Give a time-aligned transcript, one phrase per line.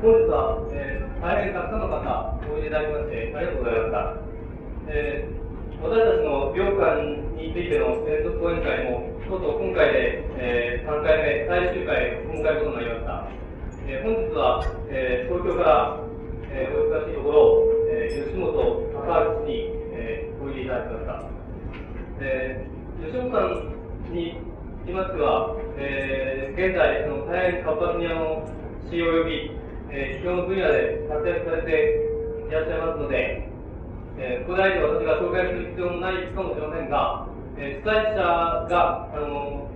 [0.00, 4.16] 本日は、えー、大変たくさんの方、おいでいただきまして、ありがとうございました。
[4.88, 7.04] えー、私たちの病館
[7.36, 13.28] についての連続講演会も、とうとう今回で、えー、3回目、最終回、今回ことなりました。
[13.84, 16.00] えー、本日は、えー、東京から、
[16.48, 21.28] えー、お忙しいところ、えー、吉本高橋に、えー、おいでいただきました。
[22.24, 24.40] えー、吉本さんに
[24.88, 28.48] いますは、えー、現在、その大変活発にあの、
[28.88, 29.59] 死及び、
[29.92, 31.98] えー、基本分野で活躍されて
[32.48, 33.48] いらっしゃいますので、
[34.18, 37.26] えー、ここで私が紹介する必要もないかもしれませんが、
[37.58, 38.22] えー、主催者
[38.70, 39.70] が、あの、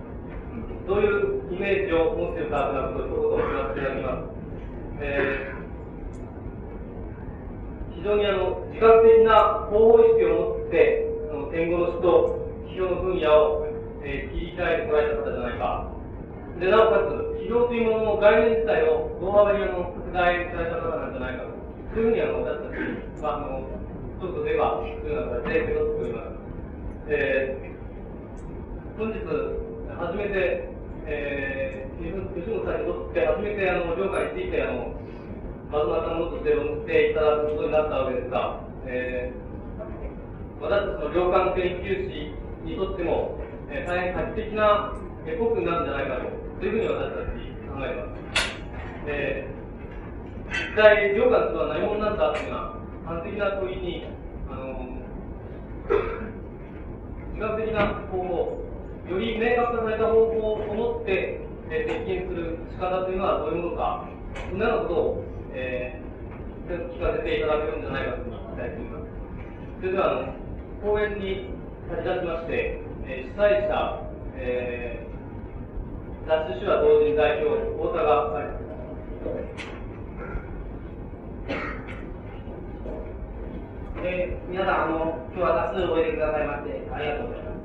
[0.87, 4.35] どういうイメージを持っているかということを一言言わせていただきます。
[5.01, 13.65] えー、非常にあの、自覚的な方法意識を持って、あの戦後の首都、批評の分野を
[14.07, 15.94] えー、切り開いてこられた方じゃないか。
[16.59, 21.55] で、なおかつ、企業というものの概念自体を大幅にあの拡大された方なんじゃないかと。
[21.93, 23.67] そういうふうにあの私たちは、あの、
[24.19, 26.35] ちょっとでは、というような形で受け取っております。
[27.07, 29.19] えー、本日、
[29.99, 30.69] 初めて、
[31.05, 34.95] えー、吉本さんにとって初めてあの、業界について、あの、
[35.71, 42.31] 松村さんのとして論っていただくことになったわけですが、えー、私たちの量感研究士
[42.63, 44.95] にとっても、えー、大変画期的な
[45.27, 48.45] エポックになるんじゃないかと、そういうふうに私たち考えます。
[49.07, 52.55] えー、一体、量感とは何者なんだというよ
[53.05, 54.05] うな、完璧な問いに、
[54.49, 54.95] あの
[57.33, 58.65] 自覚的な方法、
[59.09, 64.07] より明確化された方法を持って、えー、接近する仕方というのはどういうものか、
[64.49, 69.05] そんなことを、えー、聞かせていただけるんじゃないかというふうに期待しています。
[69.81, 70.33] それでは、あの、
[70.81, 71.51] 講演に
[71.91, 74.01] 立ち出しまして、えー、主催者、
[74.37, 75.04] えー、
[76.25, 78.45] 雑誌手話同人代表、太田が、はい、
[84.01, 87.61] えー、皆さん、あの、今日は多数おいでくださいまして、ありがとうございます。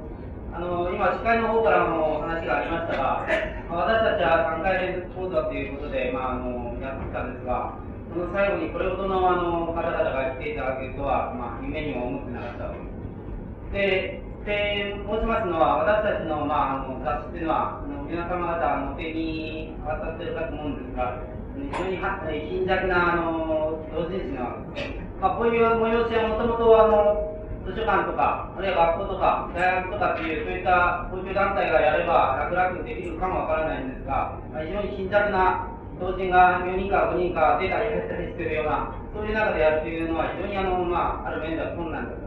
[0.52, 7.80] あの、今、司会の方からも話がありましたが、私たちは3回連続講座ということで、まあ、あの、やってきたんですが、
[8.12, 14.20] その最後にこれほどのあの方々が来ていただけるとは、まあ、夢にも思ってなかったわけです。
[14.20, 21.20] で、で申しますのは、私たちの,、まあ、あの雑誌というのは、あの皆様方の手に渡っているかと思うんですが、
[21.52, 22.00] 非常に
[22.48, 25.10] 貧弱なあの同人誌なわけです。
[25.20, 27.30] まあ、こういう催しはもともとあの
[27.68, 35.68] 図書館とか、あるいは学校とか、大学とかっていう、そういった公衆団体がやれば楽々できるかもわからないんですが、まあ、非常に貧弱な
[36.00, 42.19] 同人が4人か5人か出たり入ったりしているような、そういう中でやるというのは非常にあの、まあ、ある面では困難だと。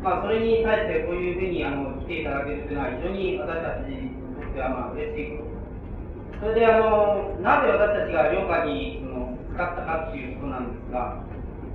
[0.00, 5.60] まあ、それに対してこういうふうにあの来ていただけるというのは非常に私たちにとってはまあ嬉しいこと
[6.40, 11.20] それであのなぜ私たちが良化にその使ったかということなんですが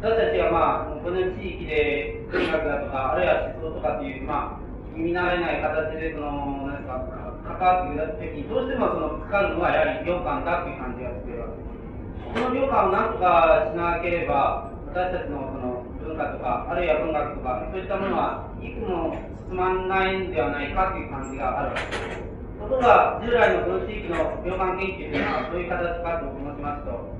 [0.01, 4.65] 私たちはまあこの地域で文学だとかあるいは思想とかっていうまあ
[4.97, 7.05] 見慣れない形でその何ですか
[7.45, 19.17] 関わっていく時にどうしてもそのかかるのはやはり良感だという感じがするわけですこの良感を何とかしなければ私たちのその文化とか、あるいは文学とか、そういったものはいくも
[19.49, 22.35] 進まないんではないかという感じがあるわけです。
[22.61, 27.15] ところが、従来のこの地域の病間研究というのは、どういう形かと申しますと、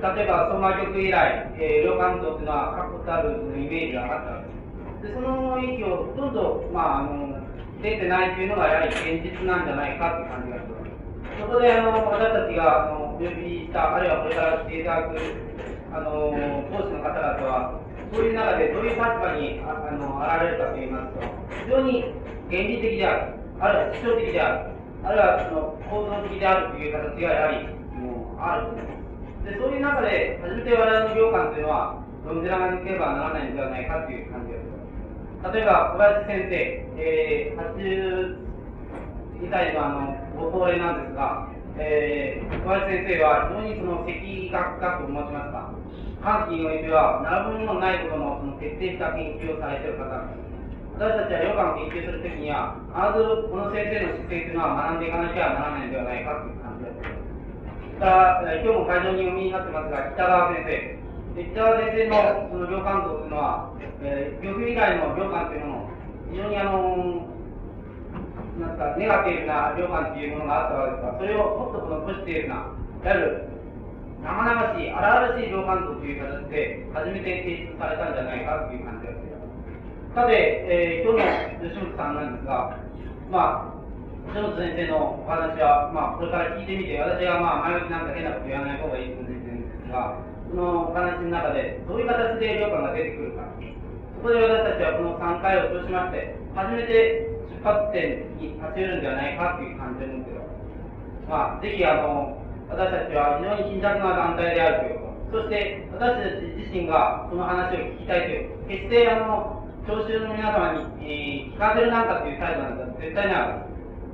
[0.00, 5.12] 例えば、相馬局以来、えー、領関東というのは確固たるイメージがあったわけです。
[5.12, 7.36] で、その影響をほとんど、まあ、あの、
[7.82, 10.92] 出てないというのが、やはり現実なんじゃないかという感じがします。
[11.40, 15.16] そこで、あの、私たちが、あの、お呼びした、あるいはこれから来ていただく、
[15.92, 16.32] あの、
[16.72, 17.80] 講師の方々は、
[18.12, 21.20] そういう中でどういう立場にああのあられるかといいますと、
[21.64, 22.04] 非常に
[22.50, 24.70] 原理的である、あるいは思想的である、
[25.04, 29.02] あるいはその構造的であるという形がやはりもうある
[29.44, 34.62] でそういう中で、初めて我々の業界というのは、論じらなければならないんではないかという感じです。
[35.52, 36.54] 例えば、小林先生、
[37.02, 37.58] えー、
[39.42, 45.71] 82歳のあのご高齢なんですが、えー、小林先生は非常にその赤学科と申しますか、
[46.22, 50.06] 関係においては、並ぶものないことのその徹底した研究をされている方。
[50.94, 57.02] 私たちは予感を研究するときには、まずこの先生の姿勢というのは学んでいかなきゃならないのではないかという感じです。
[57.02, 61.02] それから、今日も会場にお見えになってますが、北川先生。
[61.42, 65.90] 北川先生のその領感像というのは、えー、漁夫以外の領感というもの、
[66.30, 67.26] 非常にあの
[68.60, 73.48] なんかネガティブな領感というものがあったわけですが、それをもっとそのポジティブな、いわゆる
[74.22, 79.32] 生々しい、荒々しい量感度という形で初めて提出されたんじゃないかという感じがす。
[80.14, 80.36] さて、
[80.68, 82.76] えー、今日の吉本さんなんですが、
[83.32, 90.20] まあ、吉本先生のお話は、まあ、これから聞いてみて、私がまあ、前置きなんか変なこと言わない方がいいと思うんですが、
[90.52, 93.48] そのお話の中で、どういう形で旅館が出てくるか。
[93.56, 100.44] そこで私たちはこの3回を通しまして、初めて出発点に立ち寄るんではないかという感じなんですけど、
[101.26, 113.72] まあ、ぜひあの、私たちは非常に貧弱な団体であるということ、そして私たち自身がその話を聞きたいという、決してあの、聴衆の皆様に、えー、聞かせるなんかという態度なんて絶対にある。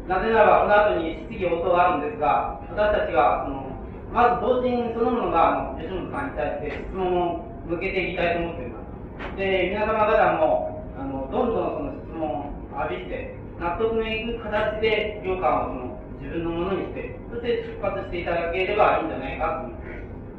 [0.09, 3.69] なぜならば、この後に質疑応答があるんですが、私たちが、その、
[4.09, 9.37] まず同人そのものが、あの、吉本さんに対して質問を向けていきたいと思っています。
[9.37, 15.88] で、皆様方も、あの、どんどんその質問を浴びて、納得のいく形で、評価をその、
[16.21, 19.79] 自分のものにして、そして出発していただければいいんじゃないかと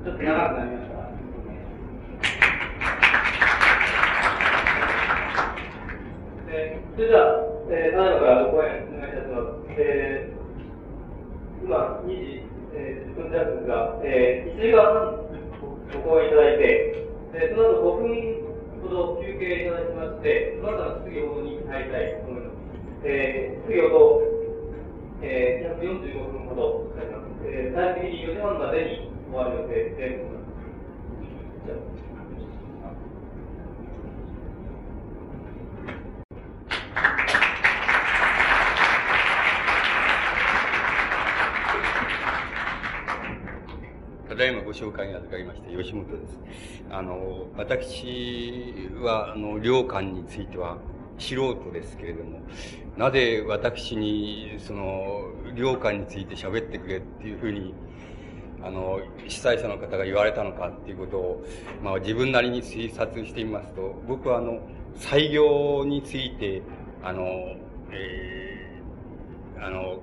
[0.04, 1.00] ちょっと長くなりました。
[6.52, 9.70] えー、それでは、えー、ただいまからご演お願いいたします。
[9.78, 12.44] えー、今、2時、
[12.74, 15.16] えー、10分弱ですが、えー、1時間半
[15.94, 18.10] ご講演いただいて、えー、その後5分
[18.84, 22.56] ほど休憩いただきまして、その後の質疑応答に入りたいと思います。
[23.06, 24.39] えー、質疑応答、
[25.22, 27.46] えー、145分ほどかかります。
[27.46, 30.50] えー、最終的に4時半までに終わる予定でございます。
[44.40, 46.40] だいまご紹介に預かりました吉本です。
[46.90, 50.78] あの、私は、あの、領館については
[51.20, 52.40] 素人ですけれども、
[52.98, 55.26] なぜ私に、その、
[55.56, 57.74] 領館について喋ってくれっていうふうに、
[58.62, 61.46] あの、主催者の方が言われたのかっていうことを、
[61.82, 64.60] まあ自分なりに推察してみますと、僕はあの、
[64.96, 66.62] 採業について、
[67.04, 67.24] あの、
[67.92, 70.00] えー、あの、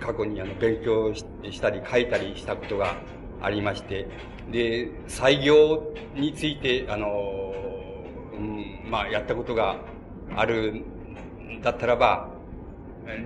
[0.00, 1.24] 過去にあの勉強し
[1.60, 2.96] たり書いたりしたことが
[3.40, 4.06] ありまして、
[4.50, 7.08] で、採業について、あの、
[8.34, 9.76] うん、まあ、やったことが
[10.36, 12.28] あるんだったらば、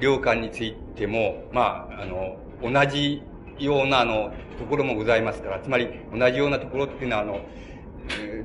[0.00, 3.20] 領館についても、まあ、あの、同じ
[3.58, 7.40] ような、あの、ところもございますから、つまり、同じようなところっていうのは、あの、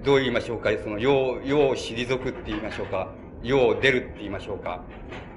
[0.04, 3.12] どう言いましょうか、その、世を、世を退くって言いましょうか、
[3.44, 4.82] 世を出るって言いましょうか、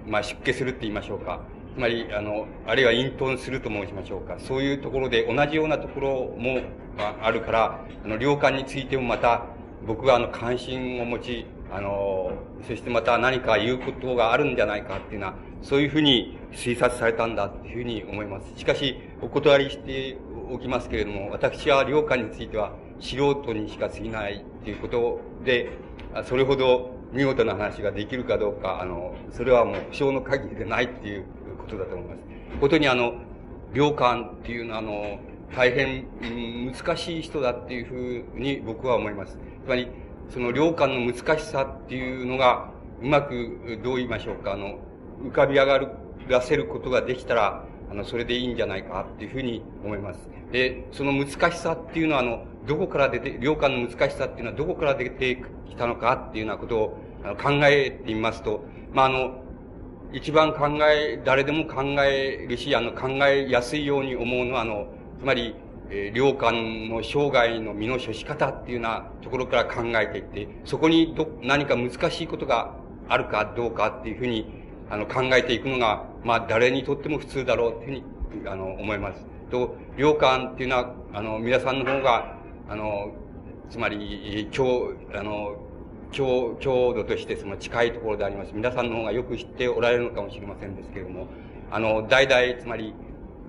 [0.06, 1.42] まあ、出家するって言いましょうか、
[1.76, 4.36] つまり、あの、あるいは隠遁すると申しましょうか。
[4.38, 6.60] そういうところで同じようなところも
[7.20, 9.42] あるから、あの、領館についてもまた、
[9.86, 12.32] 僕はあの、関心を持ち、あの、
[12.66, 18.52] そしてまた何か言うことがあるんじゃないかっていうのは、そういうふうに推察されたんだっていうふうに思います。
[18.56, 20.16] しかし、お断りして
[20.50, 25.70] おきますけれども、私は領館については素人にしか過ぎないっていうことで、
[26.24, 31.24] それほど見事な話ができるかどうか、あの、それはもう保証の限りでないっていう
[31.58, 32.18] ことだと思います。
[32.60, 33.14] ことにあの、
[33.72, 35.18] 領館っていうのはあの、
[35.56, 36.06] 大変
[36.72, 39.38] 難しい人だっていうふうに僕は思います。
[39.64, 39.88] つまり、
[40.30, 42.70] その領館の難しさっていうのが、
[43.02, 44.78] うまく、どう言いましょうか、あの、
[45.22, 45.80] 浮かび上が
[46.28, 50.28] らせることができたら、あの、それでいいんじゃないかっていうふうに思います。
[50.52, 59.44] で、その難しさっていうのは、あの、どこから出て、領館の難しさっていうのはどこから出てきたのかっていうようなことをあの考えてみますと、まあ、あの、
[60.12, 64.86] 一番考え、誰でも考えるし、あの、考えやすいように思うのは、あの、
[65.18, 65.54] つまり、
[65.90, 72.74] えー、領館の生涯の身の処し方っていうようなところから考えていって、そこにど、何か難しいことが
[73.08, 74.46] あるかどうかっていうふうに、
[74.90, 79.26] あの、考えていくのが、まあ、誰にとっても普通だろうっていうふうに、あの、思います。
[79.50, 82.36] と、領館っていうのは、あの、皆さんの方が、
[82.68, 83.12] あの、
[83.70, 85.56] つまり、今日、あの、
[86.12, 88.52] 郷、郷土としてその近いところであります。
[88.54, 91.26] 皆さんの方がよく知っておられるのかもしれませんですけれども、
[91.70, 92.94] あの、代々、つまり、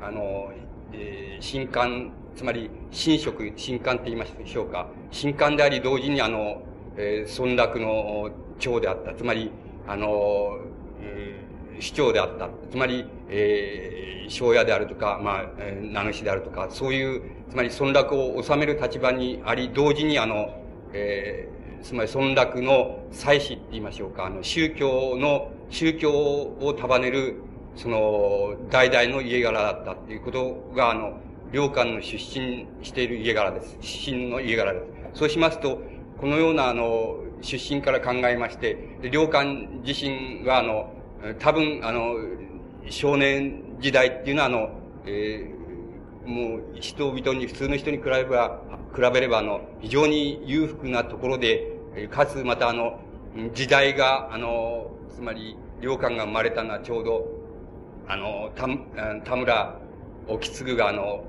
[0.01, 0.51] あの、
[0.93, 4.87] えー、新刊、つまり、新職、新刊って言いましょうか。
[5.11, 6.61] 新刊であり、同時にあの、
[6.97, 9.13] えー、村落の長であった。
[9.13, 9.51] つまり、
[9.87, 10.59] あの、
[11.01, 12.49] えー、市長であった。
[12.69, 20.61] つまり、えー、庄屋であるとか、まあ、えー、名主であるとか、そういう、つまり村落を治める立場にあり、同時にあの、
[20.93, 21.47] え
[21.85, 27.35] つまり村落の祭祀って言いましょうか、あの、宗教の、宗教を束ねる、
[27.75, 31.19] その、代々の家柄だったっていうことが、あの、
[31.55, 33.77] 領館の出身している家柄です。
[33.79, 34.79] 出身の家柄で
[35.13, 35.19] す。
[35.19, 35.81] そうしますと、
[36.19, 38.77] このような、あの、出身から考えまして、
[39.09, 40.91] 領館自身は、あの、
[41.39, 42.15] 多分、あの、
[42.89, 44.69] 少年時代っていうのは、あの、
[45.05, 48.59] えー、もう、人々に、普通の人に比べれば、
[48.93, 51.71] 比べれば、あの、非常に裕福なところで、
[52.11, 52.99] かつまたあの、
[53.53, 57.25] 時代が、あの、つまり、領館が生まれたのはちょうど、
[58.09, 58.67] あの、田
[59.23, 59.79] 田村
[60.27, 61.23] 沖継があの、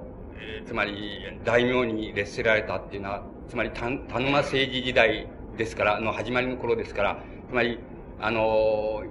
[0.66, 7.78] つまり、大名に列せられたっていうのは、つまり、田沼政治時代ですから、の始まりの頃ですから、つまり、
[8.20, 9.04] あの、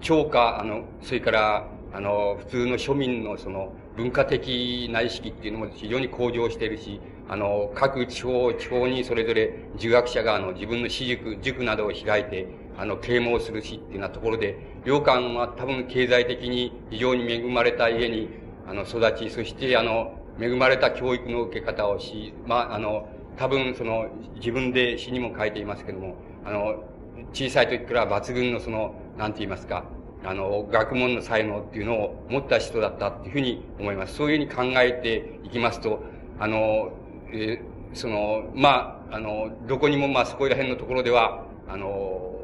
[0.00, 12.46] 超過、あの、それから、あの、普通の庶民のその、文化的な意識っていうのも非常に向上しているし、あの、各地方、地方にそれぞれ儒学者が、あの、自分の私塾、塾などを開いて、
[12.78, 18.28] あの、啓蒙するしっていうようなところで、両官は多分経済的に非常に恵まれた家に、
[18.70, 26.84] あの、育ち、そして、あの、恵まれた教育の受け方をし、まあ、あの、多分その、自分で詩にも書いていますけども、あの、
[27.32, 29.86] 小さい時から抜群のその、なんて言いますか、
[30.24, 34.14] あの、学問の才能っていうのを持った人だったっていうふうに思います。
[34.14, 36.04] そういうふうに考えていきますと、
[36.38, 36.92] あの、
[37.32, 42.36] えー、その、まあ、あの、どこにもまあそこら辺のところでは、あの、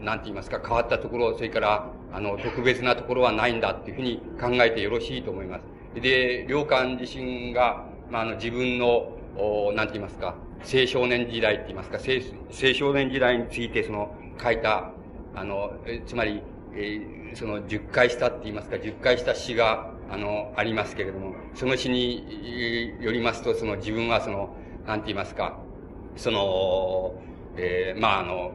[0.00, 6.00] なんて言いますか、変わったところ、それから、あの、特別なところはないんだっていうふうに考えてよろしいと思います。
[6.00, 14.92] で、良寛自身が、まあ、あの、自分の、おなんて言いますか、青少年時代って言いますか、青少年時代についてその、書いた、
[15.34, 15.72] あの、
[16.06, 16.40] つまり、
[16.76, 24.54] えー、その、十回したって言いますか、十回した詩が、あの、ありますけれども、その詩によりますと、その自分はその、
[24.86, 25.58] なんて言いますか、
[26.14, 27.14] その、
[27.56, 28.52] えー、まあ、あの、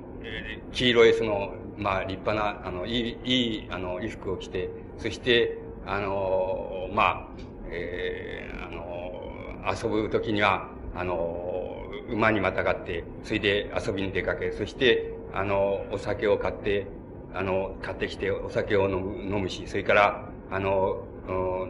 [0.71, 7.27] 黄色いその、まあ、立派な、あの、いい、いい、あの、衣服を着て、そして、あの、まあ、
[7.71, 16.87] えー、あの、遊ぶときには、あの、馬にまたがって、それで遊びに出かけ、そして、あの、お酒を買って、
[17.33, 21.05] あの、買ってきてお酒を飲む、飲むし、それから、あの、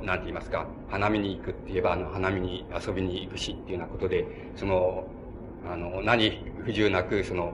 [0.03, 4.25] なんて言いますか、花見に行くって言えば、あの、花見に遊びに行くしっていうようなことで、
[4.55, 5.05] その、
[5.69, 7.53] あの、何不自由なく、その、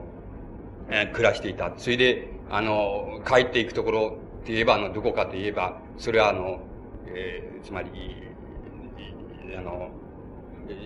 [0.88, 1.72] えー、暮らしていた。
[1.76, 6.60] それで、あの、帰っていくところって言えば、あの、どこかと言えば、それはあの、
[7.06, 7.90] えー、つまり、
[9.56, 9.90] あの、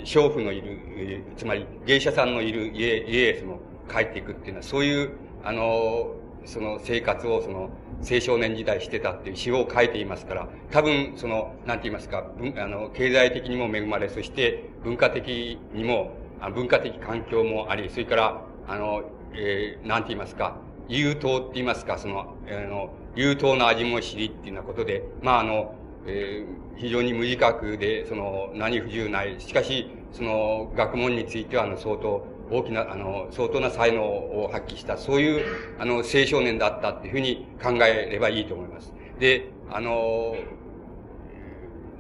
[0.05, 3.59] 娼婦のいる、つまり芸者さんのいる家、家へその、
[3.91, 5.13] 帰っていくっていうのは、そういう、
[5.45, 6.15] あの、
[6.45, 7.71] その生活をその
[8.11, 12.25] 青少年時代してたっていう詩を書いていますから、多分その、なんて言いますか、
[12.57, 16.13] あの、経済的にも恵まれ、そして文化的にも、
[16.55, 19.03] 文化的環境もあり、それから、あの、
[19.35, 20.57] えー、なんて言いますか、
[20.91, 25.75] 優等って言いますか、その、あの、優等な味も知りっていうようなことで、まああの、
[26.07, 29.41] えー、非常に無自覚で、その、何不自由ない。
[29.41, 35.45] しかし、その、学問については、あの、相当、大きな、あの、相当な才能を発揮した、そういう、
[35.79, 38.93] あの、青少年だったっていうふうに考えればいいと思います。
[39.21, 40.35] で、あの、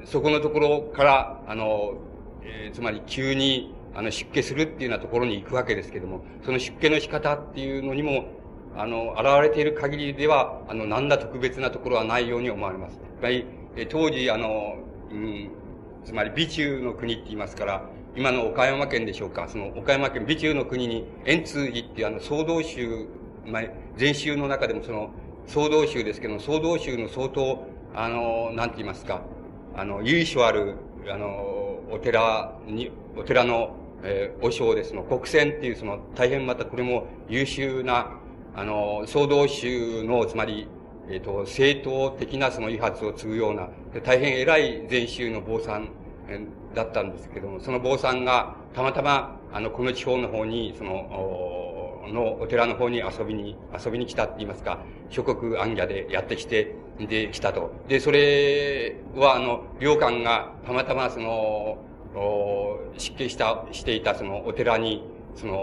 [0.04, 1.94] そこのところから、あの、
[2.42, 8.39] えー、つまり急に、あの、出家するっていうようなところに行くわけですけども、その出家の仕方っていうのにも、
[8.80, 12.98] あの、現れている限りでは、あの、何ら特別なところはないように思われます。
[13.18, 13.44] つまり、
[13.76, 14.76] え当時、あの、
[15.10, 15.50] うん、
[16.02, 17.84] つまり、美中の国って言いますから、
[18.16, 23.06] 今の岡山県でしょうか、その岡山県美中の国に、円通寺っていうあの、総道宗、
[23.44, 23.64] まあ、
[23.96, 25.10] 全宗の中でもその、
[25.46, 29.20] 総道宗ですけども、総道宗の相当、あの、なんて言いますか、
[29.76, 38.16] あの、由緒ある、あの、お寺に、お寺の、えー、お尚ですの、国選っていうその、大変またこれも優秀な、
[38.54, 40.68] あの、総道宗の、つまり、
[41.08, 43.68] えっ、ー、と、正統的なその遺発を継ぐような、
[44.02, 45.88] 大変偉い禅宗の坊さん
[46.74, 54.80] だったんですけども、その坊さんがたまたま、あの、この地方の方に、その、のお寺の方に遊びに、遊びに来たって言いますか、
[55.10, 57.72] 諸国暗夜でやってきて、で、来たと。
[57.88, 61.78] で、それは、あの、良官がたまたまその、
[62.96, 65.04] 失敬した、していたそのお寺に、
[65.40, 65.54] その、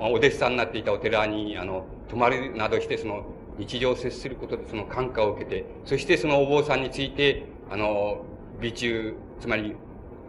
[0.00, 3.26] お弟子さんになっていたお寺に、あの、泊まるなどして、その、
[3.58, 8.24] 日常を接することでその感化を受けて、そしてそのお坊さんについて、あの、
[8.60, 9.74] 美中、つまり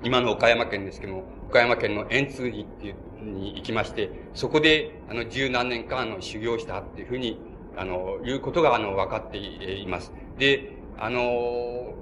[0.03, 7.39] 今の岡山県ですけども、岡山県の円通寺っていうに行きまして、そこで、あの、十何年間、あの、修行したっていうふうに、
[7.77, 10.11] あの、いうことが、あの、分かっています。
[10.37, 11.93] で、あの、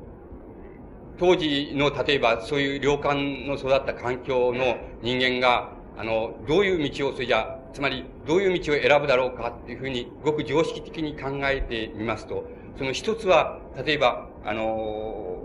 [1.20, 12.46] 当時の、例えば、そういう良寛の育った環境の人間が、あの、どういう道を、それじゃ、つまり、どういう道を選ぶだろうかっていうふうに、ごく常識的に考えてみますと、
[12.77, 15.44] その一つは、例えば、あの、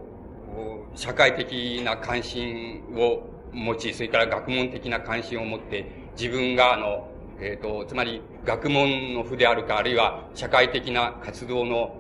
[0.94, 5.87] 社会的な関心を持ち、それから学問的な関心を持って、
[6.18, 7.09] 自分があの、
[7.40, 11.97] えっ、ー、と、つまり学問の譜であるか、あるいは社会的な活動の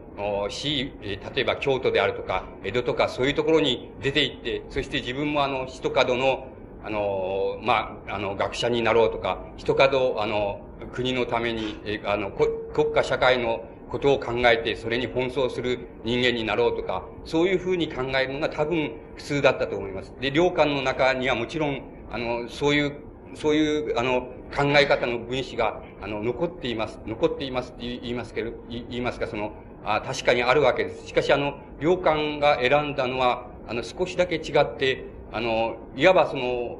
[0.50, 6.48] し、例えば京都であるとか、江戸とかそういうところに出て行って、そして自分もあの、一角の、
[6.84, 10.60] あの、まあ、あの、学者になろうとか、一角、あの、
[10.92, 20.12] 国のために、えあの、国家社会のことを考えて、それに奔走する人間になろうとか、そういうふうに考えるのが多分普通だったと思います。
[20.20, 22.96] で、領館の中にはもちろん、あの、そういう、
[23.34, 24.22] そういう、あの、
[24.56, 27.00] 考え方の分子が、あの、残っています。
[27.06, 29.52] 残っていますって言いますけど、言いますか、その、
[29.84, 31.06] あ確かにあるわけです。
[31.06, 36.76] しかし、あの、領館が選んだのは、あの、少しだけ違って、あの、いわばその、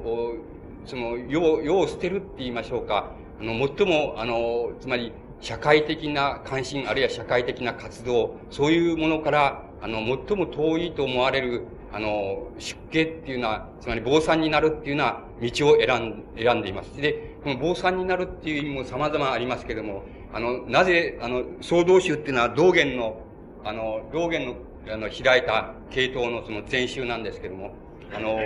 [0.85, 3.13] その、世を、世を捨てるって言いましょうか。
[3.41, 17.01] あの、最も、あの、つまり、社会的な関心、あるいは社会的な活動、そういうものから、あの、最も遠いと思われる、あの、出家っていうのは、つまり坊さんになるっていうような道を選ん、選んでいます。
[17.01, 23.23] で、この坊さんになるっていう意味も様々ありますけれども、あの、なぜ、あの、総道宗っていうのは道元の、
[23.65, 24.57] あの、道元の、
[24.93, 27.73] あの、開いた系統のその禅宗なんですけれども、
[28.15, 28.39] あの、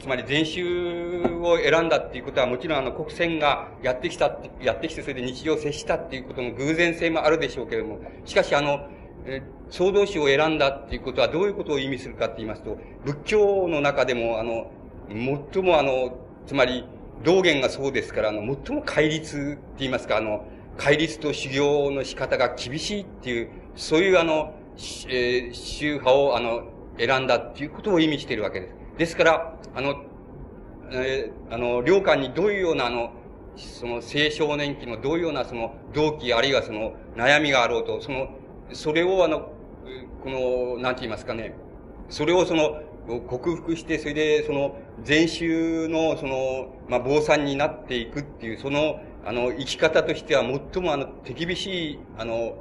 [0.00, 8.88] つまり禅宗を選んだっていうことはもちろんあの国選がやってきた、やってきてそれで日常を接したっていうことの偶然性もあるでしょうけれども、しかしあの、
[9.26, 14.70] え総動詞を選んだっていうことはどういうことを意味するかって言いますと、仏教の中でもあの、
[15.52, 16.84] 最もあの、つまり
[17.22, 20.46] 道元がそうですから、あの、最も戒律って言いますか、あの、
[20.78, 24.54] 戒律と修行の仕方が厳しいっていう、そういうあの、
[25.08, 26.69] えー、宗派をあの、
[27.06, 28.74] 選んだっていうことを意味しているわけです。
[28.98, 30.04] ですから、あの、
[30.92, 33.12] えー、あの、領館にどういうような、あの、
[33.56, 38.28] その青少年期のどういうようなその動機あるいはその悩みがあろうと、その、
[38.72, 39.50] それをあの、
[40.22, 41.54] この、なんて言いますかね、
[42.08, 42.82] それをその、
[43.26, 52.54] 克服して、それで、その、禅宗の、その、まあ、坊さんになっていくっていう、その、あの、生き方としては最もあの、手厳しい、あの、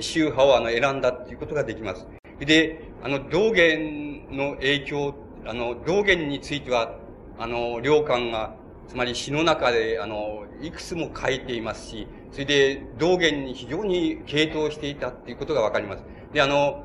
[0.00, 2.06] 宗派をあの、選んだっていうことができます。
[2.44, 5.14] で、あの、道元の影響
[5.48, 6.96] あの、道元については、
[7.38, 8.56] あの、良寛が、
[8.88, 16.04] つまり詩の中で、あの、いくつも書いていますし、それで、道元に非常に傾倒していたっていうことがわかります。
[16.32, 16.84] で、あの、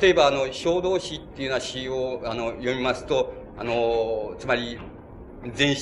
[0.00, 4.78] 例えば、あの、小道詩っていうような詩を、あの、読みますと、あの、つまり、
[5.52, 5.76] 全、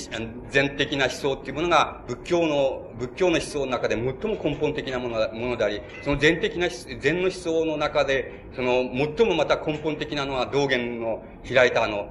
[0.49, 6.67] 全的な思想っていうものが仏教の、仏教の思想の中で最も根本的なものものであり、その全的な、
[6.99, 8.83] 全の思想の中で、その
[9.17, 12.09] 最もまた根本的なのは道元の開いたあの、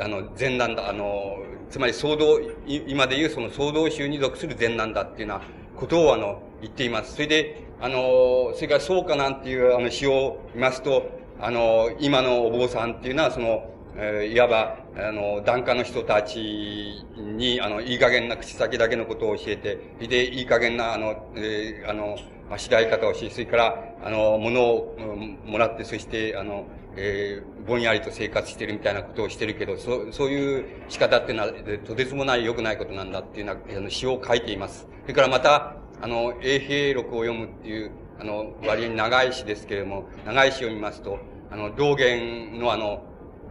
[0.00, 1.38] あの、禅なんだ、あの、
[1.70, 5.44] つまり総道、今で言うその総道宗に属する禅なんだっていうような
[5.76, 7.14] ことをあの、言っています。
[7.14, 22.16] それで、あの、それからそうかなんていうあの詩を見ますと、あの、今のお坊さんっていうのはその、えー、いわば、あの、檀家の人たちに、あの、いい加減な口先だけのことを教えて、で、いい加減な、あの、えー、あの、
[22.48, 24.96] まあ、しらい方をし、それから、あの、物を、
[25.44, 31.52] もらって、そして、あの、えー、ぼんやりと生活してるみたいなことをしてるけど、そう、そういう仕方っていうのは、
[31.84, 34.86] とてつもない良くないことなんだっていうような、あの、詩を書いています。
[35.02, 41.18] それからまた、あの、永平録を読むっていう、あの、割に長い詩ですけれども、長い詩を見ますと、
[41.50, 43.02] あの、道元のあの、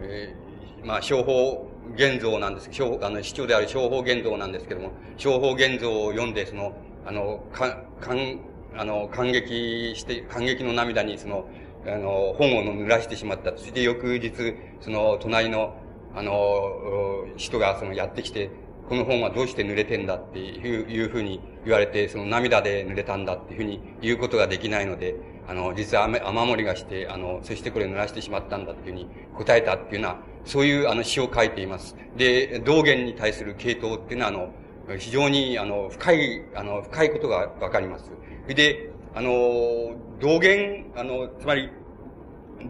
[0.04, 2.70] えー、まあ、商法現像なんです、
[3.02, 6.74] あの、市長である商法現像なんですけども、商法現像を読んで、その、
[7.06, 8.40] あの、か、かん、
[8.76, 11.46] あの、感激して、感激の涙に、その、
[11.86, 13.52] あの、本を濡らしてしまった。
[13.58, 14.32] そして翌日、
[14.80, 15.76] その、隣の、
[16.16, 18.50] あの、人が、その、やってきて、
[18.88, 25.16] この本はどうして濡れてんだっていういうふうに言われて、その涙で濡れたんだっていうふうに言うことができないので、
[25.48, 31.96] あの、実は雨、雨漏りがして、あの、そしてこれ濡らしてしまったんだっていうふうに答えたっていうのは、そういうあの詩を書いています。
[32.18, 34.54] で、道元に対する系統っていうのは、あの、
[34.98, 38.12] 非常に、あの、深い、あの、深いことがわかります。
[38.48, 41.70] で、あの、道元、あの、つまり、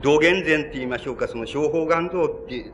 [0.02, 2.72] 道元禅って言いましょうか、その小法願像って、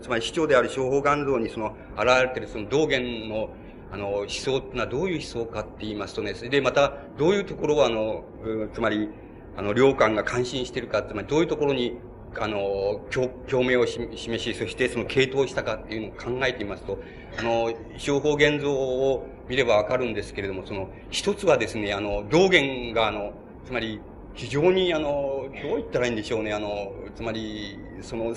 [0.00, 3.50] つまり市長である小法願像にその、現れてるその道元の、
[3.92, 8.24] あの、思想っていうのはどういう思想かって言いますとね、で、また、どういうところをあの、
[8.72, 9.10] つまり、
[9.54, 11.98] あの、領官が関心してるか、つまりどういうところに、
[12.40, 16.98] あの、共鳴を示し、そしてその系統したかっていうのを考えてみますと、
[17.38, 23.34] あの、小法現像を見ればわかるんですけれども、その、一つはですね、あの、道元があの、
[23.66, 24.00] つまり、
[24.34, 28.34] 非常にあの、どう言ったらいいんでしょうね、あの、つまり、その、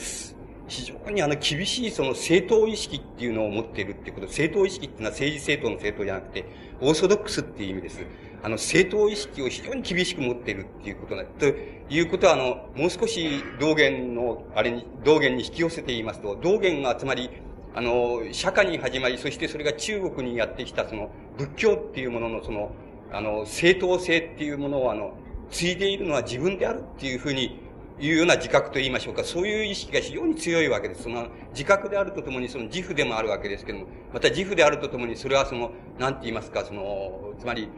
[0.68, 6.46] 非常にあの、厳しいその政党意識っていうのを持っているっていうこと、政党意識っていうのは政治政党の政党じゃなくて、
[6.82, 8.06] オーソドックスっていう意味です。
[8.42, 11.24] あの、政党意識を非常に厳しく持っているっていうことだ。
[11.24, 17.30] ということは、あの、もう少し道元の、あれに、道元に引き寄せて言いますと、道元がつまり、
[17.76, 22.72] あの、釈迦に始まり、そしてそれが中国にやってきたその、仏教っていうもののその、
[23.12, 25.14] あの、正当性っていうものをあの、
[25.52, 27.60] 継いでいるのは自分であるっていうふうに
[28.00, 31.04] いうような自覚と言いましょうか、そういう意識が非常に強いわけです。
[31.04, 37.70] その自覚であるとともにその自負でもあるわけですけども、また自負であるとともにそれはその、なんて言いますか、その、つまり、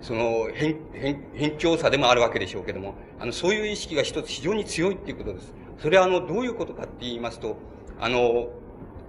[0.00, 5.54] その、偏、偏、偏境差でもあるわけでしょうけども、あの、そういう意識が一つ非常に強いっていうことです。
[5.78, 7.56] それはあの、どういうことかって言いますと、
[8.00, 8.48] あの、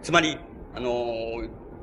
[0.04, 0.38] つまり、
[0.76, 0.92] あの、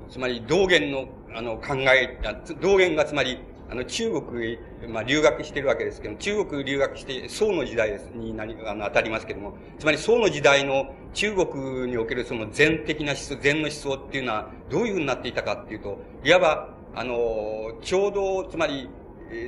[0.09, 2.19] つまり道元の、あの、考え、
[2.61, 18.88] 道元がつまり、あの、中国へ、まあ、留学してるわけですけど中国留学して、宋の時代になり、あの、当たりますけども、つまり宋の時代の中国におけるその禅的な思想、禅の思想っていうのは、どういうふうになっていたかっていうと、いわば、あの、ちょうど、つまり、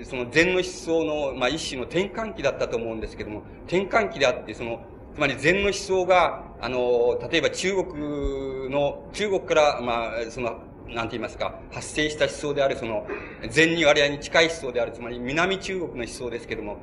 [0.05, 4.81] その禅の思想の、まあ、一種の転換期だったと思うんですけども、転換期であって、その、
[5.15, 13.07] つまり禅の思想が、あの、例えば中国の、中国から、まあ、その、なんて言いますか、発生した思想である、その、
[13.51, 16.79] 禅に割合に近い思想である、つまり南中国の思想ですけども、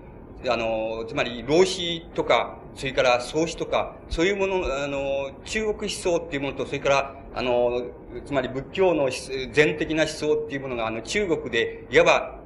[0.50, 7.84] あの、つまり、老子とか、それから創始とか、そういうもの、あの、中国思想っていうものと、それから、あの、
[8.26, 9.10] つまり仏教の
[9.52, 12.40] 禅的な思想っていうものが、あの、中国で、いわば、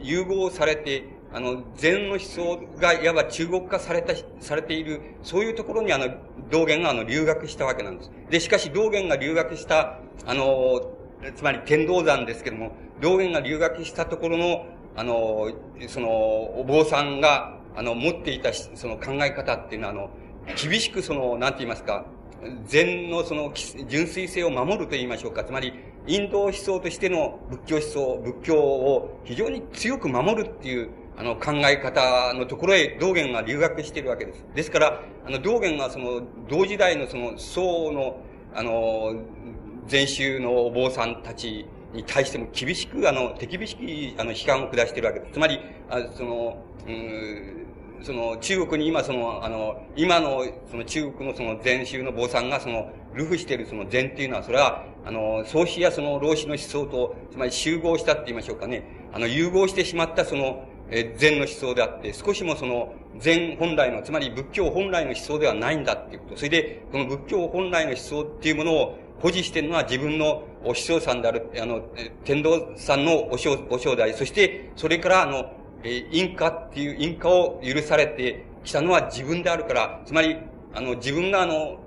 [0.00, 6.08] 融合されて、あの、禅の思想がいわば中国化された、されている、そういうところにあの、
[6.50, 8.10] 道元があの、留学したわけなんです。
[8.30, 10.80] で、しかし道元が留学した、あの、
[11.34, 15.50] つまり天道山ですけども、道元が留学したところの、あの、
[15.88, 20.10] その、お坊さんが、あの、持っていた、その考え方っていうのは、あの、
[20.60, 22.06] 厳しくその、なんて言いますか、
[22.66, 23.52] 禅のその
[23.86, 25.44] 純粋性を守ると言いましょうか。
[25.44, 25.74] つまり、
[26.06, 34.42] インド思想としての仏教思想、仏教を非常に強く守るっていう、あの、考え方のところへ道元が留学しているわけです。
[34.54, 38.16] ですから、あの、道元がその、同時代のその、僧の、
[38.54, 39.14] あの、
[39.86, 43.80] 禅宗のお坊さんたちに対しても厳しく、あの、手厳しく、
[44.18, 45.32] あの、批判を下しているわけです。
[45.34, 46.56] つまり、あその、
[46.88, 47.66] うん、
[48.00, 58.84] その、中国に今その、あの、今の、その中国のその禅宗の坊さんがその、ルフしているその禅っていうのは、それは、あの、創始やその老子の思想と、つまり集合したって言いましょうかね。
[59.12, 66.36] あの、融合してしまったその、え禅の思想であって、少しもその、禅本来の、つまり仏教本来の思想ではないんだっていうこと。
[66.36, 71.82] それで、この仏教本来の思想っていうものを保持してるのは自分のお師匠さんである、あの、
[72.24, 80.36] 天道さんのお師匠、お師匠であり、そして、それから、あの、えー、印花っていう印花を許されてきたのは自分であるから、つまり、
[80.74, 81.78] あの、自分があの、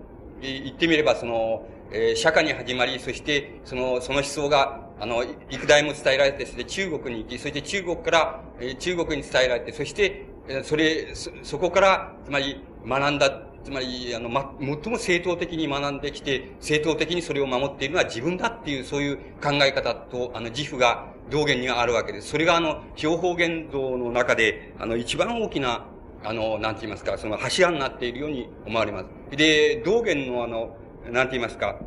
[0.42, 22.30] えー、言ってみればその、えー、釈迦に始まり、そして、その、その思想が、あの、幾代も伝えられて、そして中国に行き、そして中国から、え、中国に伝えられて、そして、え、それ、そ、そこから、つまり、学んだ、つまり、あの、ま、最も正当的に学んできて、正当的にそれを守っているのは自分だっていう、そういう考え方と、あの、自負が、道元にはあるわけです。
[22.30, 25.86] それがあの、標法言動の中で、あの、一番大きな、
[26.24, 29.38] あの、なんて言いますか、その柱になっているように思われます。
[29.38, 30.78] で、道元のあの、
[31.10, 31.80] なんて言いますか、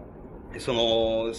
[0.59, 1.33] その、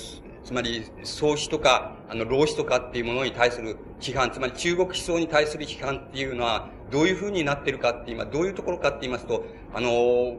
[0.47, 10.37] つまり、創始とか、あの、老子とかっていうものに対する批判、つまり中国思想に対する批判っていうのは、どういうふうになってるかって今、どういうところかって言いますと、あの、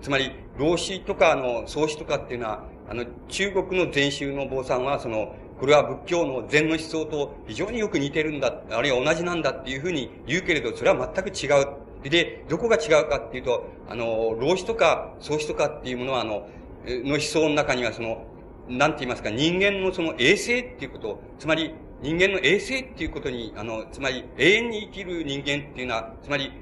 [0.00, 11.66] つまり、老子とか、あの、創始とかっていうのは、あの、中国の禅宗の坊さんは、その、これは仏教の禅の思想と非常によく似てるんだ、あるいは同じなんだっていうふうに言うけれど、それは全く違う。
[12.08, 16.46] で、どこが違うかっていうと、あの、老子とか創子とかっていうものは、あの、
[16.86, 18.29] の思想の中には、その、
[18.70, 26.52] なんて言いますか、人間のその衛生っていうこと、つまり、人間の衛生っていうことに、あの、つまり、永遠に生きる人間っていうのは、つまり、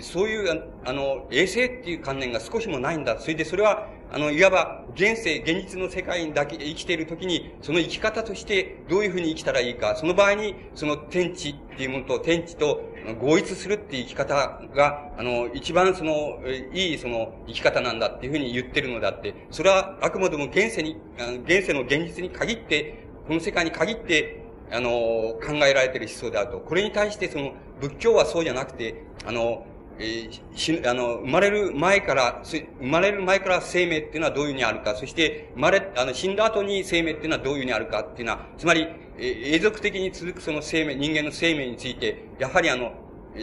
[0.00, 3.18] そういう、あの、衛生っていう観念が少しもないんだ。
[3.18, 12.82] それでそれは、あの、いわば、現世、現実の世界だけ生きているときに、その生き方としてどういうふうに生きたらいいか、その場合に、その天地っていうものと天地と
[13.20, 16.40] 合一するっていう生き方が、あの、一番その、
[16.72, 20.96] いいその生き方なんだっていうふうに言ってるのであって、それはあくまでも現世に、
[21.44, 26.60] 現世の現実に限って、この世界に限って、あの、考えられている思想であると。
[26.60, 29.66] これに対してその、仏教はそうじゃなくて、あの、
[29.98, 38.86] えー、あの、生まれる前から、生まれる前から生命っていうのはどういうふうにあるか、そして生まれ、あの、死んだ後に生命っていうのはどういうふうにあるかっていうのは、つまり、
[39.18, 42.92] えー、永続的に続くその生命、人間の生命について、やはりあの、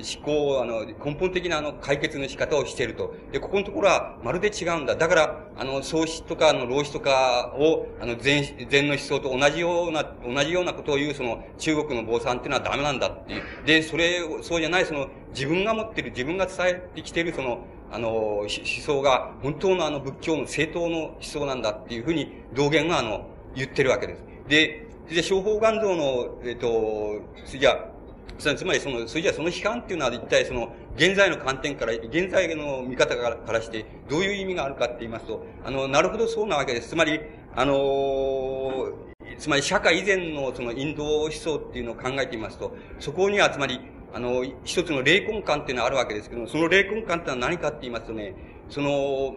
[0.01, 3.13] 思考、あの、根本的なあの、解決の仕方をしていると。
[3.31, 4.95] で、ここのところはまるで違うんだ。
[4.95, 13.43] だから、あの、創始とか、あの、老子とかを、あの、禅、禅の思想と同じような、同じようなことを言う、その、中国の坊さんっていうのはダメなんだっていう。
[13.65, 24.23] で、それ、そうじゃない、その、自分が持っている、自分が伝えてきている、その、あの、思想が、本当のあの、仏教の正当の思想なんだっていうふうに、道元があの、言ってるわけです。
[24.47, 27.94] で、で、小法願像の、えっ、と、じゃあ、
[28.37, 36.89] つまりその、それじゃその批判っていうのは一体その、現在の観点から、現在の見方からして、どういう意味があるかって言いますと、あの、なるほどそうなわけです。
[36.89, 37.19] つまり、
[37.55, 38.89] あの
[39.37, 43.79] つまり社会以前のそのインド思想っていうのを考えてみますと、そこにはつまり、
[44.13, 48.33] あの、一つの霊魂観っていうのはあるわけですけども、その霊魂観ってのは何かって言いますとね、
[48.69, 49.35] その、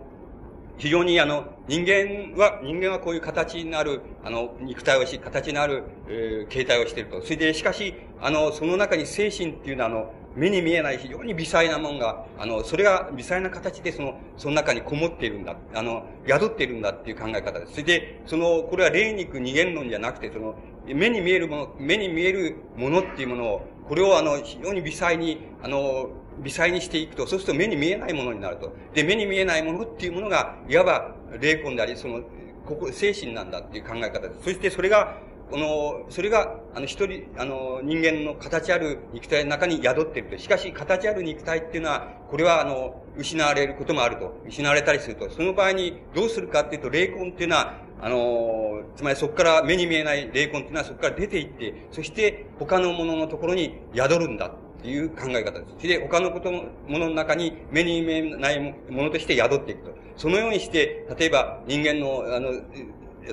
[0.78, 7.20] 非常にあの、人間は、人間はこういう形になる、あの、肉体をし、形のある、えー、形態をしていると。
[7.20, 15.56] それで、しかし、あの、その中に精神っていうのは、あの、目に見えない非常に微細なもんが、あの、それが微細な形でその、その中にこもっているんだ。
[15.74, 17.72] あの、宿っているんだっていう考え方です。
[17.72, 20.54] それで、その、これは霊肉二元論じゃなくて、その、
[20.86, 26.10] 目に見えるもの、目に見えるものっていうものを、これをあの、非常に微細に、あの、
[26.42, 28.72] 微細にしていくと、そうすると目に見えないものになると。
[28.94, 32.22] で、目に見えないものっていうものが、いわば霊魂であり、その、
[32.66, 34.42] ここ、精神なんだっていう考え方です。
[34.44, 35.18] そしてそれが、
[35.50, 40.38] この、それが、あの、一人、あの、人間の形ある肉体の中に宿っていると。
[40.38, 44.34] しかし、形ある肉体っていうのは、これは、あの、失われることもあると。
[44.46, 45.30] 失われたりすると。
[45.30, 55.88] その場合に、どうするかっていうと、霊魂っていうのは、あの、つまりそこから目に見えない霊魂っていうのはそこから出ていって、そして他のもののところに宿るんだっていう考え方です。
[55.88, 59.94] で、他のことものの中に目に見えないものとして宿っていくと。
[60.16, 62.52] そのようにして、例えば人間の、あの、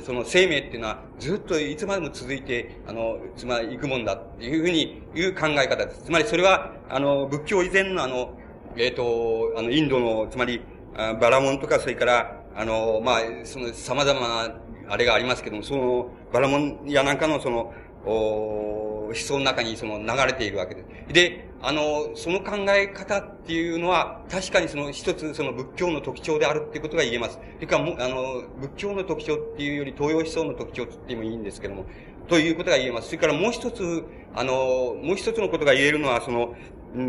[0.03, 6.03] その生命っていうのはずっといつまでも続いて、あの、つまり行くもんだっていうふうにいう考え方です。
[6.03, 8.37] つまりそれは、あの、仏教以前のあの、
[8.77, 10.61] えっ、ー、と、あの、インドの、つまり、
[10.95, 14.55] バラモンとか、それから、あの、まあ、その、様々な、
[14.87, 17.73] あれがありますけども、その、バラモンやなんかの、その、
[18.05, 21.13] お思想の中にその流れているわけです。
[21.13, 27.39] で、あの、その考え方っていうのは、確かにその一つその仏教の特徴であるっていうことが言えます。
[27.59, 31.85] ていうか、もあの、仏教の特徴っていうより東洋思想の特徴って言ってもいいんですけども、
[32.27, 33.07] ということが言えます。
[33.07, 34.03] それからもう一つ、
[34.35, 36.55] あの、もう一つのことが言えるのは、その、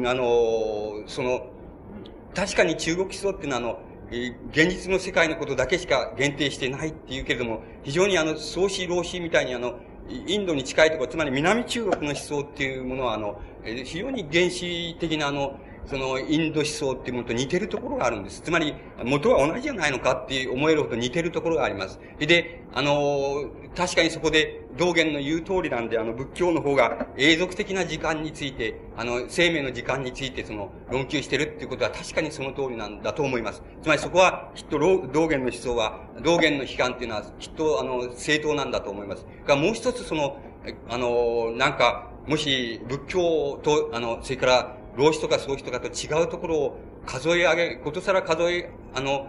[0.09, 1.46] あの、その、
[2.35, 3.78] 確かに中国思想っていうのは、あの、
[4.52, 9.78] 現実の世界のことだけしか限定してないっていうけれども、非常にあの、創始老子みたいにあの、
[10.09, 18.40] インドに近いところ、つまり南中国の思想っていうものは、あの、非常に原始的なあの、その、インド思想っていうものと似てるところがあるんです。
[18.42, 22.01] つまり、元は同じじゃないのかって思えるほど似てるところがあります。
[22.18, 33.62] で、あの、確かにそこで、道元の言う通りなんで、あの、仏教の方が永続的な時間について、あの、生命の時間について、その、論求してるっていうことは確かにその通りなんだと思います。
[33.83, 39.27] つまりそこは、きっと、道元の思想は、道元の批判っていうのは、きっと、あの、正当なんだと思います。
[39.46, 40.37] が、もう一つその、
[40.88, 49.28] あの、なんか、もし、仏教と、あの、それから、老子とかそういう人かと違うところを数え上げ、ことさら数え、あの、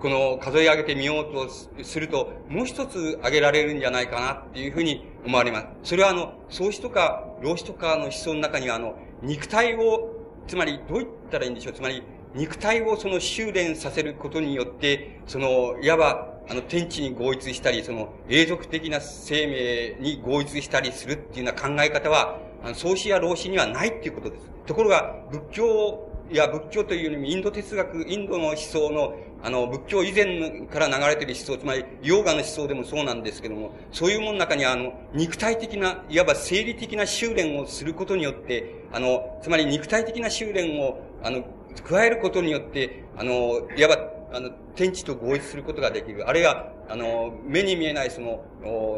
[0.00, 5.66] この数え上げてみようとすると、もう一つ挙げられるんじゃないかなっていうふうに思われます。
[5.82, 10.14] それはあの、創始とか老子とかの思想の中にはあの、肉体を、
[10.46, 11.72] つまりどう言ったらいいんでしょう。
[11.72, 12.02] つまり、
[12.34, 24.50] 肉体をその修練させることによって、その、いわば、あの、天地に合一したり、その、永続的な生命に合一したりするっていうような考え方は、あの創始や老子にはないっていうことです。
[24.66, 41.44] ところが、仏教や仏教というよりもインド哲学、インドの思想の、あの、仏教以前から流れている思想、つまり、ヨーガの思想でもそうなんですけども、そういうものの中にあの、肉体的な、いわば生理的な修練をすることによって、あの、つまり肉体的な修練を、あの、
[41.84, 46.28] 加えることによって、あの、いわば、あの、天地と合一することができる。
[46.28, 48.44] あるいは、あの、目に見えないその、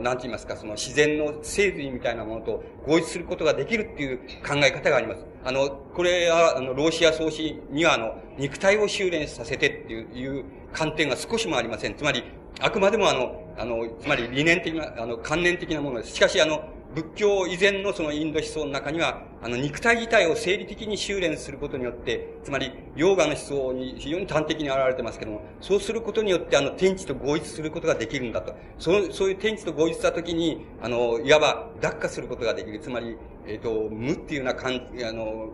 [0.03, 5.25] なんて言いますか、その自然の生髄みたいなものと合一することができるっていう考え方があります。
[5.45, 11.95] あの、これは、あの、老子や創始には、あの、肉体を修練させてっていう観点が少しもありません。
[11.95, 12.25] つまり、
[12.61, 16.15] あくまでもあの、あの、つまり理念的な、あの、観念的なものです。
[16.15, 28.55] しかし、あの、仏教以前のそのインド思想の中には、あの、肉体自体を生理的に修練することによって、つまり、ヨーガの思想に非常に端的に現れてますけども、そうすることによって、あの、天地と合一することができるんだと。
[28.79, 32.81] そ、そういう天地と合一したときに、あの、いわば、脱化することができる。
[32.81, 35.49] つまり、えっ、ー、と、無っていうような感じ、あの、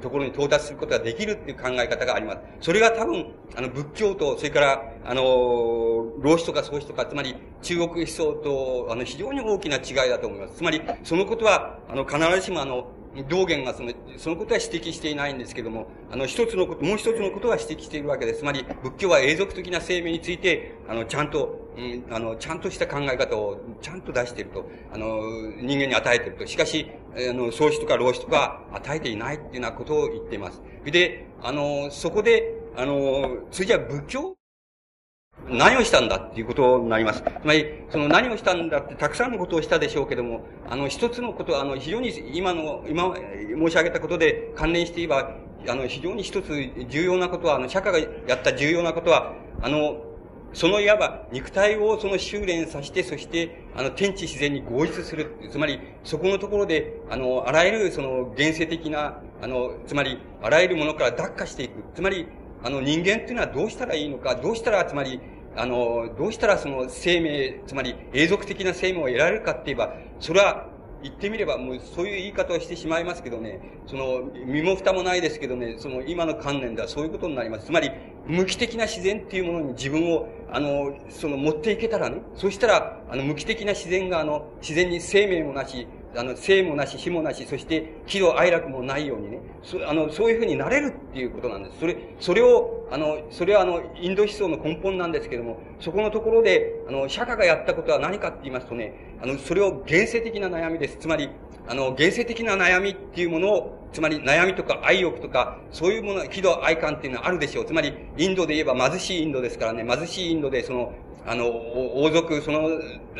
[0.00, 2.38] ところに到達することができるっていう考え方があります。
[2.60, 5.22] それが多分、あの、仏教と、それから、あの、
[6.20, 10.56] 老子とか宗子とか、つまり中国思想と、あの、非常に大きな違いだと思います。
[10.56, 12.86] つまり、そのことは、あの、必ずしもあの、
[13.28, 18.40] 道元がその、そのことは指摘していないんですけども、あの、一つのこと、もう一つのことは指摘しているわけです。
[18.40, 25.20] つまり、仏教は永続的な生命について、あの、ちゃんと、うん、あの、ちゃんとした考え方をちゃんと出していると、あの、
[25.60, 26.46] 人間に与えていると。
[26.46, 30.62] しかし、あの、創始とか老子とか与えていないっていうようなことを言っています。
[30.84, 34.37] で、あの、そこで、あの、それじゃ仏教
[35.50, 37.22] 何をしたんだっていうことになります。
[37.22, 45.30] つまり、その何をしたんだってたくさんのことをしたでしょうけども、あの、一つのこと、あの、非常に今の、今申し上げたことで関連して言えば、
[45.68, 46.52] あの、非常に一つ
[46.88, 50.04] 重要なことは、あの、釈迦がやった重要なことは、あの、
[50.54, 55.36] そのいわば肉体をその修練させて、そして、あの、天地自然に合一する。
[55.50, 61.84] つまり、そこのところで、あの、あらゆるその現世的な、あの、つまり、あらゆるものから脱化していく。
[61.94, 62.26] つまり、
[62.62, 65.20] あの、人間っていうのはどうしたらいいのか、どうしたら、つまり、
[65.58, 70.66] あの、どうしたらその生命、つまり永続的な生命を得られるかって言えば、それは
[71.02, 77.66] 言ってみれば、もうそういう言い方をしてしまいますけどね、その、身も蓋もないですけどね、その今の観念ではそういうことになります。
[77.66, 77.90] つまり、
[78.26, 91.78] 無機的な自然っていうものに自分を、あの、その持っていけたらね、そしたら、あの、無機的な自然が、あの、自然に生命もなし、あの、生もなし、死もなし、そして喜怒哀楽もないようにね、そあの、そういうふうになれるっていうことなんです。
[91.80, 100.96] それ、それを、あの、それはあの、インド思想の根本なんですけども、そこのところで、あの、釈迦がやったことは何かって言いますとね、あの、それを現世的な悩みです。
[100.98, 101.28] つまり、
[101.66, 107.64] あの、現世的な悩みっていうものを、つまり悩みとか愛欲とか、そういうもの、喜怒哀感っていうのはあるでしょう。
[107.66, 110.92] つまり、インドで言えば貧しいインドですからね、貧しいインドで、その、
[111.28, 112.70] あの、王族、その、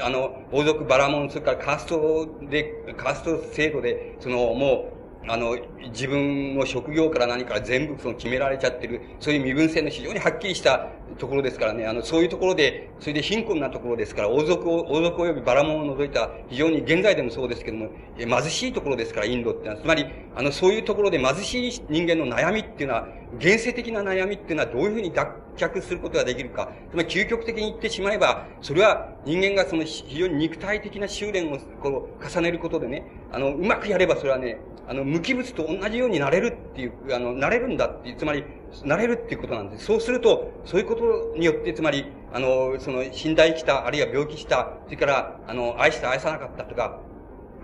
[0.00, 4.90] あの、王族バラモン、それからカーストで、カースト制度で、その、も
[5.26, 5.58] う、あの、
[5.92, 19.80] 自分の職業から何から全部その決められちゃってる、そういう身分制の非常にはっきりしたところですからね、あの、そういうところで、それで貧困なところですから、王族を、王族及びバラモンを除いた、非常に現在でもそうですけども、貧しいところですから、インドってのは。
[19.82, 26.70] つまり、あの、そういうところで貧しい人間の悩みっていうのは、現世的な悩みっていうのはどういうふうに脱却することができるか。
[26.90, 38.42] つまり究極的に言ってしまえば、それは人間がその非常に肉体的な修練をこう重ねることでね、あの、うまくやればそれはね、あの、無機物と同じようになれるっていう、あの、なれるんだっていう、つまり、
[38.84, 39.84] なれるっていうことなんです。
[39.84, 47.00] そうすると、そういうことによって、つまり、あの、その、死んだ生きた、あるいは病気した、それから、あの、愛した愛さなかったとか、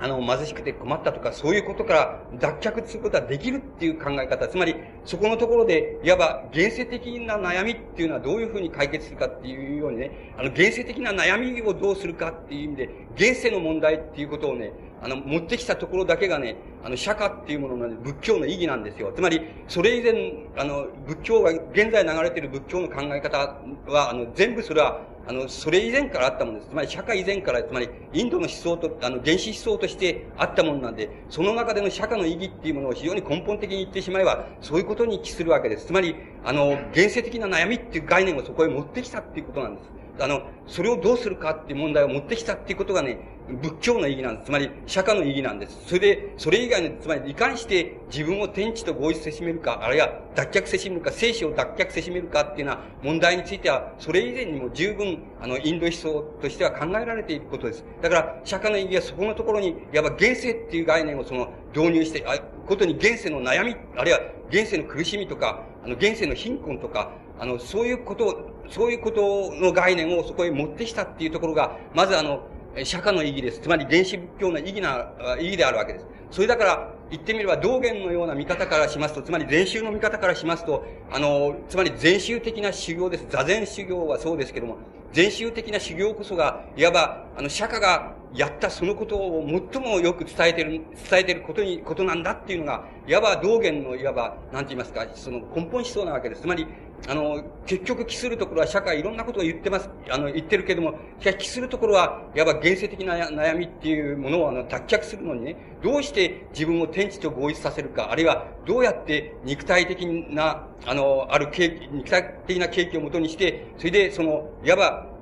[0.00, 4.48] あの、貧しくて困ったとか、そういうことから脱却することができるっていう考え方。
[4.48, 19.12] つまり、そこのところで、いわば、現世的な悩みっていうのはどういうふうに解決するかっていうようにね、あの、現世的な悩みをどうするかっていう意味で、現世の問題っていうことをね、あの、持ってきたところだけがね、あの、釈迦っていうものの仏教の意義なんですよ。
[19.14, 23.38] つまり、それ以前、あの、仏教が、現在流れている仏教の考え方
[23.86, 26.70] は、あの、全部それは、あの、それ以前からあったものです。
[26.70, 35.86] つまり、社会以前から、つまり、インドの思想と、あの、原始思想としてあったものなんで、その中での社会の意義っていうものを非常に根本的に言ってしまえば、そういうことに帰するわけです。
[35.86, 39.90] つまり、あの、現世的な悩みっていう概念をそこへ持ってきたっていうことなんです。
[40.20, 44.46] あの、それをどうするかっていう問題を持ってきたっていうことがね、仏教の意義なんです。
[44.46, 45.78] つまり、釈迦の意義なんです。
[45.86, 57.84] それで、それ以外の、つまり、いかにして自分を天地と合一せしめるか、あるいは脱却せしめるか、生死を脱却せしめるかっていうような問題については、それ以前にも十分、あの、インド思想としては考えられていることです。
[58.00, 72.46] だから、釈迦の意義はそこのところに、いわば現世っていう概念をその、導入して、あ、ことに現世の悩み、あるいは現世の苦しみとか、あの、現世の貧困とか、あの、そういうことを、そういうことの概念をそこへ持ってきたっていうところが、まずあの、
[72.82, 73.60] 釈迦の意義です。
[73.60, 76.06] つまり原始仏教の意義な、意義であるわけです。
[76.30, 83.26] それだから、言ってみれば道元のような見方からしますと、つまり禅宗の見方からしますと、あの、つまり禅宗的な修行です。
[83.28, 84.78] 座禅修行はそうですけども、
[85.12, 96.40] 禅宗的な修行こそが、いわば、あの、釈迦がやったそのことを最もよく伝えてる、伝えてることに、ことなんだっていうのが、いわば道元の、いわば、なんて言いますか、その根本思想なわけです。
[96.40, 96.66] つまり、
[97.06, 115.13] あの、結局帰するところは社会いろんなことを言ってます、あの、言ってるけども、しかし帰するところは、いわば現世的な悩みっていうものをあの、脱却するのにね、どうして自分を天地と合一させるか、あるいはどうやって肉体的な、あの、ある経肉体的な景気をもとにして、それでその、いわば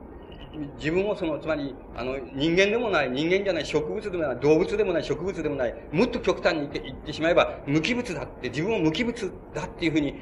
[0.77, 10.15] 自分をその、つまり、あの、人間でもない、人間じゃない、植物でもない、動物でもない、植物でもない、もっと極端に言ってしまえば、無機物だって、自分を無機物だっていうふうに、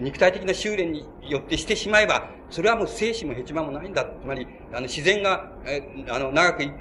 [0.00, 4.04] 肉体的な修練によってしてしまえば、それはもう生死もヘチマもないんだ。
[4.04, 6.74] つまり、あの、自然が、え、あの、長く、流れ、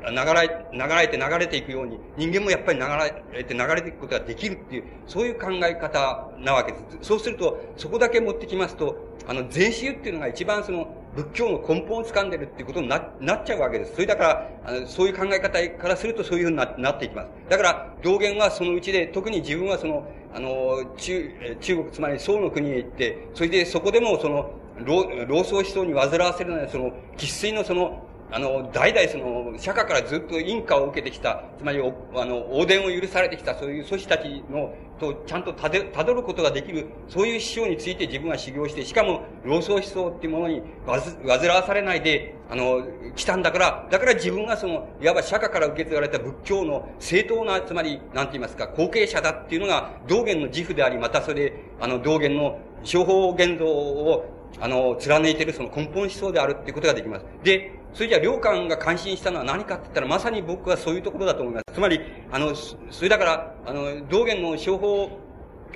[0.72, 2.86] 流れて流れていくように、人間もやっぱり流
[3.34, 6.98] れて流れていくことができるっていう、そういう考え方なわけです。
[7.02, 8.96] そうすると、そこだけ持ってきますと、
[9.28, 13.94] あの、禅宗っていうのが一番その、仏教の根本を掴んでるっていうことにななっちゃうわけです。
[13.94, 17.30] それだから、あのそういう考え方からするとそういうふうにななっていきます。
[17.50, 24.52] だから、道元はそのうちで、特に自分はその、あの、中、中国、つまり宋の国へ行って、それでそこでもその、
[24.84, 28.04] 老、老僧思想に煩わせるような、その、喫水のその、
[28.36, 54.26] あの、代々その、釈迦からずっと印下を受けてきた、つまり、あの、横伝を許されてきた、そういう祖師たちの、と、ちゃんとたで、たどることができる、そういう師匠について自分は修行して、しかも、老僧思想っていうものに、わず、煩わされないで、あの、来たんだから、だから自分がその、いわば釈迦から受け継がれた仏教の正当な、つまり、なんて言いますか、後継者だっていうのが、道元の自負であり、またそれ、あの、道元の、商法現像を
[54.60, 57.26] あの、貫いているその根本思想であるっていうことができます。
[57.44, 61.74] で、それじゃ良寛が関心したのは何かって言ったら、まさに僕はそういうところだと思います。
[61.74, 65.18] つまり、あの、それだから、あの、道元の商法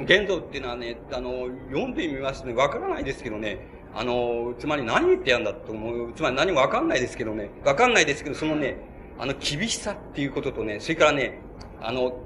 [0.02, 3.66] 現像っていうのはね、あの、読んでみますとね、わからないですけどね、
[3.96, 6.14] あの、つまり何言ってやんだと思う。
[6.14, 8.76] つまり何もわかんないですけどね、わかんないですけど、そのね、
[9.18, 11.40] あの、厳しさっていうこととね、それからね、
[11.82, 12.20] あの、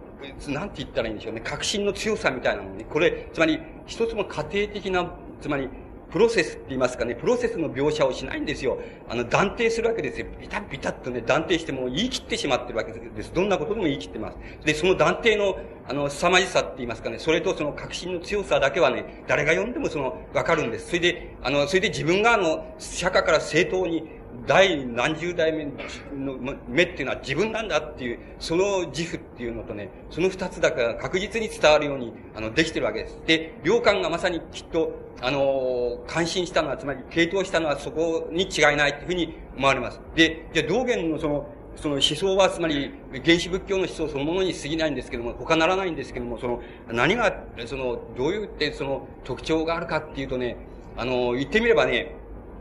[0.47, 5.69] なんて言ったらいいんでしょうね、確信の強さみたいなものね、これ、つまり、一つの家庭的な、つまり、
[6.13, 8.77] プロセスって言いますかね、プロセスの描写をしないんですよ。
[9.09, 10.27] あの、断定するわけですよ。
[10.39, 13.33] ビタッビタッとね、断定しても言い切ってしまってるわけです。
[13.33, 14.37] どんなことでも言い切ってます。
[14.63, 15.57] で、その断定の、
[15.87, 20.89] あの、凄まじさって言いますかね、それとその確信の強さだけはね、誰が読んでもその、わかるんです。
[20.89, 24.07] それで、あの、それで自分があの、釈迦から正当に、
[24.45, 33.19] 第何十代目の目っていうのは自分なんだっていう、その自負っていうのとね、その二つだから確実に伝わるように、あの、できてるわけです。
[33.25, 40.01] で、良寛がまさにきっと、あの、感心したのは、つまり、傾倒したのはそこに違いないっていうふうに思われます。
[40.15, 42.91] で、じゃ道元のその、その思想は、つまり、
[43.23, 50.57] 原始仏教の思想そのものに過ぎないんですけども、他ならないんですけども、その、何が、その、どういうって、その、特徴があるかっていうとね、
[50.97, 52.15] あの、言ってみればね、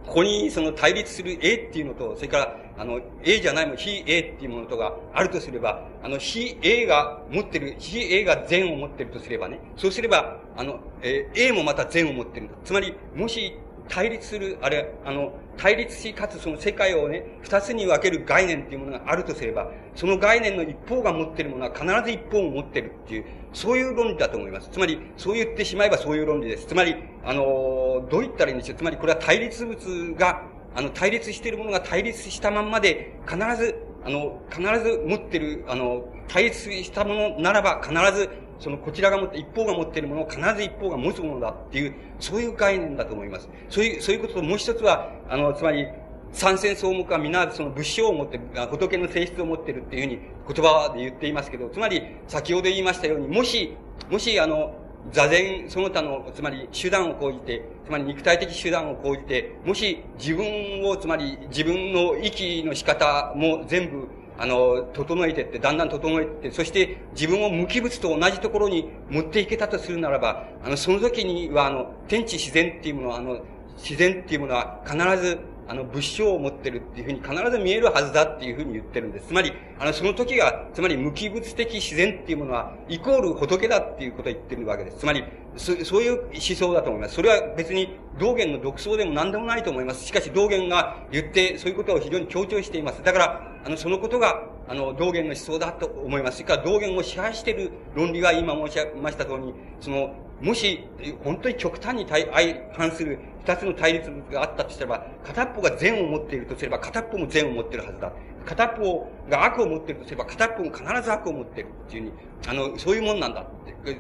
[0.06, 12.54] ここにその対立する A っていうのと、それから、あの、A じゃないも非 A っていうものとがあるとすれば、あの、非 A が持ってる、非 A が善を持ってるとすればね、そうすれば、あの、え、A もまた善を持ってるんだ。
[12.64, 13.56] つまり、もし
[13.88, 24.68] 対立する、あれ、あの、対立し、かつその世界をね、二つに分ける概念っていうものがあるとすれば、その概念の一方が持ってるものは必ず一方を持ってるっていう、そういう論理だと思います。
[24.70, 26.66] つまり、そう言ってしまえばそういう論理です。
[26.66, 28.78] つまり、あの、どう言ったらいいんでしょう。
[28.78, 30.42] つまり、これは対立物が、
[30.74, 38.30] あの、対立しているものが対立したまんまで、必ず、あの、必ず持ってる、あの、対立したものならば、必ず
[38.62, 43.48] そのこちらが持って、一方が持っているものを必ず一方が持つものだっていう、そういう概念だと思います。
[43.68, 45.88] そういう、そういうことともう一つは、あの、つまり、
[46.30, 48.38] 三戦総目は皆その仏性を持って、
[48.70, 53.74] 仏の性質を持ってるっていうふうに言葉で言っていますけど、つまり、先ほど言いましたように、もし、
[54.08, 54.72] もし、あの、
[55.10, 64.06] 座禅その他の、つまり手段を講じて、つまり肉体的手段を講じて、もし自分を、つまり自分の息の仕方も全部
[64.38, 73.40] あの、整えてって、だんだん整えて、そして自分を無機物と同じところに持っていけたとするならば、あの、その時には、あの、天地自然っていうものは、あの、
[73.76, 79.28] 自然っていうものは必ずあの、物証を持ってるっていうふうに必ず見えるはずだっていうふうに言ってるんです。
[79.28, 84.98] つまり、あの、その時が、つまり無機物的自然っていうものは、イコール仏だっていうことを言ってるわけです。
[84.98, 85.24] つまり、
[85.56, 87.14] そそういう思想だと思います。
[87.14, 90.04] それは別に道元の独創でも何でもないと思います。
[90.04, 93.02] しかし道元が言って、そういうことを非常に強調しています。
[93.02, 96.38] だから、あの、そのことが、あの、道元の思想だと思います。
[96.38, 100.84] それから道元を支配している論理が今申し上げました通り、その、もし、
[101.22, 108.12] 本当に極端に対相反する二つの対立があったとすれば、片っぽが善を持っているとすれば、片っぽも善を持っているはずだ。
[108.44, 112.12] 片っぽが悪を持っているとすれば、片っぽも必ず悪を持っているっていうふうに、
[112.48, 113.46] あの、そういうもんなんだ。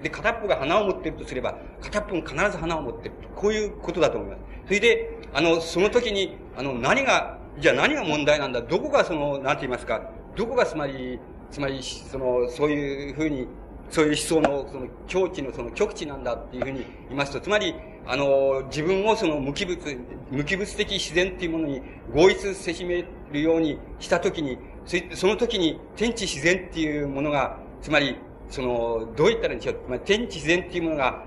[0.02, 3.16] で、片っぽが花を持っているとすれば、片っぽも必ず花を持っている。
[3.36, 4.42] こういうことだと思います。
[4.66, 8.62] それで、あの、その時に、あの、何が、じゃあ何が問題なんだ？
[8.62, 11.20] どこがその、なんて言いますか、どこがつまり、
[11.50, 13.46] つまり、その、そういうふうに、
[13.92, 16.78] そういう思想の、その、境地のその極地なんだっていうふうに
[17.08, 17.74] 言いますと、つまり、
[18.06, 19.78] あの、自分をその無機物、
[20.30, 21.82] 無機物的自然っていうものに
[22.12, 24.56] 合一せしめるようにしたときに、
[25.14, 28.16] その時に天地自然っていうものが、つまり、
[28.48, 29.76] その、どう言ったらいいんでしょう？
[29.86, 31.24] つまり天地自然っていうものが、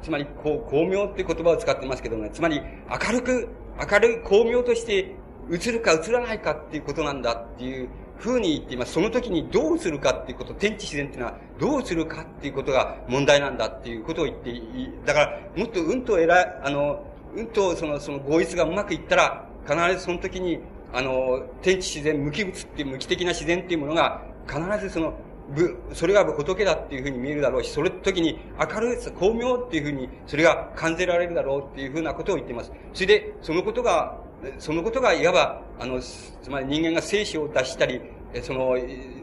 [0.00, 3.48] つまり、こう、巧妙って言葉を使ってますけどね、つまり、明るく、
[3.90, 5.16] 明るい巧妙として
[5.50, 7.88] 映るか映らないかっていうことなんだっていう
[8.24, 8.94] 風に言ってます。
[8.94, 14.90] その時にどうするかっていうこと、天地自然っていうのはどうするかっていうことが問題なんだっていうことを言っていい。
[15.04, 17.04] だから、もっとうんと偉い、あの、
[17.36, 20.60] うんとその、その合一がうまくいったら、必ずその時に、
[20.92, 25.14] あの、天地自然、無機物っていう無機的な自然っていうものが、必ずその、
[25.54, 32.72] ぶ、それが仏だっていうふうに見えるだろうし、それ時に明るいさ、巧妙っていうふうに、それが感じられるだろうっていうふうなことを言っています。
[32.92, 34.18] それで、そのことが、
[34.58, 38.00] そのことがいわば、あの、つまり人間が生死を出したり、
[38.42, 38.76] その、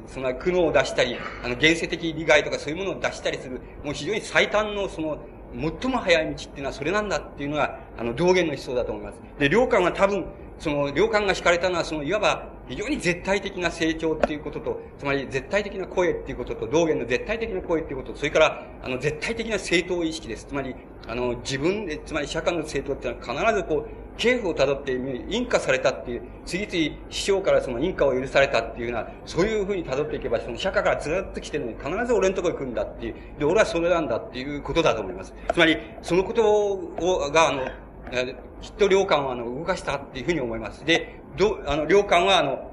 [0.07, 5.18] その苦悩を出したり、あの、現世的利害とかそういうものを出したりする、もう非常に最短のその、
[5.82, 9.20] 最も早い道っていうのはそれなんだっていうのが、あの、道元の思想だと思います。
[9.38, 10.26] で、良寛は多分、
[10.62, 20.45] その、良寛が惹かれたのは、その、いわば、非常に絶対的な成長っていうことと、つまり絶対的な声っていうことと、道元の絶対的な声っていうことと、それから、あの、絶対的な正当意識です。
[20.45, 20.76] つまり、
[21.07, 24.91] あの、自分で、つまり社会の正当っていうのは必ずこう、系譜をたどって、
[25.30, 35.34] 引火されたっていう、次々師匠からその引火を許されたっていうような、そういうふうに辿っていけば、その釈迦からずっと来てるのに、必ず俺のところに来るんだっていう、で、俺はそれなんだっていうことだと思います。
[35.51, 37.64] つまり、そのことを、が、あの、
[38.62, 40.86] きっと領館はあの、動かしたっていうふうに思います。
[40.86, 42.72] で、ど、あの、領館はあの、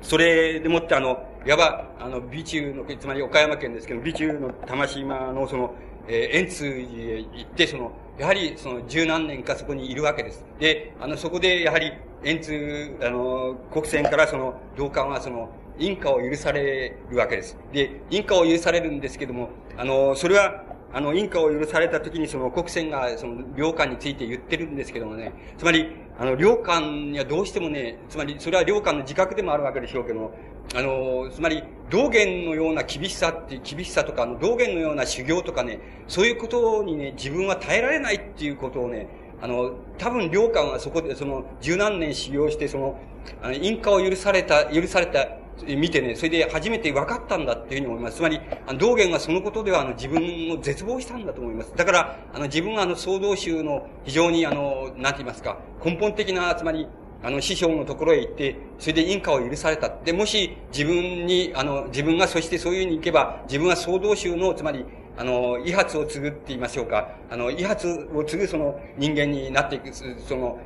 [0.00, 5.74] それでもってあの、いわば、あの、美中の、つまり岡山県ですけど、美中の玉島のその、
[6.08, 10.44] えー、円通寺へ行って、その、やはりその十何年かそこにいるわけです。
[10.58, 11.92] で、あの、そこでやはり、
[12.24, 17.56] 円通、あの、国船からその、領館はその、印花を許されるわけです。
[17.72, 25.86] で、印花を許されるんですけども、あの、それは、あの、印花を許された時にその国船がその領館について言ってるんですけどもね、つまり、
[26.18, 30.32] あの、領館にはどうしてもね、つまり、それは領館の自覚でもあるわけでしょうけども、
[30.74, 35.78] あの、つまり、道元のような厳しさって、厳しさとか、道元のような修行とかね、
[36.08, 39.08] そういうことにね、自分は耐えられないっていうことをね、
[39.40, 42.98] あの、多分、領館はそこで、その、十何年修行して、その、
[43.42, 45.28] あの、印花を許された、許された
[45.66, 48.16] 見てね、それで初めて分かったんだっていうふうに思います。
[48.16, 51.72] つまり、あの道元はそのことではあの自分を絶望したんだと思います。
[51.76, 56.86] だから、あの自分はあの総道宗の非常にあの、なんて言いますか、根本的な、つまり、
[57.22, 59.88] あの、師匠のところへ行って、それで印花を許された。
[60.04, 64.84] で、もし自分に、あの、自分がそしてそういうふうに行けば、自分は総道宗の、つまり、
[65.16, 67.08] あの、威発を継ぐって言いましょうか。
[67.28, 70.58] あの、威発を継ぐその人間になっていく、その、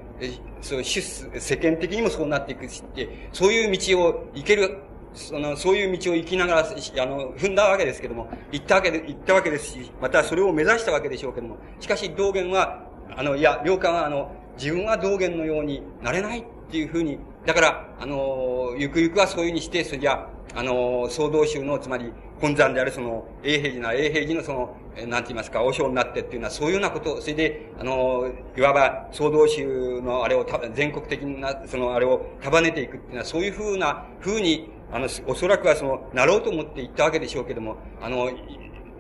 [0.63, 4.79] そう、世間的にもそうなっていくしって、そういう道を行ける
[5.15, 12.85] その、そういう道を行きながら、あの、踏んだわけですけども、行ったわけで、行ったわけですし、またそれを目指したわけでしょうけども、しかし道元は、
[13.15, 22.13] あの、いや、良寛は、あの、自分は道元のようになれないっていうふうに、だから、あの、ゆくゆくはそういうふうにして、それじゃあ、の、総道宗の、つまり、
[22.43, 24.77] 本山であるその、永平寺な、永平寺のその、
[25.07, 38.33] なんて言いますか、和尚になってっていうのは、そういうようなこと、それで、あの、いわば、総道宗のあれを、全国的な、その、あれを束ねていくっていうのは、そういうふうな、ふうに、あの、おそらくはその、なろうと思って言ったわけでしょうけども、あの、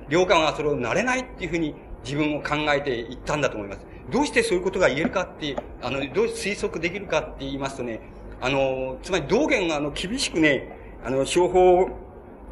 [0.08, 1.74] 領官はそれをなれないっていうふうに
[2.04, 3.84] 自分を考えて言ったんだと思います。
[4.12, 8.00] どうしてそういうことが言えるかって、あの、どう推測できるかって言いますとね、
[8.40, 11.88] あの、つまり道元があの、厳しくね、あの、商法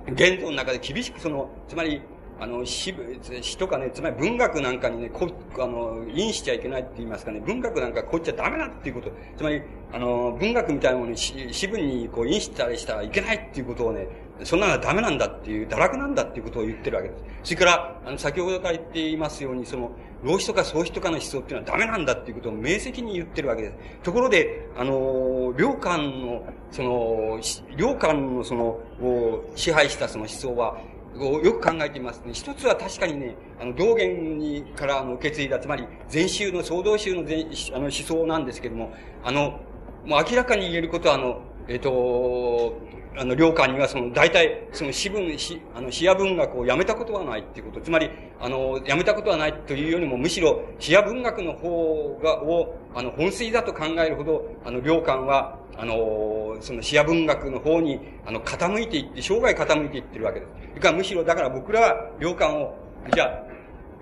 [0.08, 2.02] 現像の中で厳しくその、つまり、
[2.40, 2.94] あの、詩、
[3.42, 9.12] 詩とかね、つまり文学なんかにね、こ、あの、因しちゃいけないって言いますかね、文学なんかこっちゃダメだっていうこと。
[9.36, 9.60] つまり、
[9.92, 14.06] あの、文学みたいなものに詩文にこう、因したりしたらいけないっていうことをね、
[14.44, 17.24] そんなのはダメなんだっていう、堕落なんだっていうことを言ってるわけです。
[17.44, 19.90] それから、あの、先ほどから言っていますように、その、
[20.22, 23.74] 老子とか創子とかの思想っていうのはダメなんだっていうことを明晰に言ってるわけです。
[24.02, 27.40] ところで、あの、領館の、その、
[27.76, 28.64] 領館のその、
[29.02, 30.78] を支配したその思想は、
[31.18, 32.32] をよく考えてみますね。
[32.32, 38.92] 一つは確かにね、あの、道元にからあの受け継いだ、つまり、禅宗の、総道宗の禅あの思想なんですけども、
[39.24, 39.60] あの、
[40.04, 42.78] もう明らかに言えることは、あの、えっ、ー、と、
[43.16, 47.80] あの、領館にはその、大体、その、詩文、詩、あの、詩や文学をやめたことはないっていうこと。
[47.80, 48.08] つまり、
[48.38, 60.52] あの、やめたことはないというよりも、むしろ、詩や文学の方が、を、あの、本筋だと考えるほど、あの、領館は、あの、その視野文学の方に、あの、傾いていって、生涯傾いていってるわけです。
[60.70, 62.74] それからむしろ、だから僕らは、領館を、
[63.12, 63.49] じゃあ、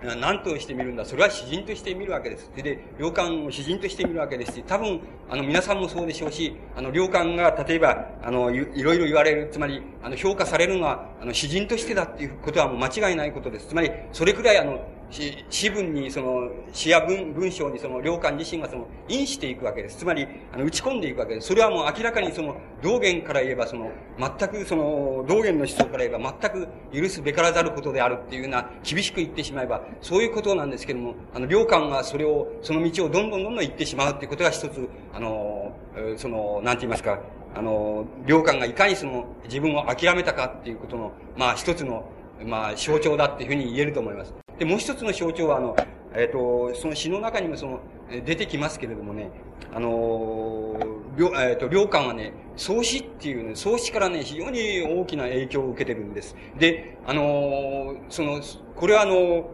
[0.03, 2.51] 何として見るんだそれは詩人として見るわけです。
[2.51, 13.69] それで、良寛を詩人として見るわけですし、多分、あの、皆さんもそうでしょうし、あの、良官が、例えば、あの、いろいろ言われる、つまり、あの、評価されるのは、あの、詩人としてだっていうことはもう間違いないことです。
[13.69, 19.99] つまり、それくらい、あの、し詩文に、その、詩や文、文章にその、領官自身がその、因していくわけです。
[19.99, 21.49] つまり、あの、打ち込んでいくわけです。
[21.49, 35.73] それはもう明らかにその、道元から言えばその、全くその、道元の思想から言えば全く許すべからざることであるっていうような、厳しく言ってしまえば、そういうことなんですけども、あの、領官がそれを、その道をどんどんどんどん行ってしまうっていうことが一つ、あの、
[36.17, 37.21] その、なんて言いますか、
[37.55, 42.05] あの、領官がいかにその、自分を諦めたかっていうことの、まあ一つの、
[42.45, 44.48] まあ象徴だっていうふうに言えると思います。
[44.59, 45.77] で、もう一つの象徴は、あの、
[46.15, 47.81] えっ、ー、と、その詩の中にもその、
[48.25, 49.31] 出てきますけれどもね、
[49.73, 50.77] あの、
[51.17, 56.35] 領、えっ、ー、と、領館はね、創始っていうね、創始からね、非常に大きな影響を受けてるんです。
[56.59, 58.41] で、あの、その、
[58.75, 59.51] これはあの、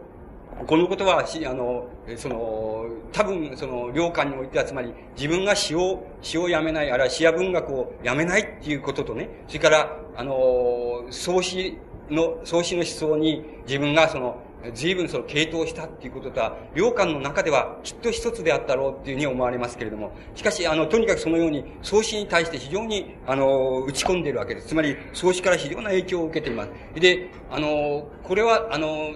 [0.65, 11.77] このことは、あの、その、多分、その、領館においては、つまり、自分が詩を、詩をやめない、あるいは詩や文学をやめないっていうこととね、それから、あの、創始
[12.09, 14.37] の、創始の思想に自分がその、
[14.73, 24.67] 随分その傾倒したっていうこととは、領館の中ではきっと一つであったろうっていうふうに思われますけれども、しかし、あの、とにかくそのように、創始に対して非常に、あの、打ち込んでいるわけです。
[24.67, 26.71] つまり、創始から非常な影響を受けています。
[26.99, 29.15] で、あの、これは、あの、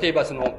[0.00, 0.54] 例えばその、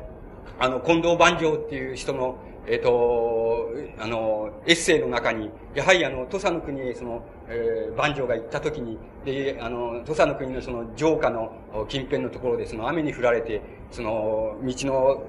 [0.59, 2.37] あの、近藤万丈っていう人の、
[2.67, 11.51] えっ、ー、と、あの、エッセイの中に、やはりあの、土佐の国へその、えー、万丈が行った時に、で、あの、土佐の国のその城下の
[11.87, 13.61] 近辺のところで、その雨に降られて、
[13.91, 15.23] その、道の、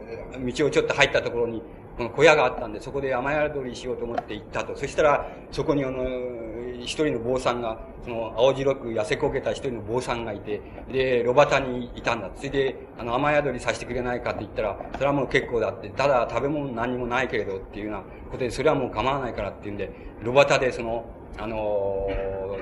[0.45, 1.62] 道をちょっと入ったところに、
[1.99, 4.76] 小屋があったんで、そこで雨宿りしようと思って行ったと。
[4.76, 6.05] そしたら、そこにあの、
[6.78, 10.61] 一人の坊さんが、その、青白く痩せこけた一人の坊さんがいて、
[10.92, 12.30] で、炉端にいたんだ。
[12.36, 19.90] それで、あの、雨宿りさせてくれないかって言ったら、それはもう結構だって、ただ食べ物何もないけれどっていうようなことで、それはもう構わないからっていうんで、
[20.22, 21.07] 炉端でその、
[21.38, 22.09] あの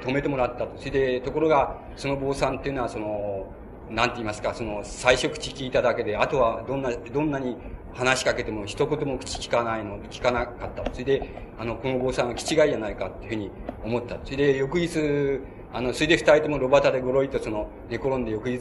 [0.02, 0.78] 止めてもらったと。
[0.78, 3.46] それで、ところが、その坊さんっていうのは、その、
[3.94, 7.56] なんて言いますか、その、最初口聞いただけで、あとはどんな、どんなに
[7.92, 10.84] 話しかけても一言も口聞かないの、聞かなかった。
[10.92, 13.50] それで、あの、この坊さんは気違いじゃないかっていうふうに
[13.84, 14.18] 思った。
[14.24, 15.40] それで、翌日、
[15.72, 18.58] あの、それで二人とも炉端でごろいとその、寝転んで翌日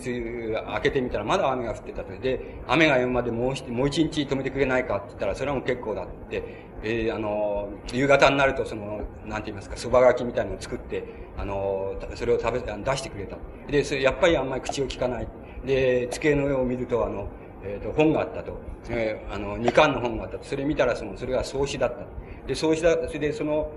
[0.65, 2.11] 開けてみたらまだ雨が降ってたと。
[2.19, 6.43] で、雨が止むまでもうもう一日止めてくれないかって言ったら、それはもう結構だって、
[6.84, 11.05] えー、あの、夕方になるとその、なんて言いますか、蕎麦がきみたいのを作って、
[11.38, 13.38] あの、それを食べ、出してくれた。
[13.69, 15.27] で、それやっぱりあんまり口を聞かない。
[15.65, 17.27] で、机の上を見ると、あの、
[17.63, 18.59] えっ、ー、と、本があったと。
[18.89, 20.43] えー、あの、二巻の本があったと。
[20.43, 22.05] それ見たら、その、それが創始だった。
[22.47, 23.71] で、創始だ、それで、その、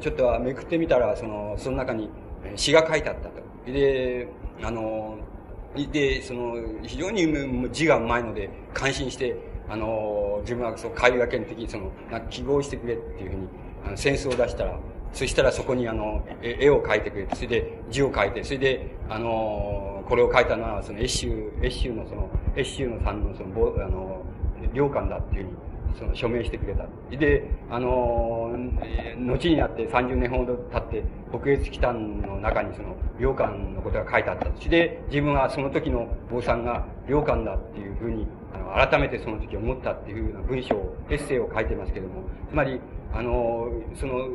[0.00, 2.08] ちょっとめくってみたら、その、その中に
[2.54, 3.42] 詩が書いてあったと。
[3.66, 4.28] で、
[4.62, 5.18] あの、
[5.90, 9.36] で、その、非常に字がうまいので、感心して、
[9.72, 13.48] あの、自分はそう、絵画圏的、その、な記号してくれっていうふうに、
[13.86, 14.78] あの、センスを出したら、
[15.14, 23.48] そしたらそこにあの、絵を描いてくれて、それで字を書いて、それで、あの、これを書いたのは、その、越州、越州のその、越州のさんのその、
[23.82, 24.22] あの、
[24.74, 25.56] 領館だっていうふうに、
[25.98, 26.86] その署名してくれた。
[27.10, 28.54] で、あの、
[29.16, 34.50] 後になって30年ほど経って、北越機関の中にその、領館のことが書いてあった。
[34.60, 40.74] そで、自分はその時の坊さんが領館だっていうふうに、あの、改めてその時思ったっていうふうな文章、
[41.10, 42.80] エッセイを書いてますけども、つまり、
[43.12, 44.28] あの、その、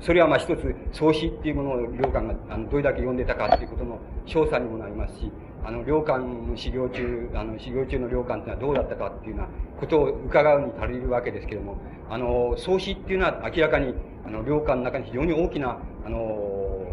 [0.00, 5.32] それはまあ一つ、創始っていうものを領館があのどれだけ読んでたかっていうことの詳細にもなりますし、
[5.64, 9.48] あの、領館の修行中、あの、修行中の領館っていうのはどうだったかっていうような
[9.80, 11.76] ことを伺うに足りるわけですけども、
[12.08, 13.94] あの、創始っていうのは明らかに、
[14.24, 16.86] あの、領館の中に非常に大きな、あの、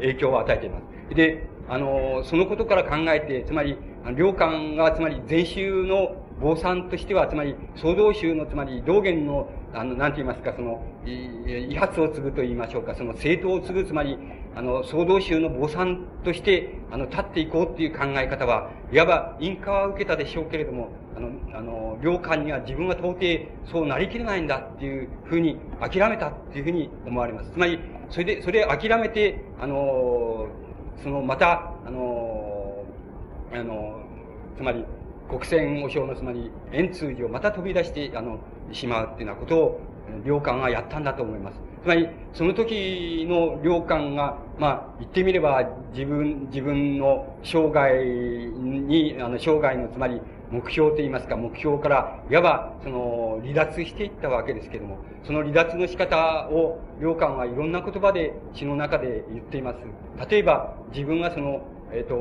[0.00, 0.80] 影響を与えていま
[1.10, 1.14] す。
[1.14, 3.76] で、あの、そのことから考えて、つまり、
[4.10, 14.18] 領館が、つまり禅宗の坊さんとしては、つまり、創造宗の、つまり、道元の、あの、なんて言いますか、その、威発を継ぐと言いましょうか、その政党を継ぐ、つまり、
[14.56, 23.22] あの、創造宗の坊さんとして、あの、立っていこうっていう考え方は、いわば、印鑑は受けたでしょうけれども、あの、あの、領官には自分は到底
[23.70, 27.50] そうなりきれないんだっていうふうに諦めたっていうふうに思われます。
[27.52, 27.78] つまり、
[28.10, 30.48] それで、それ諦めて、あの、
[31.02, 32.51] その、また、あの、
[33.54, 34.00] あの、
[34.56, 34.84] つまり、
[35.28, 38.38] 国選和尚のつまり、円通寺をまた飛び出して、あの、
[38.72, 39.80] しまうっていうようなことを、
[40.24, 41.60] 領官はやったんだと思います。
[41.82, 59.78] つまり、その時の領官が、まあ、言ってみれば、自分、自分の生涯に、あの、生涯の、つまり、目標といいますか、目標から、いわば、その、離脱していったわけですけども、その離脱の仕方を、領官はいろんな言葉で詩の中で言っています。
[60.28, 61.62] 例えば、自分はその、
[61.94, 62.14] えっ、ー、と、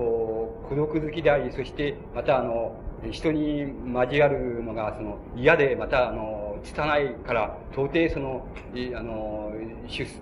[0.68, 2.76] 孤独好きであり、そして、またあの、
[3.10, 3.62] 人に
[3.94, 8.46] 交わるのが、その、嫌で、また、あの、拙いから、到底その、
[8.96, 9.52] あの、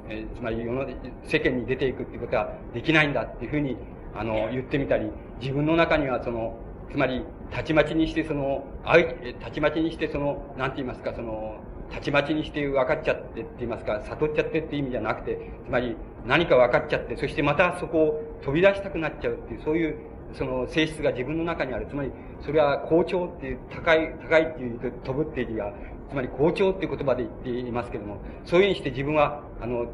[0.10, 0.86] えつまり世の、
[1.24, 3.76] 世間に出ていくっていうことはできないんだっていうふうに、
[4.16, 5.10] あの、言ってみたり、
[5.42, 6.56] 自分の中にはその、
[6.92, 8.98] つまり、たちまちにしてその、あ
[9.44, 11.58] たちまちにしてその、なんて言いますか、その、
[11.92, 19.96] たちまちにして分かっちゃってって言いますか、悟っちゃってって意味じゃなくて、つまり何か分かっちゃって、そしてまたそこを飛び出したくなっちゃうっていう、そういう
[20.34, 21.88] その性質が自分の中にある。
[21.88, 22.12] つまり、
[22.42, 25.74] それは好調っていう、高い、高いっていう飛ぶっていう字が、
[26.10, 29.88] つまり好調っていう言葉で言っていますけども、そういうふうにして自分は、あの、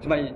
[0.00, 0.34] つまり、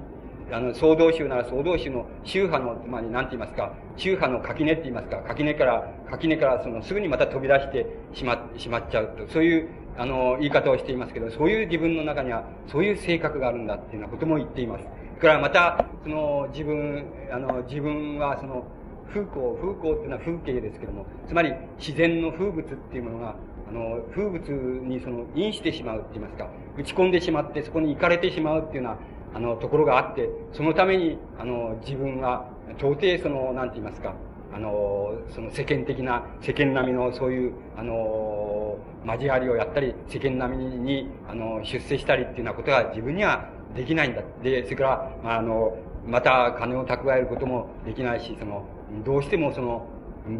[0.52, 9.68] あの、総動宗なら総動宗の宗派の、つまり何て言いますか、宗派の垣根って言いますか、垣根から、垣根からそのすぐにまた飛び出してしま、しまっちゃうと、そういう、
[9.98, 14.84] あの、言い方をしていますけど、そういう自分の中には、そういう性格があるんだっていうようなことも言っています。
[15.18, 18.64] それからまた、その、自分、あの、自分はその、
[19.08, 23.36] 風光、風光っていうのは風景ですけども、つまり自然の風物っていうものが、
[23.68, 24.40] あの、風物
[24.86, 28.98] にその、因してしまうって言いますか、打ち込んでしまって、そこに行かれてしまうっていうような、
[29.34, 34.14] あの、ところがあって、そのために、あの、自分は、到底その、なんて言いますか、
[34.56, 44.22] あの、その世間的な、世間並みのそういう、あの、交わりをやったり、世間並みに、あの、出世したりっていうようなことが自分にはできないんだ。
[44.42, 44.82] で、それか
[45.22, 45.76] ら、あの、
[46.06, 48.64] また金を蓄えることもできないし、その、
[49.04, 49.86] どうしてもその、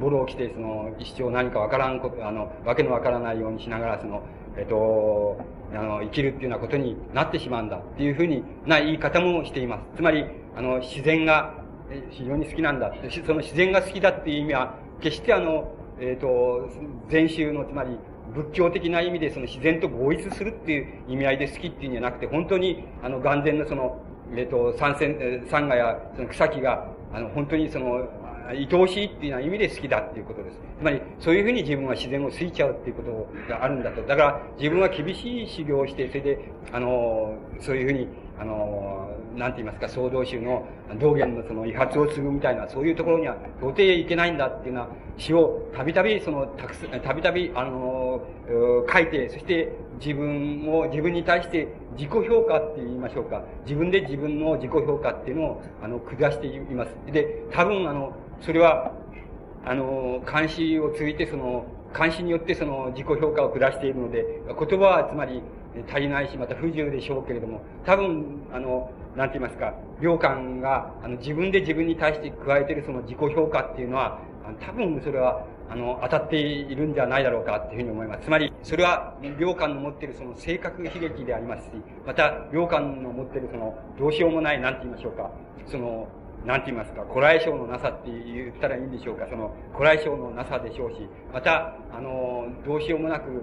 [0.00, 4.22] ボロを着て、その、一生何かわからんこと、あの、わけのわからないようにしながら、その、
[4.56, 5.36] えっと、
[5.74, 9.96] あの、生きるっていうようなことになってしまうんだっていうふうにな言い方もしています。
[9.96, 10.24] つまり、
[10.56, 11.65] あの、自然が
[12.10, 12.92] 非常に好きなんだ。
[13.26, 16.68] その自然が好きだっていう意味は、決してあの、えっ、ー、と、
[17.08, 17.98] 禅宗の、つまり、
[18.34, 24.00] 仏教的な意味でその自然と合一するっていう意味合いで好きっていうんじゃなくて、本当に、あの、眼前のその、
[24.34, 28.08] えっ、と、山線、山河や、その草木が、あの、本当にその、
[28.48, 30.60] 愛おしいっていうような意味で好きだっていうことです。
[30.78, 34.02] つまり、そういうふうに自分は自然を好いちゃうっていうことがあるんだと。
[34.02, 36.38] だから、自分は厳しい修行をして、それで、
[36.72, 38.08] あの、そういうふうに、
[38.38, 40.66] あの、なんて言いますか、総道宗の
[40.98, 48.22] 道元のその威発を継ぐみたいな、そういうところには到底いけないんだっていうような詩をたびたびその、たくさん、たびたび、あの、
[48.90, 53.42] 書いて、そして自分を、自分に対して自己評価って言いましょうか。
[53.64, 56.96] 自分で自分の自己評価っていうのを、あの、下しています。
[57.12, 58.92] で、多分あの、それは、
[59.64, 61.66] あの、監視を通じてその、
[61.96, 65.42] 監視によってその自己評価を下しているので、言葉はつまり
[65.88, 74.20] 足りないし、また不自由でしょうけれども、多分、あの、なんて言いますか、良感が、あの、自分で自分に対して加えてるその自己評価っていうのは、
[74.60, 78.24] 多分それは、あの、当たっているんじゃないだろうかっていうふうに思います。
[78.24, 81.72] つまり、それは、良感の持ってるその性格悲劇でありますし、
[82.06, 85.30] また、良感の持ってるその、どうしようもない、なんて言いましょうか、
[85.66, 86.08] その、
[86.44, 93.42] なんて言いますか、古来性のなさって言ったらいいんでしょうか、その、古来性のなさでしょうし、また、あの、どうしようもなく、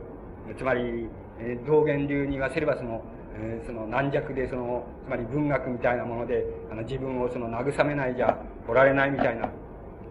[0.56, 1.10] つまり、
[1.40, 3.02] えー、道元流に言わせればその、
[3.36, 9.50] え、その軟弱でその、つまり文学みたいなもので、あの自分をその慰めないじゃおられないみたいな、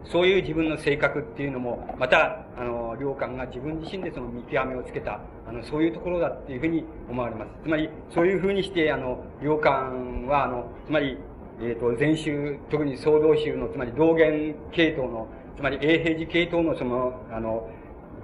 [0.05, 7.51] そういう自分の性格っていうのも、また、あの、良寛が自分自身でその見極めをつけた、あの、そういうところだっていうふうに思われます。
[7.63, 11.19] つまり、そういうふうにして、あの、良寛は、あの、つまり、
[11.61, 17.71] え、ー、と、前宗、特に総道宗の、つまり道元系統の、つまり永平寺系統のその、あの、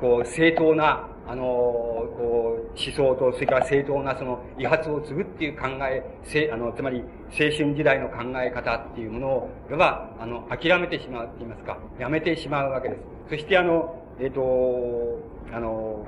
[0.00, 13.00] こう、正当な、あの、こう、思想と、それから正当なその、威発を継ぐっていう考え、せあの、つまり、青春時代の考え方っていうものを、いわば、あの、諦めてしまうって言いますか、やめてしまうわけです。
[13.28, 15.20] そして、あの、えっ、ー、と、
[15.52, 16.06] あの、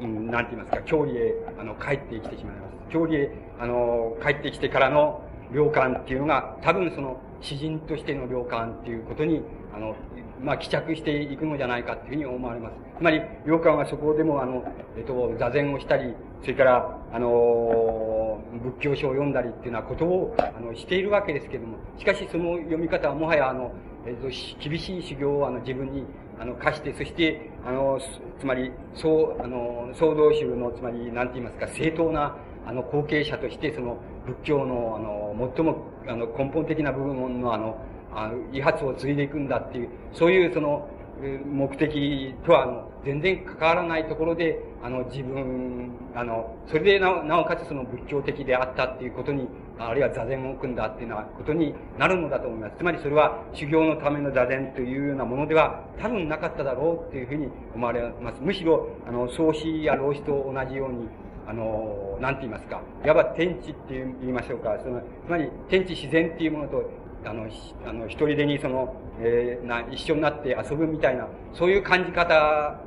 [0.00, 2.92] うん、なんて言いますか、郷里へ、あの、帰ってきてしまいます。
[2.92, 5.20] 郷里へ、あの、帰ってきてからの
[5.52, 9.42] 良感っていうのが、多分その、詩人としての良感っていうことに、
[9.74, 9.96] あの、
[10.40, 12.74] まあ、帰着していくのじゃないかというふうに思われます。
[12.98, 14.64] つまり、洋館はそこでも、あの、
[14.96, 23.72] えっと、座禅をしたり、それから、あの、仏教書を読んだりっていうようなことを、あの、しているわけですけれども、しかしその読み方はもはや、あの、
[24.06, 26.04] えっと、厳しい修行を、あの、自分に、
[26.40, 27.98] あの、課して、そして、あの、
[28.38, 32.36] つまり、そう、あの、総道宗の、つまり、なんて言いますか、正当な、
[32.66, 37.76] あの、後継者として、その、仏教の、あの、最も、あの、根本的な部分の、あの、
[38.14, 40.88] あの、威発を継いでいくんだっていう、そういうその、
[41.20, 49.48] 目的とは、あの、全然関わらないところで、あの、自分、あの、それでなお、なおかつその仏教的であったっていうことに、
[49.78, 52.76] あるいは座禅を組んだっていうようなことになるのだと思います。
[52.78, 58.40] つまりそれは修行のための座禅というようなものでは多分なかっただろうっていうふうに思われます。
[58.40, 61.08] むしろ、あの、創始や老子と同じように、
[61.46, 66.82] あの、なんて言いますか、いわば天地って言いましょうか、その、つまり天地自然っていうものと
[67.28, 67.46] あの、
[67.86, 72.80] あの、一人でにその、えー、な、一緒になって遊ぶみたいな、そういう感じ方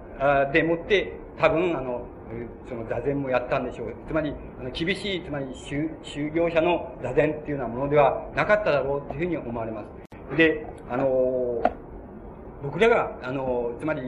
[0.52, 2.06] でもって、多分、あの、
[2.68, 3.94] その座禅もやったんでしょう。
[4.08, 9.84] つまり、あの厳しい、つまり修、修行者の座禅っていうようなものではなかっただろうというふうに思われま
[10.32, 10.38] す。
[10.38, 11.62] で、あの、
[12.64, 14.02] 僕らが、あの、つまり、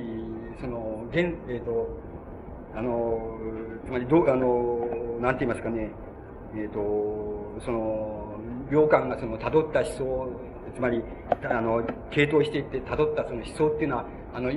[0.61, 1.89] その、現、えっ、ー、と、
[2.75, 3.38] あの、
[3.86, 5.89] つまり、どう、あの、なんて言いますかね、
[6.55, 8.32] えっ、ー、と、その、
[8.70, 10.30] 良寛がその辿った思想、
[10.76, 11.01] つまり、
[11.49, 14.51] あの、系統していって辿ったその思想っていうのは、あの、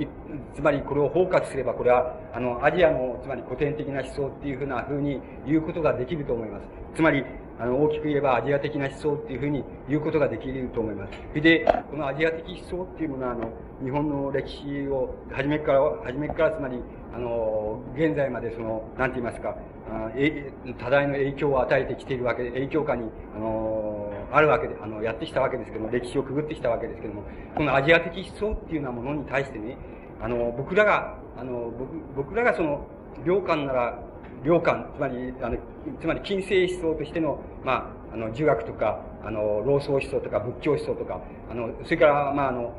[0.55, 6.63] つまりこれを包括すれば、これは、あの、アジアの、つまり古典的な思想っていうふうなふうに言うことができると思います。
[6.95, 7.23] つまり、
[7.59, 11.13] あの、大きく言えばアジア的な思想っていうふうに言うことができると思います。
[11.29, 13.51] それで、このアジア的思想っていうものは、あの、
[13.83, 16.81] 日本の歴史を、初めから、初めから、つまり、
[17.15, 19.55] あの、現在までその、なんて言いますか、
[19.89, 23.96] あえ多大の影響を与えてきているわけで、影響下に、あの、
[24.31, 27.23] あるわけで、あの、やってきたわけですけども、歴史をくぐってきたわけですけども、
[27.55, 29.77] このアジア的思想っていうようなものに対してね、
[30.21, 32.85] あの、僕らが、あの、僕、僕らがその、
[33.25, 33.99] 良寛なら、
[34.43, 35.57] 良寛、つまり、あの、
[35.99, 42.73] つまり、近世思想としての、まあ、あの、儒学とか、あの、老荘思想とか、仏教思想とか、あの、それから、まあ、あの、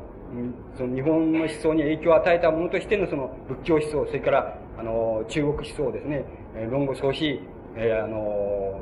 [0.76, 6.24] その日本の思想に影響を与えたものとしてのその仏教思想、それから、あの、中国思想ですね、
[6.70, 7.40] 論語創始、
[7.76, 8.80] えー、あの、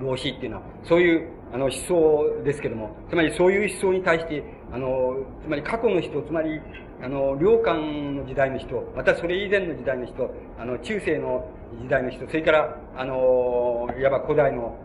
[0.00, 4.42] 老子っていうのは、そういう、あの、思想ですけども、つまりそういう思想に対して、
[4.72, 6.60] あの、つまり過去の人、つまり、
[7.02, 11.48] あの、良寛の時代の人、またそれ以前の時代の人、あの、中世の
[11.82, 14.76] 時代の人、それから、あの、いわば古代の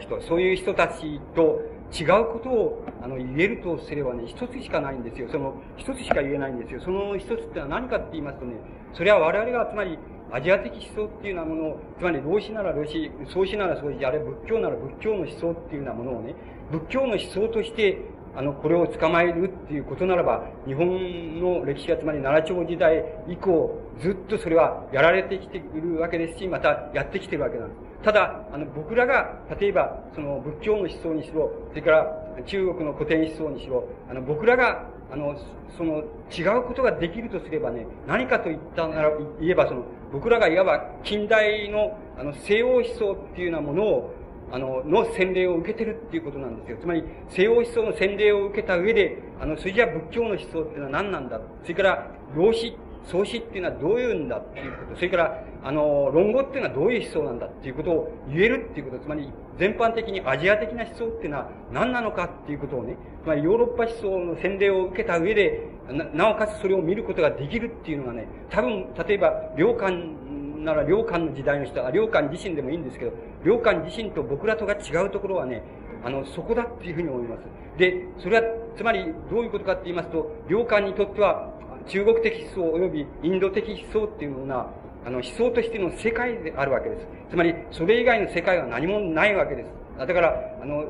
[0.00, 1.60] 人、そういう人たちと
[1.92, 5.28] 違うことを、あの、言えるとすればね、一つしかないんですよ。
[5.30, 6.80] その、一つしか言えないんですよ。
[6.80, 8.54] その一つってのは何かって言いますとね、
[8.94, 9.98] それは我々が、つまり、
[10.34, 16.34] アジア的思想っていうようなものを、つまり、老子なら老子、創始なら創始、あるいは仏教なら仏教の思想っていうようなものをね、
[16.72, 17.98] 仏教の思想として、
[18.34, 27.80] あの、これを捕まえるっていうことならば、日本の歴史がつまり奈良朝時代以降、ずっとそれはやられてきているわけですし、またやってきてるわけなんです。
[28.02, 35.36] ただ、あの、僕らが、例えば、その仏教の思想にしろ、それから中国の古典思想にしろ、あの、僕らが、あの、
[35.78, 36.02] その、
[36.36, 39.10] 違うことができるとすればね、何かと言ったなら、
[39.40, 39.84] 言えばその、
[40.14, 44.14] 僕らがいわば近代の、あの、西欧思想っていうようなものを、
[44.52, 46.78] あの、の洗礼を受けてるっていうことなんですよ。
[46.80, 51.40] つまり、西欧思想の洗礼を受けた上で、あの、それじゃ仏教の思想っていうのは何なんだ。
[51.64, 73.12] それから、老子創始っていうのはどういうんだっていうこと、それから、あの、論語っていうのはどういう思想なんだっていうことを言えるっていうこと、つまり、全般的にアジア的な思想っていうのは何なのかっていうことをね、つまりヨーロッパ思想の洗礼を受けた上で、な、なおかつそれを見ることができるっていうのがね、多分、例えば、良寛なら良寛の時代の人は、良寛自身でもいいんですけど、
[73.44, 75.62] 良寛自身と僕らとが違うところはね、
[76.04, 77.42] あの、そこだっていうふうに思います。
[77.78, 78.42] で、それは、
[78.76, 81.53] つまり、どういうことかって言いますと、良寛にとっては、
[81.86, 84.66] 中国的思想及びインド的思想っていうような、
[85.06, 87.06] あの、思想としての世界であるわけです。
[87.30, 89.70] つまり、それ以外の世界は何もないわけです。
[89.98, 90.86] だから、あの、思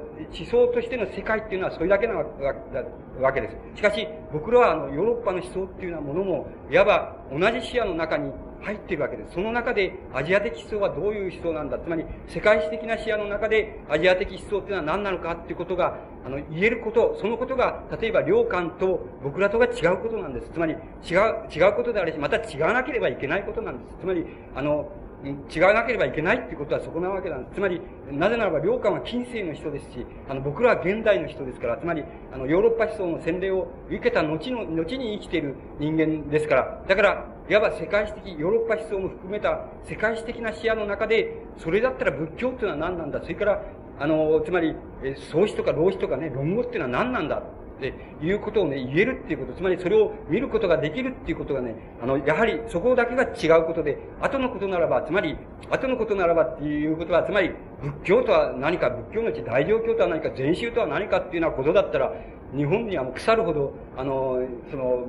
[0.50, 2.14] 想としての世界っていうのはそれだけな
[3.20, 3.76] わけです。
[3.76, 8.32] しかし、僕らはあの、ヨーロッパの思想っていうようなものも、いわば同じ視野の中に
[8.64, 9.34] 入っているわけです。
[9.34, 11.78] その中でアジア的思想はどういう思想なんだ。
[11.78, 20.50] つまり、世界史的な視野の中でアジア的思想っていうのは何なのかっていうことが、あの、言えること、そのことが、例えば、良寛と僕らとが違うことなんです。
[20.50, 20.78] つまり、違う、
[21.54, 23.96] 違うことであるし、また違わなければいけないことなんです。
[24.00, 24.90] つまり、あの、
[25.54, 27.54] 違わなければいけないっていうことはそこなわけなんです。
[27.54, 43.20] つまり、なぜならば、良寛は近世の人ですし、あの、僕らは現代の人ですから、つまり、あの、ヨーロッパ思想の洗礼を受けた後の、後に生きている人間ですから、だから、いわば世界史的、ヨーロッパ思想も含めた世界史的な視野の中で、それだったら仏教っていうのは何なんだ？
[43.20, 43.62] それから、
[44.00, 44.74] あの、つまり、
[45.30, 47.36] 創始とか老子とかね、論語っていうのは何なんだ？
[47.36, 47.92] って
[48.22, 55.36] いうことをね、言えるっていうこと、つまりそれを見ることができるっていうことがね、あの、やはりそこだけが違うことで、後のことならば、つまり、
[55.68, 57.50] 後のことならばっていうことは、つまり、
[57.82, 62.14] 仏教とは何か、仏教のうち大乗教とは何か、禅宗とは何かっていうようなことだったら、
[62.56, 64.40] 日本にはもう腐るほど、あの、
[64.70, 65.06] その、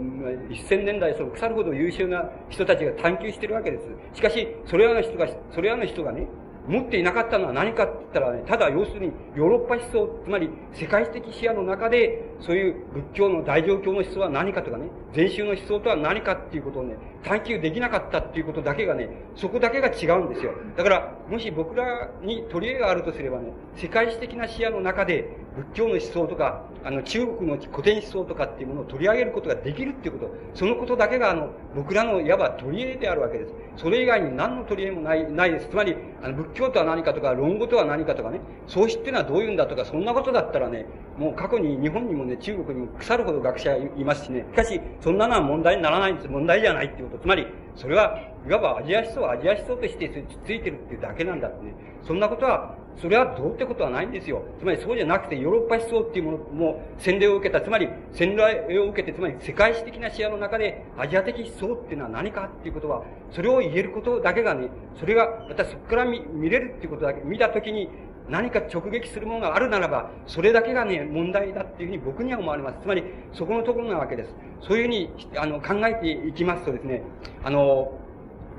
[0.50, 3.84] 1000年代、その腐るほど優秀な人たちが探求してるわけです。
[4.18, 6.28] しかし、それらの人が、それらの人がね、
[6.68, 16.96] 持っていなかったのは何かって言ったらね、ただ要するにヨーロッパ思想、つまり世界的視野の中で、そういう仏教の大乗教の思想は何かとかね、禅宗の思想とは何かっていうことをね、
[17.26, 20.54] 探求できなかったっていうことだけがね、そこだけが違うんですよ。
[20.78, 33.54] だから、もし僕らに取り柄があるとすればね、世界史的な視野の中で仏教の思想とか、あの中国の古典思想とかっていうものを取り上げることができるっていうこと、そのことだけがあの、僕らのいわば取り柄であるわけです。
[33.78, 35.70] それ以外に何の取り柄もない、ないです。
[35.70, 40.86] つまり、あの仏教とは何かとか、論語とは何かとかね、創始っていうのはどういうんだとか、そんなことだったらね、
[41.18, 46.28] もう過去に日本にもね、中国にも腐るほど学者いますしね、しかし、そんなのは問題にならないんです。
[46.28, 47.15] 問題じゃないっていうこと。
[47.20, 50.10] つまり、それは、いわばアジア思想、アジア思想として
[50.46, 51.74] ついてるっていうだけなんだってね。
[52.04, 54.44] そんなことは、それはどうってことはないんですよ。
[54.60, 67.90] つまりそうじゃなくて、ヨーロッパ思想っていうものも洗礼を受けた、つまり洗礼を受けて、つまり世界史的な視野の中でアジア的思想っていうのは何かっていうことは、それを言えることだけがね、それが、またそこから見見れるっていうことだけ、見たときに、
[68.30, 72.80] 何か直撃するものがあるならば、それだけがね、問題だっていうふうに僕には思われます。
[72.82, 73.04] つまり、
[73.34, 74.36] そこのところなわけです。
[74.62, 77.04] そういうふうに、あの、考えていきますとですね、
[77.44, 77.92] あの、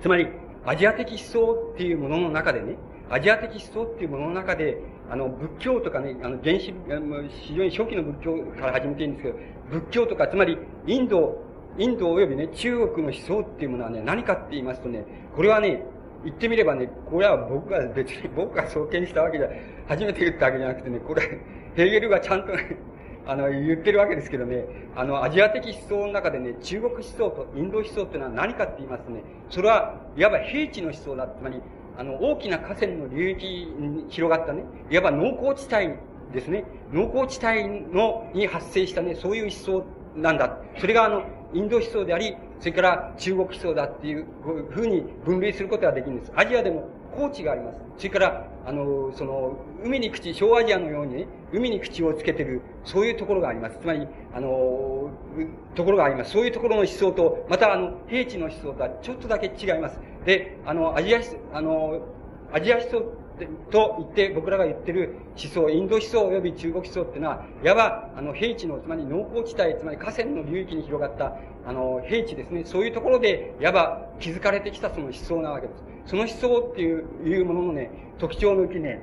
[0.00, 0.28] つまり、
[0.64, 2.76] アジア的思想っていうものの中でね、
[3.08, 4.78] アジア的思想っていうものの中で、
[5.10, 6.74] あの、仏教とかね、あの、原始、
[7.44, 9.38] 非常に初期の仏教から始めているんですけど、
[9.70, 11.40] 仏教とか、つまり、インド、
[11.78, 15.04] インド及びね、中国の思想っていうものはね、何かって言いますとね、
[15.36, 15.84] これはね、
[16.26, 19.48] 言ってみればね、これは僕が別に 僕が創建したわけじゃ、
[19.86, 21.22] 初めて言ったわけじゃなくてね、これ、
[21.76, 22.52] ヘーゲルがちゃんと、
[23.26, 24.64] あの、言ってるわけですけどね、
[24.96, 31.28] あの、アジア的思想の中でね、中国思想とインド思想っていうのは何かって言いますとね、それは、いわば平地の思想だ。
[31.28, 31.60] つまり、
[31.96, 35.94] あの、大きな河川の流域に広がったね、いわば農耕地帯
[36.32, 39.84] ですね、農耕地帯の、に発生したね、そういう思想
[40.16, 40.58] なんだ。
[40.78, 41.22] それがあの、
[41.52, 44.26] インド思想であり、それから中国思想だっていう
[44.70, 46.32] ふうに分類することができるんです。
[46.34, 47.76] アジアでも高地があります。
[47.98, 53.78] それから、あの、その、海に口、小アジアのようにね、海に口をつけてる、そういうところがあります。
[53.80, 55.10] つまり、あの、
[55.74, 56.32] ところがあります。
[56.32, 59.98] そういうところの思想と、また、あの、平地の思想とはちょっとだけ違います。
[60.24, 61.20] で、あの、アジア、
[61.52, 62.00] あの、
[62.52, 63.00] アジア思想
[63.70, 71.36] と言って僕らが言ってる思想、インド思想及び中国思想っていうのは、いわば、あの、平地の、つまり農耕地帯、つまり河川の流域に広がった、
[71.66, 72.64] あの、平地ですね。
[72.64, 76.10] そういうところで、いわば築かれてきたその思想なわけです。
[76.10, 79.00] その思想っていう、いうもののね、特徴のうちね、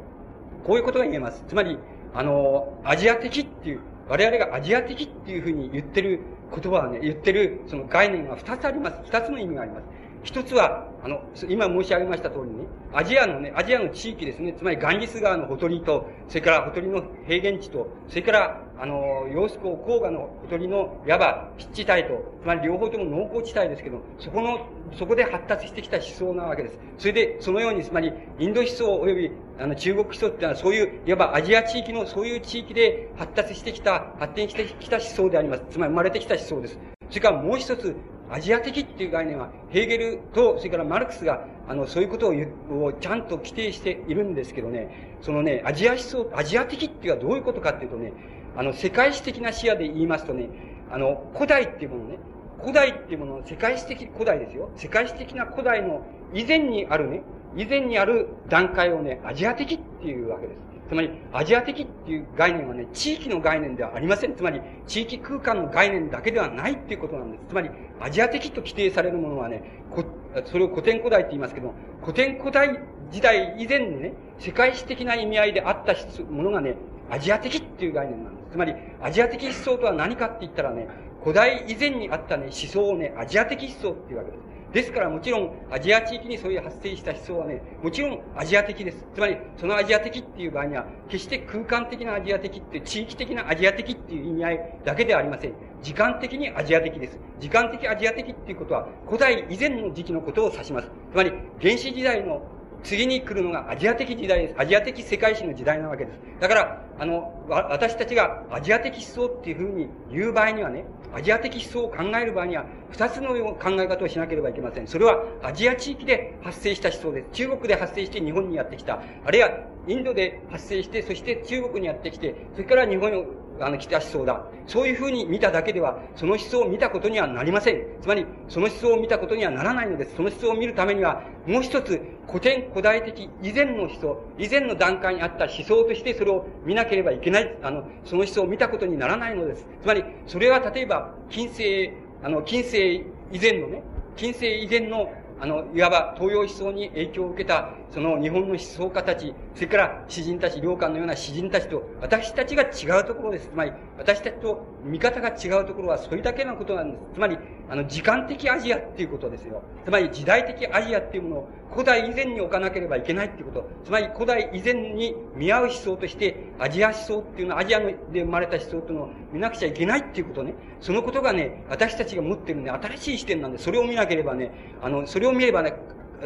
[0.65, 1.43] こういうことが言えます。
[1.45, 1.77] つまり、
[2.13, 8.99] あの、アジア的っていう、我々がアジア的っていうふうに言ってる言葉はね、言ってるその概念が二つあります。
[9.05, 9.83] 二つの意味があります。
[10.23, 24.65] 一つは、あの、今申し上げました通りに、アジアのね、アジアの地域ですね、つまりガンジス川のほとりと、それからほとりの平原地と、それから、あの、洋子港黄河のほとりの、いわば、湿地帯と、つまり両方とも農耕地帯ですけど、そこの、
[24.97, 26.79] そこで発達してきた思想なわけです。
[26.97, 35.65] それで、そのように、つまり、インド思想及び、あの、中国思想っていうのは、そういう、いわばアジア地域の、そういう地域で発達してきた、発展してきた思想であります。
[35.69, 36.79] つまり生まれてきた思想です。
[37.09, 37.95] それからもう一つ、
[38.33, 48.11] アジア的っていう概念は、ヘーゲルと、それからマルクスが、あの、そういうことを、をちゃんと規定しているんですけどね、そのね、アジア思想、アジア的っていうのはどういうことかっていうとね、
[48.57, 50.49] あの、世界史的な視野で言いますとね、
[50.91, 52.17] あの、古代っていうものね、
[52.59, 54.71] 古代っていうもの、世界史的、古代ですよ。
[54.77, 56.01] 世界史的な古代の
[56.33, 57.21] 以前にあるね、
[57.55, 60.72] 以前にある段階をね、アジア的っていうわけです。
[60.89, 64.35] つまり、アジア的っていう概念はね、地域の概念ではありません。
[64.35, 67.43] つまり、地域空間の概念だけではないっていうことなんです。
[67.49, 67.69] つまり、
[67.99, 70.03] アジア的と規定されるものはね、こ
[70.45, 72.79] それを古典古代って言いますけど、古典古代
[73.11, 76.75] 時代以前にね、世界史的な意味合いであったものがね、
[77.09, 78.51] アジア的っていう概念なんです。
[78.51, 80.87] つまり、アジア的思想とは何かって言ったらね、
[81.23, 84.52] 古代以前にあったね、思想をね、アジア的思想っていうわけです。
[84.73, 89.05] ですからもちろん、アジア地域にそういう発生した思想はね、もちろんアジア的です。
[89.13, 95.53] つまり、そのアジア的っていう場合には、決して空間的なアジア的って、地域的なアジア的っていう意味合いだけではありません。
[95.83, 97.19] 時間的にアジア的です。
[97.39, 100.89] 時間的アジア的っていうことは、古代以前の時期のことを指します。
[101.11, 102.41] つまり、原始時代の
[102.83, 104.55] 次に来るのがアジア的時代です。
[104.59, 106.19] アジア的世界史の時代なわけです。
[106.39, 114.87] だから、あの、私たちがアジア的思想っていうふうに言う場合にはね、アジア的思想を考える場合には、二つの考え方をしなければいけません。
[114.87, 117.29] それはアジア地域で発生した思想です。
[117.31, 119.01] 中国で発生して日本にやってきた。
[119.25, 119.49] あるいは
[119.87, 123.11] インドで発生して、そして中国にやってきて、それから日本
[123.59, 124.45] あの、来た思想だ。
[124.67, 127.81] そういうふうに見ただけでは、その思想を見たことにはなりません。
[128.01, 130.15] つまり、その思想を見たことにはならないのです。
[130.15, 137.57] その思想を見るためには、もう一つ、古典古代的以前の思想、以前の段階にあった思想としてそれを見なければいけない。
[137.61, 139.65] あの、その思想を見たことにならないのです。
[139.81, 141.93] つまり、それは例えば、近世、
[142.23, 143.83] あの、近世以前のね、
[144.15, 145.11] 近世以前の
[145.43, 153.49] あの、いわば東洋思想に影響を受けた、その日本の思想家たち、それから詩人たち、良寛のような詩人たちと、私たちが違うところです。
[153.49, 157.03] つまり、私たちと見方が違うところはそれだけのことなんです。
[157.13, 157.37] つまり、
[157.69, 159.61] あの、時間的アジアっていうことですよ。
[159.85, 163.69] つまり、時代的アジアっていうものを古代以前に置かなければいけないっていうこと。
[163.83, 170.55] つまり、古代以前に見合う思想として、アジア思想っていうのは、アジアで生まれた思想っていうのを見なくちゃいけないっていうことね。
[170.81, 174.49] そのことがね、私たちが持ってるね、新しい視点なんで、それを見なければね、
[174.81, 175.75] あの、それを見ればね、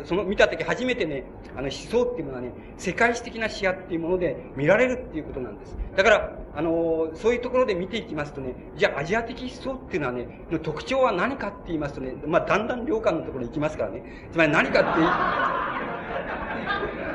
[0.05, 1.23] その見たとき初めてね、
[1.55, 5.77] あの思想っていうものはね、世界史的な視野っていうもので見られるっていうことなんです。
[5.95, 14.27] だから、あの、そういうところで見ていきますとね、じゃあアジア的思想っていうのはね、の特徴は何かって言いますとね、まあ、だんだん領感のところに行きますからね。
[14.31, 14.89] つまり何かって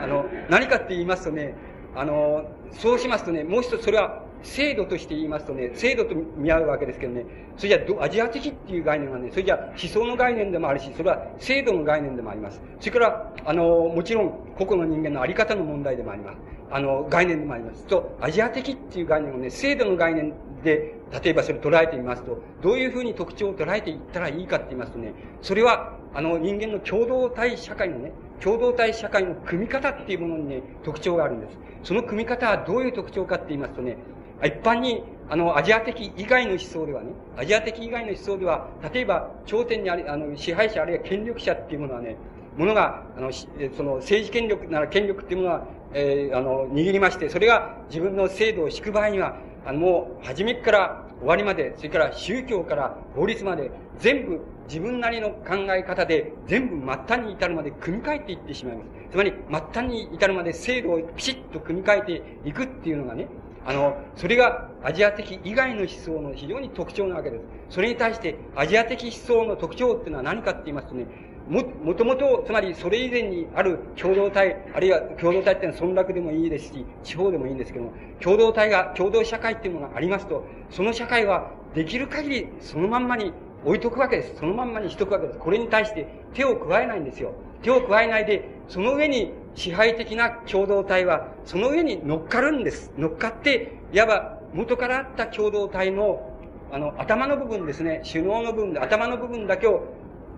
[0.03, 1.55] あの、何かって言いますとね、
[1.95, 7.25] あの、そうしますとね、もう一つそれは制度として言いますとね、制度と見合うわけですけどね、
[7.57, 12.61] それじゃアジア的っていう概念はね、それじゃあ思想の概念でもあるし、それは制度の概念でもあります。
[12.81, 16.39] それから、あの、もちろん個々の人間のあり方の問題でもあります。
[16.71, 17.87] あの、概念でもあります。
[17.87, 20.33] と、アジア的っていう概念をね、制度の概念
[20.65, 25.13] で、例えばそれを捉えてみますと、どういうふうに特徴を捉えていったらいいかって言いますとね、
[25.43, 31.59] それは、あの、人間の共同体社会のね、共同体社会の組み方っていうものにね、特徴があるんです。
[31.85, 33.99] その組み方はどういう特徴かって言いますとね、
[34.47, 42.17] 一般に、あの、アジア的以外の思想ではね、アジア的以外の思想では、例えば、頂点にある、あの、支配者あるいは権力者っていうものはね、
[42.57, 53.71] ものが、あの、その政治権力なら権力っていうものは、えー、あの、握りまして、それが自分の制度を敷く場合には、あの、もう、初めから終わりまで、それから宗教から法律まで、
[54.01, 58.89] 全部自分なりの考え方で、全部末端に至るまで組み替えていってしまいます。
[59.13, 63.29] つまり、末端に至るまで制度をピシッと組み替えていくっていうのがね、
[63.65, 67.45] あの、それがアジア的以外の思想の非常に特徴なわけです。
[67.71, 71.07] それに対してアジア的思想の特徴っていうのは何かって言いますとね、
[71.49, 83.33] も、もともと、つまりそれ以前にある共同体、あるいは共同体っていうのは村落でもいいですし、地方でもいいんですけども、共同体が、共同社会っていうものがありますと、その社会はできる限りそのまんまに
[83.65, 84.37] 置いとくわけです。
[84.39, 85.39] そのまんまにしとくわけです。
[85.39, 87.33] これに対して手を加えないんですよ。
[87.63, 92.93] 手を加えないで、その上に支配的な共同体は、その上に乗っかるんです。
[92.97, 96.31] 乗っかって、いわば元からあった共同体の、
[96.71, 99.85] あの、頭の部分ですね、首脳の部分で、頭の部分だけを、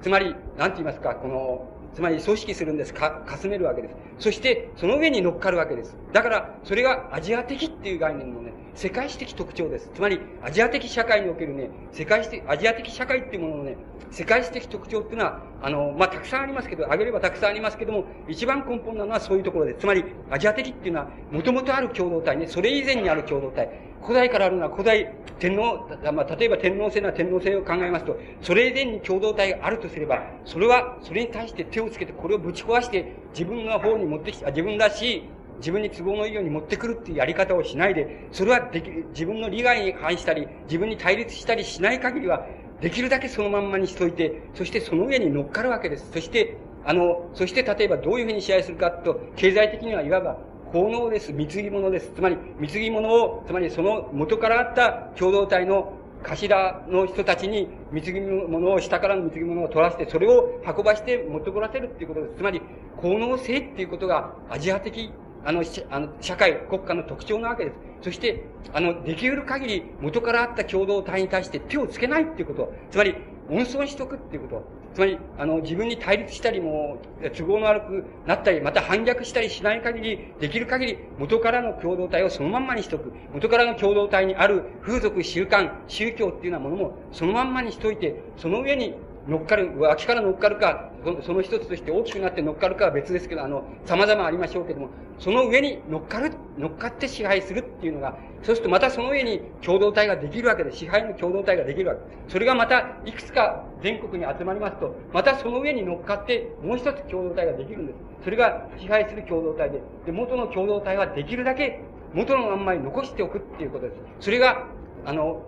[0.02, 2.92] つまり、なんて言いますか、この、つまり組織するんです。
[2.92, 3.94] か、かすめるわけです。
[4.18, 5.96] そして、その上に乗っかるわけです。
[6.12, 9.90] だから、それがアジア的っていう概念のね、世界史的特徴です。
[9.94, 13.76] つまり、アジア的社会におけるね、世界史的、アジア的社会っていうもののね、
[14.10, 19.74] 世界史的特徴っていうのは、あの、まあ、たくさんありますけど、挙げればたくさんありますけども、一番根本なのはそういうところで。
[19.74, 23.68] つまり、アジア的っていうのは、もともとある共同体ね、それ以前にある共同体。
[24.04, 35.24] 古代からあるのは古代天皇、まあ、例えば天皇制な天皇制を考えますと、それ以前に共同体があるとすれば、それは、それに対して手をつけて、これをぶち壊して、自分の方に持ってきて、自分らしい、
[35.58, 42.46] 自分に都合のいいように持ってくるっていうやり方をしないで、それはでき、自分の利害に反したり、自分に対立したりしない限りは、
[42.80, 46.10] できるだけそのまんまにしといて、そしてその上に乗っかるわけです。
[46.12, 50.38] そして、あの、そして例えばどういうふうに支配するかと、経済的にはいわば
[50.74, 51.32] 効能です。
[51.32, 52.10] 貢ぎ物です。
[52.16, 55.92] つまり、貢ぎ物を、つまりその元からあった共同体の
[56.24, 62.38] 頭の人たちに貢ぎ物を、下からの貢ぎ物を取らせて、それを運ばして持ってこらせるっていうことです。
[62.38, 62.60] つまり、
[62.96, 65.12] 効能性っていうことがアジア的、
[65.44, 67.76] あの、あの社会、国家の特徴なわけです。
[68.02, 72.74] そして、あの、できる限り元からあった共同体に対して手をつけないっていうこと。
[72.90, 73.14] つまり、
[73.48, 74.73] 温存しとくっていうこと。
[74.94, 76.98] つまり、あの、自分に対立したりも、
[77.36, 83.12] 都合の悪くなったり、また反逆したりしない限り、できる限り、元からの共同体をそのまんまにしとく。
[83.32, 88.94] 元からの共同体にある風俗、習慣、宗教っていうようなものも、そのまんまにしといて、その上に
[89.26, 90.90] 乗っかる、脇から乗っかるか、
[91.22, 100.72] その一つとして大きくなって乗っかるかは別ですけど、あの、様々ありましょうけども、その上に乗っかる、乗っかって支配するっていうのが、そうするとまたその上に共同体ができるわけで。
[100.72, 102.06] 支配の共同体ができるわけで。
[102.28, 107.96] それがまた、いくつか全国に集まりますと、またその上に乗っかって、もう一つ共同体ができるんです。
[108.24, 111.80] それが支配する共同体で、で、元の共同体はできるだけ
[112.14, 113.96] 元のまんまに残しておくっていうことです。
[114.20, 114.66] それが、
[115.04, 115.42] あの、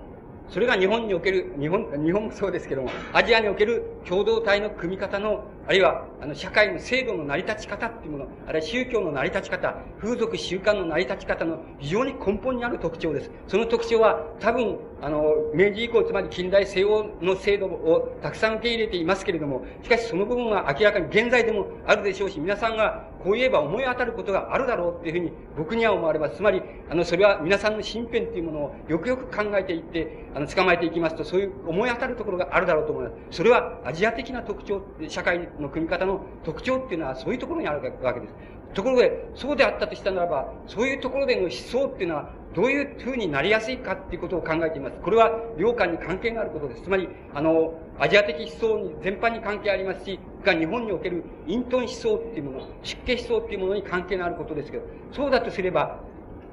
[0.51, 13.31] それが日本における、日本、日本もそうですけども、アジアにおける共同体の組み方の、あるいは、あの、社会の制度の成り立ち方っていうもの、あるいは宗教の成り立ち方、風俗習慣の成り立ち方の非常に根本にある特徴です。
[13.49, 26.37] その特徴は、多分、あの、明治以降、つまり近代西欧の制度をたくさん受け入れていますけれども、しかしその部分は明らかに現在でもあるでしょうし、皆さんがこう言えば思い当たることがあるだろうっていうふうに僕には思われます。
[26.37, 33.17] つまり、あの、それは皆さんの身辺っていうものをよくよく考えていって、あの、捕まえていきますと、そういう思い当たるところがあるだろうと思います。
[33.31, 38.35] それはアジア的な特徴、社会にの組み方の特徴っていうのはそういうところにあるわけです。
[38.77, 44.99] ところで、そうであったとしたならば、そういうところでの思想っていうのは、どういう風になりやすいかっていうことを考えています。
[45.01, 46.83] これは、領間に関係があることです。
[46.83, 55.99] つまり、あの、アジア的思想に全般に関係ありますし、が日本における隠遁思想っていうもの、湿気思想っていうものに関係のあることですけど、そうだとすれば、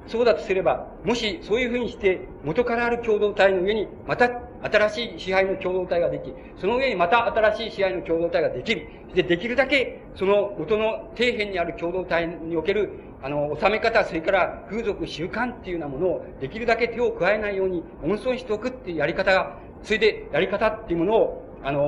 [0.06, 4.30] そうだとすれば、もしそういうふうにして元からある共同体の上にまた
[4.62, 8.88] 新しい支配の共同体ができ、その上にまた新しい支配の共同体ができる。
[9.14, 12.90] で、できるだけその元の底辺にある共同体における
[13.24, 21.80] あの、収め方、それから風俗習慣っていうようなものをできるだけ手を加えないように温存しておくっていうやり方が、それでやり方っていうものを、あの、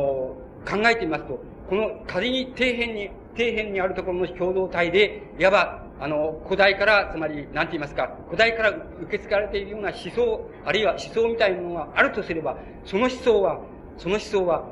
[0.67, 1.39] 考えてみますと、
[1.69, 13.61] この仮に底辺に、底辺にあるところの共同体で、いわば、あの、古代から、つまり、なんて言いますか、古代から受け継がれているような思想、あるいは思想みたいなものがあるとすれば、その思想は、
[13.97, 14.65] その思想は、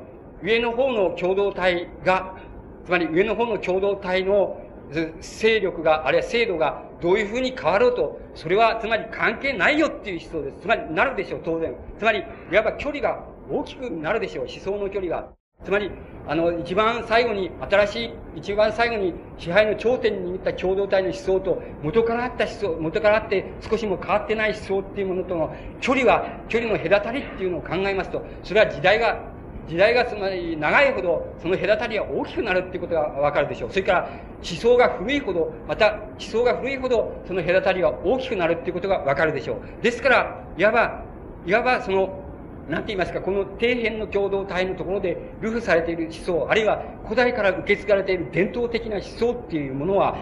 [0.43, 2.35] 上の方の共同体が、
[2.85, 4.61] つまり上の方の共同体の
[5.21, 10.61] 勢力が、あるいは制度がどういうふうに変わろうと、それはつまり関係ないよっていう思想です。
[10.61, 11.73] つまりなるでしょう、当然。
[11.97, 15.29] つまり、いわば距離が大きくなるでしょう、思想の距離が。
[15.65, 15.89] つまり、
[16.27, 29.17] あの、一番最後に、新しい、一番最後に支配の頂点に握った共同体の思想と、元からあった思想、元からあって少しも変わってない思想っていうものとの距離は、距離の隔たりっていうのを考えますと、それは時代が、
[29.67, 33.69] 時代がつまり長いほど、その隔たりが大きくなるっていうことがわかるでしょう。
[33.71, 34.09] それから、
[34.47, 39.83] 思想が古いほど、また思想が古いほど、その隔たりが大きくなるっていうことがわかるでしょう。
[39.83, 41.01] ですから、いわば、
[41.47, 42.24] いわばその、
[42.69, 50.17] なんて言いますか、この底辺の共同体のところで流布されている思想、あるいは古代から受け継がれている伝統的な思想っていうものは、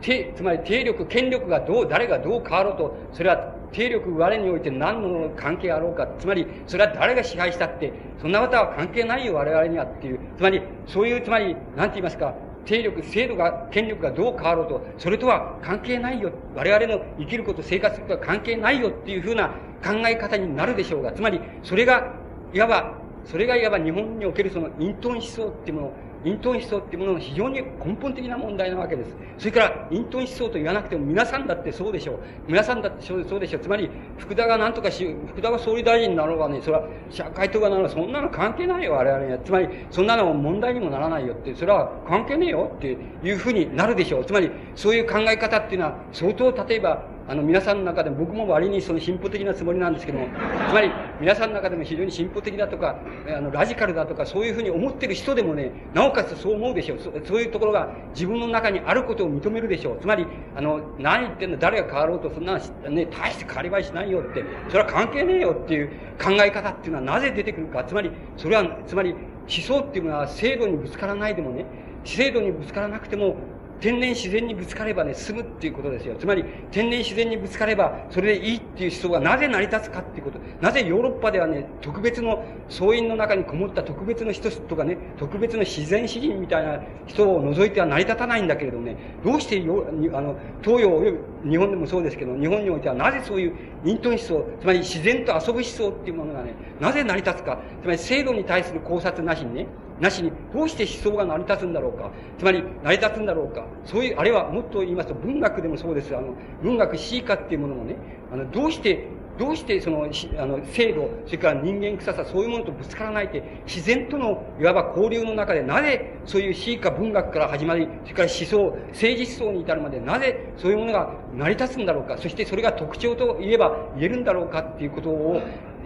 [0.00, 6.06] つまり定力、権力がどう、誰がどう変わろうと、それは定力我において何の関係あろうか。
[6.18, 10.20] つまり、それは誰が支配したって、そんなことは関係ないよ、我々にはっていう。
[10.36, 12.34] つまり、そういう、つまり、なんて言いますか、
[12.66, 16.32] 勢力、制度が、権力がどう変わろうと、それとは関係ないよ。
[16.54, 19.48] 我々の生きること、生活することは関係ないよっていうふうな
[19.82, 22.16] 考え方になるでしょうが、つまり、それが、
[22.52, 29.14] いわば、それがいわば日本におけるその隠遁思想っていうものを、隠遁思想っていうものの非常に根本的な問題なわけです。
[29.38, 32.18] それから、隠遁思想と言わなくても、皆さんだってそうでしょう。
[32.48, 33.60] 皆さんだってそうでしょう。
[33.60, 39.38] つまり、福田が何とかし、福田が総理大臣になろうがね、それは社会とかならそんなの関係ないよ、我々には。
[39.38, 44.24] つまり、そんなの問題にもならないよって、それは関係ねえよっていうふうになるでしょう。
[44.24, 50.28] つまり、そういう考え方っていうのは、相当、例えば、あの、皆さんの中でも、僕も割にその進歩的なつもりなんですけども、
[50.68, 50.90] つまり、
[51.20, 56.98] 皆さんの中でも非常に進歩的だとか、あの、ラジカルだとか、そういうふうに思ってる人でもね、なおかつそう思うでしょう。
[56.98, 60.00] そういうところが自分の中にあることを認めるでしょう。
[60.00, 65.88] つまり、あの、何言ってんの、誰が変わろうと、そんな、ね、大して変わり映えしないよって、それは関係ねえよっていう
[66.22, 67.84] 考え方っていうのはなぜ出てくるか。
[67.84, 69.18] つまり、それは、つまり、思
[69.48, 71.64] 想っていうのは制度にぶつからないでもね、
[72.04, 73.36] 制度にぶつからなくても、
[73.84, 76.16] 天然自然にぶつかればね、済むっていうことですよ。
[76.18, 80.38] つまり、天然自然にぶつかれば、それでいいっていう思想がなぜ成り立つかっていうこと。
[80.62, 91.18] なぜヨーロッパではね、特別の、総員の中にこもった特別の人とかね、特別の自然詩人みたいな人を除いては成り立たないんだけれどもね、どうしてよ、あの、東洋及び
[91.48, 93.54] 日本でもそうですけど、日本においてはなぜそういう
[93.84, 99.66] 隠遁思想、つまり自然と遊ぶ思想っていうものがね、なぜ成り立つか、つまり制度に対する考察なしにね、
[100.00, 102.10] なしに、どうして思想が成り立つんだろうか。
[102.38, 103.64] つまり、成り立つんだろうか。
[103.84, 106.16] そういう、あるいはもっと言いますと、文学でもそうです。
[106.16, 107.96] あの、文学詩歌っていうものもね、
[108.32, 109.06] あの、どうして、
[109.38, 125.42] どうしてその、あの、制度、それから人間臭さ、そういうものとぶつからないって、自然との、いわば交流の中で、なぜそういう詩歌文学から始まり、それから思想、政治思想に至るまで、なぜそういうものが成り立つんだろうか、そしてそれが特徴と言えば言えるんだろうかっていうことを、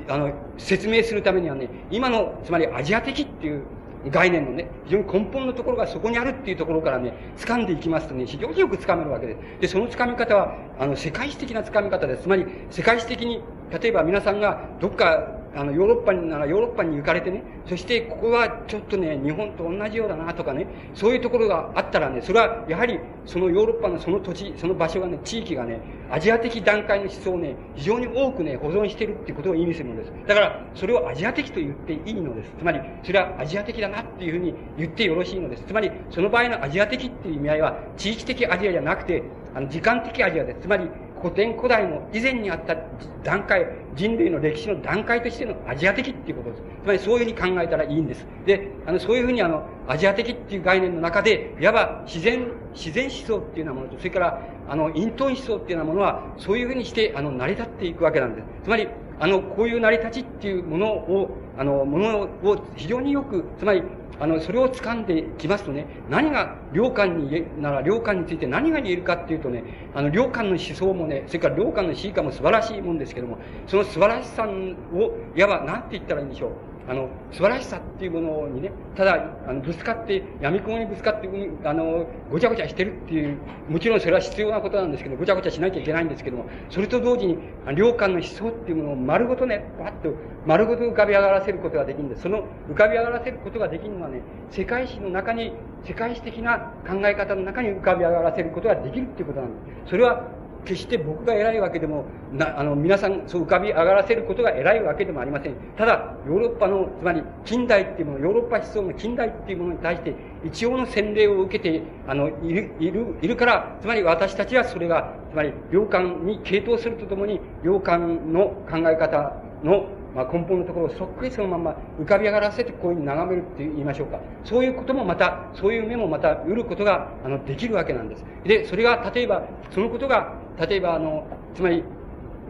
[0.09, 3.63] あの、説明するためにはね、今の、つまりアジア的っていう
[4.11, 9.61] 概念のね、非常に根本のところがそこにあるっていうところからね、掴んでいきますとね、非常によく掴めるわけです。
[9.61, 12.23] で、その掴み方は、あの、世界史的な掴み方です。
[12.23, 25.81] つまり、世界史的に、例えば皆さんがどっかあの、ヨーロッパにならヨーロッパに行かれてね、そしてここはちょっとね、日本と同じようだなとかね、そういうところがあったらね、それはやはりそのヨーロッパのその土地、その場所がね、地域がね、
[26.11, 30.13] アジア的段階の思想をね、非常に多くね、保存してるっていうことを意味するのです。
[30.27, 32.53] だから、それをアジア的と言っていいのです。
[32.59, 35.65] つまり、それはアジア的だなっていうふうに言ってよろしいのです。
[35.67, 39.23] つまり、その場合のアジア的っていう意味合いは、地域的アジアじゃなくて、
[39.55, 40.61] あの、時間的アジアです。
[40.61, 40.89] つまり、
[41.21, 42.77] 古典古代の以前にあった
[43.25, 46.63] 段階、人類の歴史の段階としてのアジア的っていうことです。
[46.85, 48.27] つまりそういうふうに考えたらいいんです。
[48.47, 58.47] で、あの、そういうふうにあの、アジア的っていう概念の中で、いわば自然、自然思想っていうようなものと、それから、あの、隠遁思想っていうようなものは、そういうふうにして、あの、成り立っていくわけなんです。
[58.65, 58.89] つまり、
[59.21, 63.83] あの、こういう成り立ちっていうものを、あの、ものを非常によく、つまり、
[64.21, 76.68] あの、それを掴んできますとね、何が良寛に言え、なら良寛について何が言えるかっていうとね、あの、良寛の思想もね、それから良寛の思以下も素晴らしいもんですけども、その素晴らしさを、いわば、なんて言ったらいいんでしょう？
[76.89, 81.29] あの、素晴らしさっていうものにね、ただ、あの、ぶつかって、闇雲にぶつかって、
[81.65, 83.37] あの、ごちゃごちゃしてるっていう、
[83.69, 87.39] もちろんそれは必要なことなんですけど、ごちゃごちゃしなきゃいけないんですけども、それと同時に、
[87.77, 90.15] 良寛の思想っていうものを丸ごとね、バッと、
[90.47, 92.23] 丸ごと浮かび上がらせることができるんです。
[92.23, 95.53] その浮かび上がらせることができるのはね、世界史の中に、
[95.85, 99.91] 世界史的な考え方の中に浮かび上がらせることができるっていうことなんです。
[99.91, 100.25] それは
[100.69, 105.55] 決して僕が偉いわけでも、な、あの、皆さん、そう浮かび上がらせることが偉いわけでもありません。
[105.79, 110.15] ただ、ヨーロッパの、つまり、近代っていうもの、ヨーロッパ思想の近代っていうものに対して、
[110.45, 119.33] 一応の洗礼を受けて、あの、いる、いる、いるから、つまり私たちはそれが、つまり、領感に傾倒するとともに、領感の考え方
[119.65, 124.19] のまあ、根本のところをそっくりそのまま浮かび上がらせてこういうふうに眺めるって言いましょうか。
[124.45, 128.25] そういうこともまた、そういう目もまた得ることが、あの、できるわけなんです。
[128.45, 130.35] で、それが、例えば、そのことが、
[130.67, 131.85] 例えば、あの、つまり、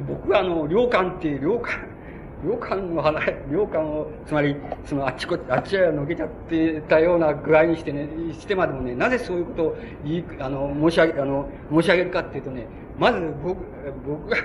[0.07, 1.81] 僕はあの、良寛っていう、良寛、
[2.47, 12.67] 良寛の話、良寛を、つまり、その、あっちこっち、あっちへのけちゃってたような具合にしてね、してまでもね、なぜそういうことを言い、あの、申し上げ、あの、申し上げるかっていうとね、
[12.99, 13.59] まず僕、
[14.07, 14.37] 僕が、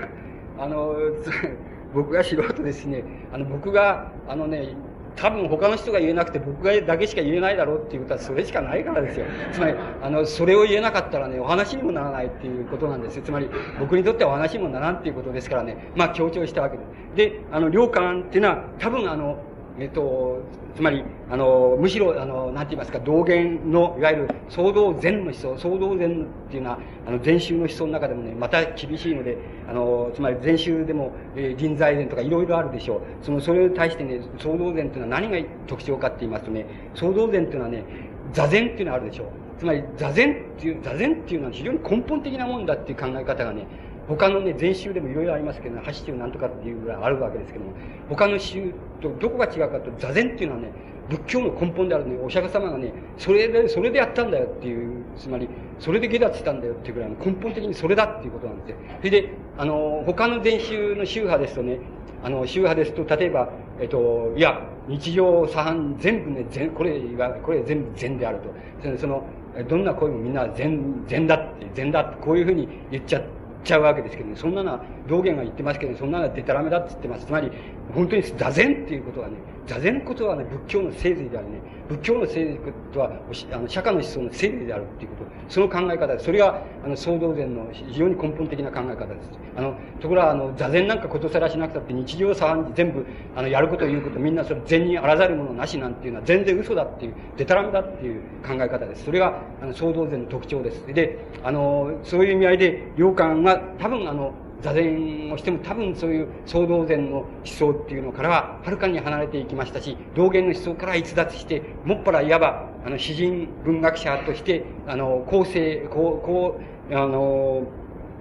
[0.60, 0.96] あの、
[1.94, 4.70] 僕が素人ですね、あの、僕が、あのね、
[5.16, 9.26] 多分他の人が言えなくて僕がだけしか言えないだろうっていうことはそれしかないからですよ。
[9.52, 13.24] つまり、あの、それを言えなかったらね、お話にもならないっていうことなんですよ。
[13.24, 13.50] つまり、
[13.80, 17.16] 僕にとってはお話にもならんっていうことですからね、まあ強調したわけです。
[17.16, 19.38] で、あの、良感っていうのは多分あの、
[19.80, 20.40] えっと、
[20.76, 29.36] つまり、あの、むしろ、あの、なんて言いますか、道元の、いわゆる創造禅の思想、創造禅っていうのは、あの、禅宗の思想の中でもね、また厳しいので、
[29.68, 33.02] あの、つまり禅宗でも、えー、臨在禅とかいろいろあるでしょう。
[33.24, 37.84] その、それに対してね、創造禅っていうのは何が特徴かって言いますとね、創造禅っていうのはね、
[38.32, 39.28] 座禅っていうのがあるでしょう。
[39.58, 43.66] つまり、座禅っていう、座禅っていうのは非常に根本的なもんだっていう考え方がね、
[44.08, 47.72] 他のね、全宗でもいろいろありますけど、ね、八宗なんとかっていうぐらいあるわけですけども、
[48.10, 50.72] 他の宗とどこが違うかと、座禅っていうのはね、
[51.10, 55.48] 仏教の根本であるね、お釈迦様がね、それで、それでやったんだよっていう、つまり、
[55.80, 58.78] それで下脱したんだよっていうぐらいの根本的にそれだっていうことなんですよ。
[58.98, 61.80] それで、あの、他の禅宗の宗派ですとね、
[62.24, 63.50] あの、宗派ですと、例えば、
[63.82, 68.98] えっと、いや、日常茶飯全部ね、全、これが、これ全部禅であると。
[68.98, 69.24] その、
[69.68, 77.26] どんな声もみんな禅、禅だって、禅だって、こういうふうに言っちゃってちゃうわけですけどね、そんなのは、道元が言ってますけど、そんなのはデタラメだって言ってます。
[77.26, 77.52] つまり、
[77.94, 79.36] 本当に座禅っていうことはね、
[79.66, 82.60] 座禅こそはね、仏教の聖髄であるね、仏教の聖髄
[82.94, 83.12] とは、
[83.52, 86.26] あの、釈迦の思想の聖髄であるっていうこと、その考え方です。
[86.26, 89.30] それが、あの、総道禅の非常に根本的な考え方です。
[89.56, 99.06] あの、ところが、あの、座禅なんかことさらしなくたって日常茶飯全部、あの、やること言うこと、みんなそれ禅にあらざるものなしなんていうのは全然嘘だっていう、デタラメだっていう考え方です。
[99.06, 100.86] それが、あの、総道禅の特徴です。
[100.88, 104.34] で、あの、そういう意味合いで、良寛は、多分あの、
[104.64, 116.60] 座禅をしても多分そういう総道禅の思想っていうのからははるかに離れていきましたし、道元の思想から逸脱して、もっぱらいわば、あの、詩人文学者として、あの、後世、こう、こ
[116.90, 117.68] う、あの、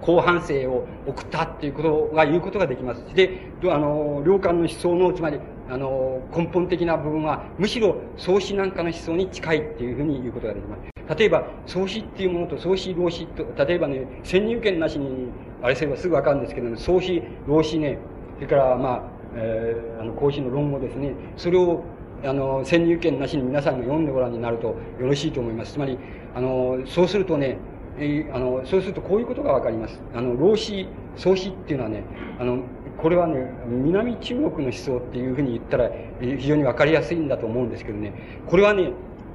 [0.01, 3.03] 後半生を送ったっていうことが言うことができます。
[3.15, 5.39] で、あの、良寛の思想の、つまり、
[5.69, 10.93] あの、根本的な部分は、むしろ創始なんかの思想に近いっていうふうに言うことができます。
[11.17, 15.29] 例えば、創始っていうものと創始老子と、例えばね、先入権なしに、
[15.63, 17.97] あれすればすぐわかるんですけども、創始、老子ね、
[18.35, 19.03] それから、まあ、
[19.35, 21.83] えー、あの、孔子の論語ですね、それを、
[22.23, 25.73] あの、先入権なしに皆さんが読んでご覧になるとよろしいと思います。
[25.73, 25.97] つまり、
[26.35, 27.57] あの、そうするとね、
[27.97, 30.01] えー、あの、そうするとこういうことがわかります。
[30.13, 30.85] あの、老子、
[31.15, 32.03] 創始っていうのはね、
[32.39, 32.59] あの、
[32.97, 38.13] これはね、南中国の思想っていうふうに言ったら、非常にわかりやすいんだと思うんですけどね、
[38.47, 38.91] これはね、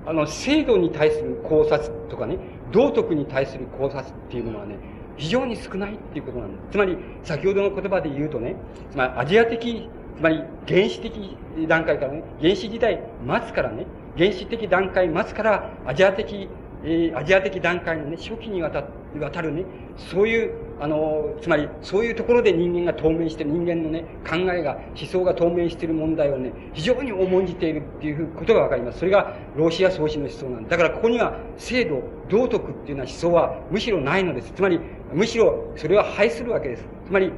[0.06, 2.38] あの、制度に対する考察とかね、
[2.72, 4.76] 道徳に対する考察っていうものはね、
[5.18, 6.72] 非常に少ないっていうことなんです。
[6.72, 8.56] つまり、先ほどの言葉で言うとね、
[8.90, 11.36] つまりアジア的、つまり原始的
[11.68, 13.86] 段階からね、原始時代末からね、
[14.16, 16.48] 原始的段階末からアジア的
[16.84, 18.84] えー、アジア的段階のね、初期にわた
[19.18, 19.64] わたるね、
[19.96, 29.00] そういう、あの、つまり、そういうところで人間が透明してる、人間のね、考えが、思想が透明している問題をね、非常に重んじているっていうことがわかります。
[29.00, 30.70] それが、老子や創始の思想なんだ。
[30.70, 34.52] だから、ここには、制度、道徳っていうような思想は、むしろないのです。
[34.52, 34.80] つまり、
[35.12, 36.84] むしろ、それは廃するわけです。
[37.06, 37.32] つまり、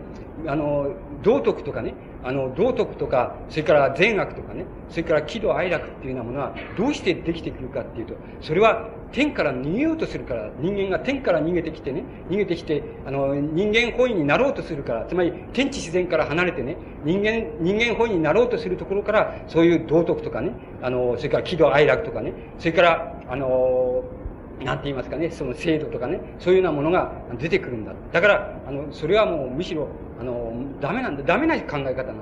[0.47, 0.93] あの、
[1.23, 20.53] 道徳とかね、あの、道徳とか、それから善悪とかね、それから喜怒哀楽っていうようなものは、どうしてできてくるかっていうと、それは天から逃げようとするから、人間が天から逃げてきてね、逃げてきて、あの、人間本位になろうとするから、つまり天地自然から離れてね、人間、人間本位になろうとするところから、そういう道徳とかね、
[20.83, 24.05] あの、それから喜怒哀楽とかね、それから、あの、
[24.65, 27.93] なんて言いますかね、その制度とかね、そういうようなものが出てくるんだ。
[28.13, 29.89] だから、あの、それはもうむしろ、
[30.21, 31.23] あの、ダメなんだ。
[31.23, 32.13] ダメな考え方なんだ。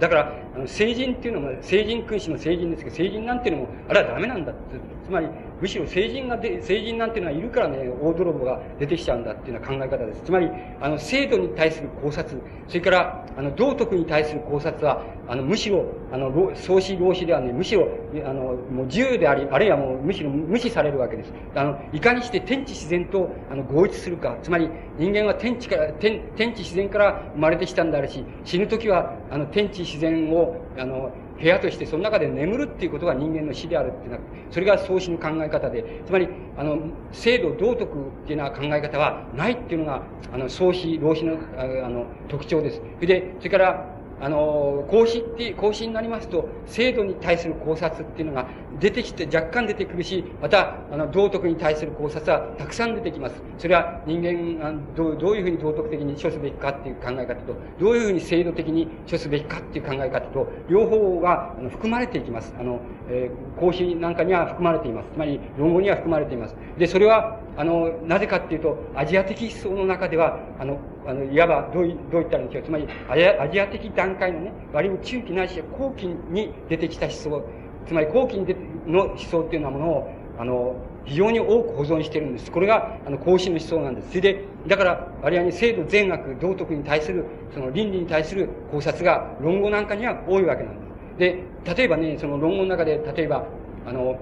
[0.00, 4.60] だから、あの成人っていうのも、成人君子の成人ですけど、成人なんていうのも、あれはダメなんだって。
[5.06, 5.28] つまり、
[5.62, 10.22] むしろ成人がで、成人なんていうのはいるからね、大泥棒が出てきちゃうんだっていうような考え方です。
[10.24, 12.36] つまり、あの、制度に対する考察、
[12.66, 17.86] それから、あの、道徳に対する考察は、あの、むしろ、あの、創始老子ではね、むしろ、
[18.26, 21.32] あの、もう自由であり、あるいはもう、むしろ無視されるわけです。
[21.54, 24.36] あの、いかにして天地自然と、あの、合一するか。
[24.42, 24.68] つまり、
[24.98, 36.78] 人間は天地から、天、天地自然から生まれてきたんであるし、死ぬ時は、あの、天地自然を、あの、部屋としてその中で眠るっていうことが人間の死であるっていうのは、それが創始の考え方で、つまり、あの、
[37.10, 40.02] 制度、道徳っていうような考え方はないっていうのが、
[40.32, 42.80] あの、創始、老子の、あの、特徴です。
[43.00, 43.91] それで、それから、
[44.22, 48.46] あの、孔子って、孔子になりますと、制度に対する考察っていうのが
[48.78, 53.42] 出てきて、若干出てくるし、また、あの、道徳に対する考察はたくさん出てきます。
[53.58, 62.54] それは人間がどうどういうふうに道徳的に処すべきかっていう考え方と、どういうふうに制度的に処すべきかっていう考え方と、両方が含まれていきます。
[62.60, 62.78] あの、
[63.08, 65.08] えー、孔子なんかには含まれています。
[65.12, 66.54] つまり、論語には含まれています。
[66.78, 72.64] で、それは、あの、なぜかっていうと、アジア的思想の中では、あの、あの、いわば、どう、どう言ったらいいんでしょう。
[72.64, 77.44] つまり、アジアジア的段階のね、割に中期ないし後期に出てきた思想、
[77.86, 78.46] つまり後期に
[78.86, 82.50] の思想っていうようなものを、あの、非常に多く保存してるんです。
[82.52, 84.10] これが、あの、孔子の思想なんです。
[84.10, 91.18] それで、だから、割合に制度善悪、道徳に対する、その倫理に対する考察が、論語なんかには多いわけなんです。
[91.18, 91.44] で、
[91.76, 93.44] 例えばね、その論語の中で、例えば、
[93.84, 94.16] あの、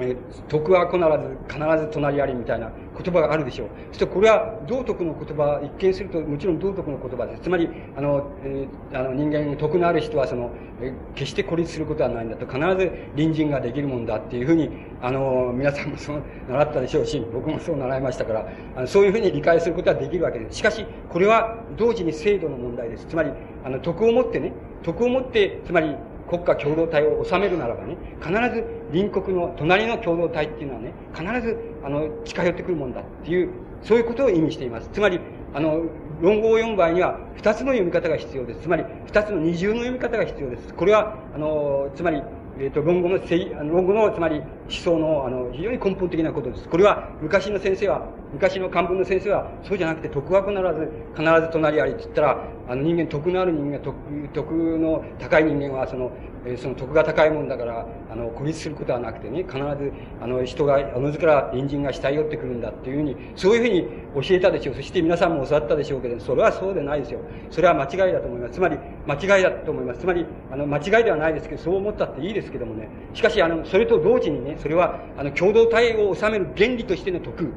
[0.00, 0.16] えー、
[0.48, 3.68] 徳は必ず、必ず隣ありみたいな言葉があるでしょう。
[3.88, 7.42] そしてこれは道徳の言葉、一見するともちろん道徳の言葉です。
[7.42, 10.50] つまり、あの、えー、あの人間、徳のある人はその、
[10.80, 14.70] えー、決して孤立することはないんだと、必ず隣人ができるもんだっていうふうに、
[15.00, 20.58] あの、皆さんもそう習ったでしょうし、僕もそう習いましたから、あのそういうふうに理解することはできるわけです。
[20.58, 23.06] しかし、これは同時に制度の問題です。
[23.06, 23.30] つまり、
[23.64, 24.52] あの、徳をもってね、
[24.82, 25.94] 徳をもって、つまり、
[26.28, 33.50] 国家共同体を治めるならばね、必ず隣国の隣の共同体っていうのはね、必ず、あの、近寄ってくるもんだっていう、
[33.82, 34.90] そういうことを意味しています。
[34.92, 35.20] つまり、
[35.54, 35.82] あの、
[36.20, 38.62] 論語を読む場合には、二つの読み方が必要です。
[38.62, 40.74] つまり、二つの二重の読み方が必要です。
[40.74, 42.22] これは、あの、つまり、
[42.60, 46.68] えっ、ー、と、論語のせい、論語の、つまり、思想の、あの、非常に根本的なことです。
[46.68, 48.02] これは、昔の先生は、
[48.32, 53.96] 昔の漢文の先生は、そうじゃなくて、徳は必ず、必ず隣ありって言ったら、あの、人間、徳のある人間、徳、
[54.34, 56.10] 徳の高い人間は、その、
[56.44, 63.86] えー、その徳が高いもんだから、あの、孤立することはなくてね、必ず、あの、人が、おのずから隣人が慕い寄ってくるんだっていうふうに、そういうふうに
[64.22, 64.74] 教えたでしょう。
[64.74, 67.20] そして皆さんも教わったでしょうけど、それはそうでないですよ。
[67.50, 68.54] それは間違いだと思います。
[68.54, 70.00] つまり、間違いだと思います。
[70.00, 72.88] つまり、あの、間違いではないですけど、そう思ったっていいですけどもね。
[73.14, 77.52] しかし、あの、それと同時にね、それは、あの、共同体を治める原理としての徳。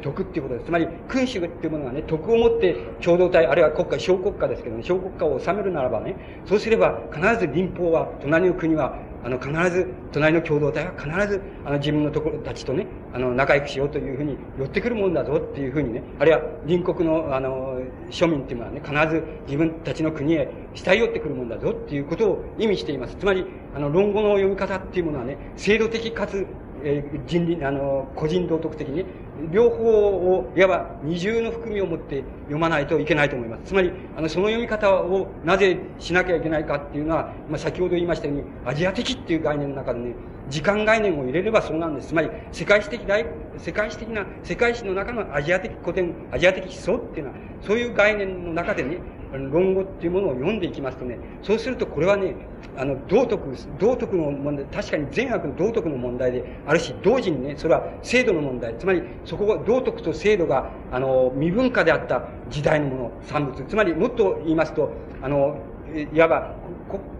[0.00, 0.66] 徳っていうことです。
[0.66, 6.14] つまり、君主っていうものがね、徳を持って共同体、あるいは国家、小国家ですけどね、小国家を治めるならばね、
[6.46, 17.80] そうすれば必ず隣邦は、隣の国は、あの、必ず、隣の共同体は必ず、あの、自分のところたちとね、あの、仲良くしようというふうに寄ってくるもんだぞっていうふうにね、あるいは隣国の、あの、
[18.10, 23.16] 庶民っていうのはね、必ず自分たちの国へ慕い寄ってくるもんだぞっていうことを意味しています。
[23.16, 26.46] つまり、あの、論語の読み方っていうものはね、制度的かつ、
[26.84, 29.04] え、人、あの、個人道徳的に、
[29.50, 33.62] 両方を、いわば二重の含みを持って読まないといけないと思います。
[33.66, 40.14] つまり、あの、その読み方をなぜしなきゃいけないかっていうのは、まあ、先ほど言いましたように、アジア的っていう概念の中でね、
[40.48, 42.08] 時間概念を入れればそうなんです。
[42.08, 43.24] つまり、世界史的大、
[43.58, 48.98] 世界史的な、世界史の中のアジア的古典、アジア的思想っていうのは、そういう概念の中でね、
[49.32, 52.34] 論語っていうものを読んでいきますとね、そうするとこれはね、
[52.76, 64.90] あの、道徳、道徳の問題、確かに善悪の道徳の問題であるし、同時にね、それは制度の問題、つまりそこが道徳と制度が、あの、未文化であった時代のもの、産物、つまりもっと言いますと、
[65.22, 65.56] あの、
[66.14, 66.54] いわば、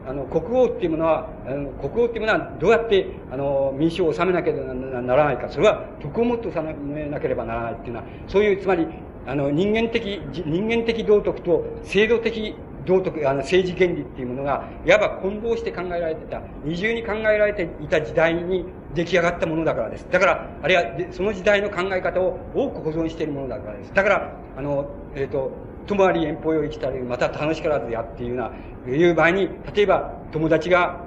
[0.06, 5.48] あの、国王っていうものは、あの国王っていうものはどうやって、あの、民主を治めなければならないか。
[5.48, 8.86] それは、徳をもっと治めなければならないっていうのは、そういう、つまり、
[9.26, 12.54] あの、人間的、人間的道徳と制度的
[12.86, 18.64] 道徳、あの、政治原理っていうものが、いわば混同して考えられてた、二重に考えられていた時代に
[18.94, 20.06] 出来上がったものだからです。
[20.10, 23.94] だから、あるいは、その時代の考え方を多く保存しているものだからです。
[23.94, 25.52] だから、あの、えっ、ー、と、
[25.86, 28.50] 泊まり遠方よ生きたり、また楽しからずやっていうよ
[28.86, 31.00] うな、いう場合に、例えば、友達が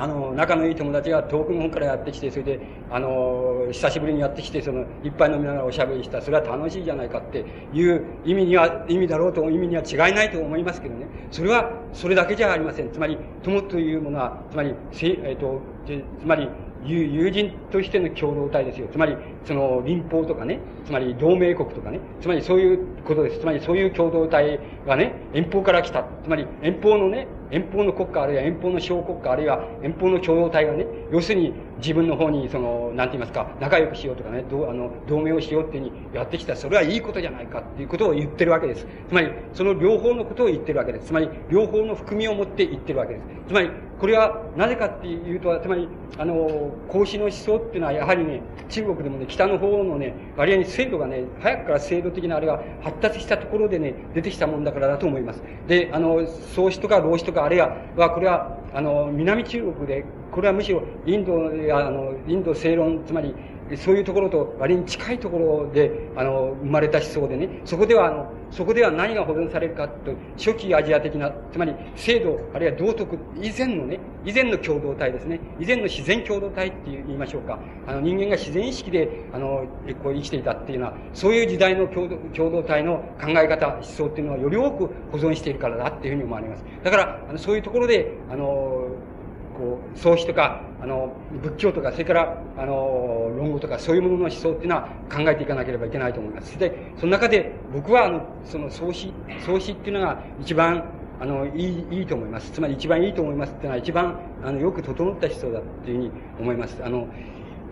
[0.00, 2.60] あの、仲のいい友達が遠くの方からやってきて、それで、
[2.90, 7.44] あの、久しぶりにやってきて、その、いっぱい飲みながらおしゃべりした、それは楽しいじゃないかって
[7.74, 11.06] いう意味には、意味だろうと、意味には違いないと思いますけどね。
[11.30, 12.90] それは、それだけじゃありません。
[12.90, 16.48] つまり、友というものは、つまり、えっ、ー、と、つまり、
[16.82, 18.88] 友人としての共同体ですよ。
[18.90, 19.14] つまり、
[19.44, 23.40] その、隣邦とかね、つまり同盟国とかね、つまりそういうことです。
[23.40, 26.06] つまりそういう共同体がね、遠方から来た。
[26.24, 36.54] つまり、遠方のね、遠方の国家あるいは遠方の小国家あるいは遠方の共同体がね、要するに自分の方に、その、なんて言いますか、仲良くしようとかね、どあの同盟をしようっていうにやってきた。
[36.56, 38.86] それはいいことじゃないかっていうことを言ってるわけです。
[39.08, 41.06] つまり、その両方のことを言ってるわけです。
[41.06, 43.26] つまり、両方の含みを持って言ってるわけです。
[43.48, 55.42] つまり、これはなぜかっていうと、つまり、あの、孔子の思想っていうのはやはりね、中国でもね、北の方のね、割合に制度がね、早くから制度的なあれが発達したところでね、出てきたもんだからだと思います。
[55.66, 61.34] で、あの、創始とか老子とかあるいは、は、これは、あの、南中国で、これはむしろインド、
[61.76, 63.34] あの、インド正論、つまり、
[63.76, 79.64] そういうところと割に近いところで、あの、生まれた思想でね、そこでは、あの、そこでは何が保存されるかと、初期アジア的な、つまり制度、あるいは道徳以前のね、以前の共同体ですね、以前の自然共同体って言いましょうか、あの、人間が自然意識で、あの、
[80.02, 86.64] こう生きていたっていうのは、そういう時代の共同共同体の考え方、思想っていうのはより多く保存しているからだっていうふうに思われます。
[86.82, 88.88] だから、あのそういうところで、あの、
[89.60, 91.12] こう、創始とか、あの、
[91.42, 96.58] 仏教とか、それから、あの、論語とか、そういうものの思想っていうのは考えていかなければいけないと思います。
[96.58, 99.12] で、その中で、僕は、あの、その創始、
[99.44, 100.84] 創始っていうのが一番、
[101.20, 102.50] あの、いい、いいと思います。
[102.52, 106.10] つまり一番いいと思いますっていうのは一番、あの、よく整った思想だっていうふうに
[106.40, 106.82] 思います。
[106.82, 107.06] あの、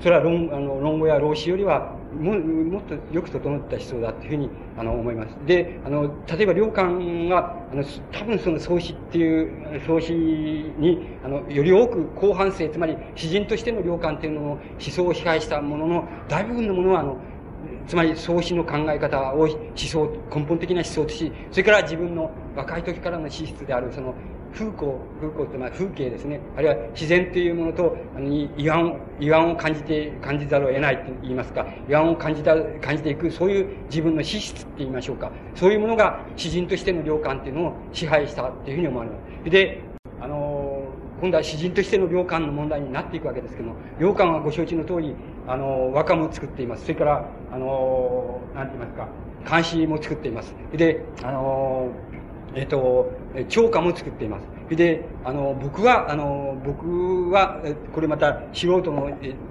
[0.01, 5.37] それは論、あの、論語や老子よりは、ももっとよく整った思想だっていうふうにあの思います。
[5.47, 17.19] で、あの、例えば良寛が、あの、多分その創始っていう、創始に、あの、より多く後半生、つまり詩人としての良寛っていうのの思想を支配したものの、大部分のものは、あの、
[17.87, 24.15] つまり創始の考え方を思想、根本的な思想とし、それから自分の若い時からの資質である、その
[24.53, 26.41] 風光、風光ってまあ風景ですね。
[26.57, 35.31] あるいは自然というものと、に違反を、違反を感じて、感じざるを得ないと言いますか、違反を感じた、感じていく、そういう自分の資質って言いましょうか。
[35.55, 39.51] そういうものが詩人としての良感っていうのを支配したっていうふうに思われます。
[39.51, 39.83] で、
[40.21, 40.83] あの
[41.21, 45.15] 今度は詩人としての良感の問題になっていくわけですけども、良感はご承知の通り、
[45.49, 46.83] あの、和歌も作っています。
[46.83, 49.09] それから、あの、なんて言いますか、
[49.45, 50.55] 漢詩も作っています。
[50.73, 51.91] で、あの、
[52.55, 53.11] えっ、ー、と、
[53.49, 54.77] 超歌も作っています。
[54.77, 57.61] で、あの、僕は、あの、僕は、
[57.93, 59.11] これまた素人の、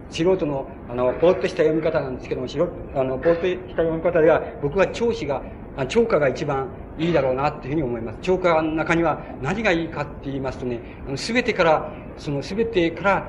[0.10, 2.60] 素人の、あの、ぽーっとした読み方なんですけども、素
[2.96, 5.42] あの、ぽーっとした読み方では、僕は長詩が、
[5.88, 6.68] 超歌が一番
[6.98, 8.20] いいだろうなっていうふうに思います。
[8.22, 10.80] 超歌の中には何がいいかって言いますとね、
[11.16, 13.28] すべてから、そのすべてから、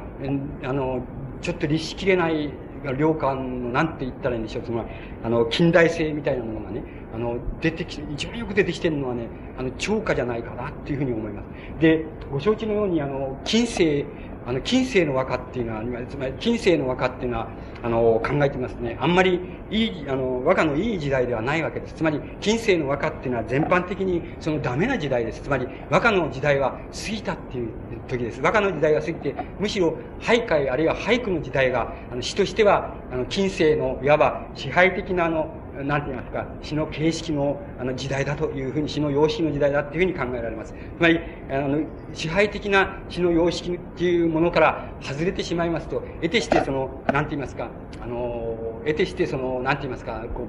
[0.65, 1.03] あの、
[1.43, 2.51] ちょっと律しきれない
[2.97, 4.89] 良感の、なんて言ったらいいんでしょう、つまり、
[5.25, 6.83] あの、近代性みたいなものがね、
[7.15, 11.81] あの、出てきて、一番よく出てきてるのはね、あの、超過じゃないかなっていうふうに思います。
[11.81, 14.05] で、ご承知のように、あの、近世、
[14.47, 17.49] あの、近世の和歌っていうのは、つまり、近世の和歌っていうのは、
[17.83, 18.97] あの、考えてますね。
[19.01, 19.41] あんまり
[19.71, 21.95] いい、あの、和歌のいい時代ではないわけです。
[21.95, 25.43] つまり、近世の和歌っていうのは全般的にそのダメな時代です。
[25.43, 27.71] つまり、和歌の時代は過ぎたっていう
[28.09, 28.41] 時です。
[28.41, 40.75] 和歌の時代が過ぎて、むしろ俳諧あるいは俳句の時代が、あの、詩としては、あの、近世のいわば支配的なあの、なんて言いますか、詩の形式のあの時代だというふうに、詩の様式の時代だというふうに考えられます。
[40.97, 41.81] つまり、あの、
[42.13, 50.47] 支配的な詩の様式っていうものから外れてしまいますと、得てしてその、なんて言いますか、あの、得てしてその、なんて言いますか、こう、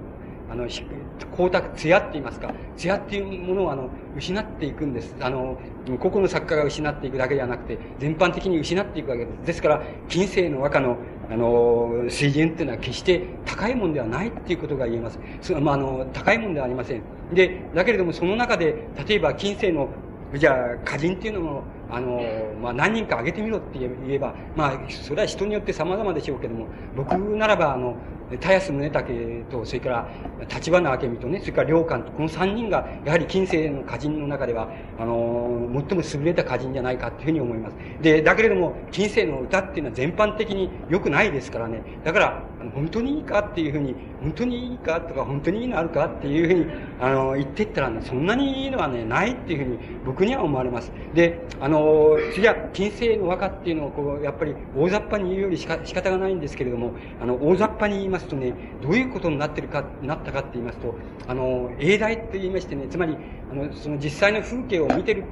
[0.51, 0.67] あの、
[1.27, 5.15] 光沢、艶って言いますか、艶っていうものをあの、失っていくんです。
[5.19, 5.57] あの、
[5.99, 9.47] 個々の作家が失っていくだけではなくて、全般的に失っていくわけです。
[9.47, 10.97] ですから、近世の和歌の、
[11.31, 15.19] あの、水準っていうのは決して高いもんではないっていうことが言えます。
[15.41, 17.01] そまあ、あの、高いもんではありません。
[17.33, 19.89] で、だけれどもその中で、例えば近世の
[20.37, 22.21] じゃあ、歌人っていうのも、あの、
[22.61, 27.95] まあ、何人か挙げてみろって言えば、まあ、それは人によって様々でしょうけども、僕ならば、あの、
[28.37, 30.07] 田安宗武と、それから、
[30.47, 37.75] 立花明美とね、それから良寛と、この三人が、やはり近世の歌人の中では、あの、最も優れた歌人じゃないかというふうに思います。
[38.01, 41.81] で、だけれども、近世の歌っていうのは全般的に良くないですからね。
[42.03, 42.43] だから、
[42.75, 50.91] 本当にいいかっていうふうに、本当にいいかとか、本当にいいのあるかっていうふうに、あの、言ってったらね、そんなにいいのはね、ないっていうふうに、僕には思われます。
[51.15, 60.95] で、あの、の次は、近世の和歌っていうのを、こう、やっぱり大雑把に言うよりしか仕方がないんですけれども、あの、大雑把に言いますとね、どういうことになってるか、なったかって言いますと、
[61.27, 63.17] あの、英大って言いましてね、つまり、
[63.51, 65.23] あの、その実際の風景を見てる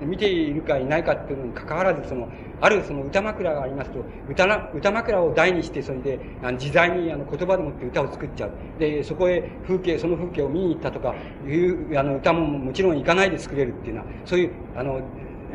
[0.00, 2.28] 見ているかいないかっていうのに関わらず、その、
[2.60, 8.52] あるその歌枕がありますと、歌な歌枕を題にして、それで、あの自在にあの言葉でもって歌を作っちゃう。
[8.78, 11.14] で、そこへ風景、その風景を見に行ったとか
[11.46, 15.00] いうあの歌ももちろん行かないで作れるっていうのは、そういう、あの、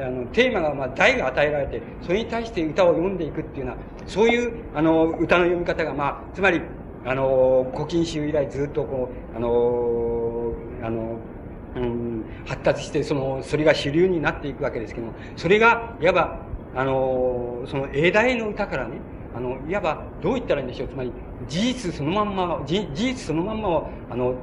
[0.04, 3.78] あの、テーマが、まあ、題が与えられて、それに対して歌を読んでいくっていうのは、
[4.08, 6.62] そういう、あの、歌の読み方が、まあ、つまり、
[7.06, 10.54] あの、古今集以来ずっとこう、あの、
[10.84, 11.18] あの、
[11.76, 16.40] うん、発達して、その、それが主流になっていくわけですけども、それが、いわば、
[16.76, 18.98] あの、その英大の歌からね、
[19.36, 20.88] あの、いわば、どう言ったらいいんでしょう。
[20.90, 21.12] つまり、
[21.48, 24.34] 事実そのまんま、事実そのまんまを、あの、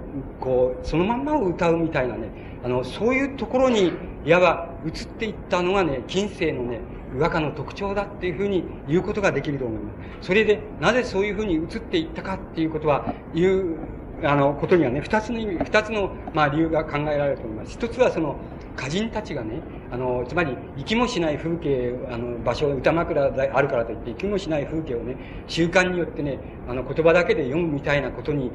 [0.41, 2.31] こう、そのまんまを歌うみたいなね、
[2.65, 3.93] あの、そういうところに、
[4.27, 6.81] いわば、移っていったのがね、近世のね、
[7.17, 10.27] 和歌の特徴だっていうふうに言うことができると思います。
[10.27, 13.77] それで、なぜそういうふうに移っていったかっていうことは、言う、
[14.25, 17.71] あの、ことにはね、二つの意味、二つの、まあ、理由が考えられると思います。
[17.71, 18.35] 一つはその、
[18.77, 19.61] 歌人たちがね、
[19.93, 25.17] あの、つまり、行きもしない風景、あの、場所、歌枕であるからといって、行きもしない風景をね、
[25.47, 28.51] 習慣によってね、あの、言葉だけで読むみたいなことに、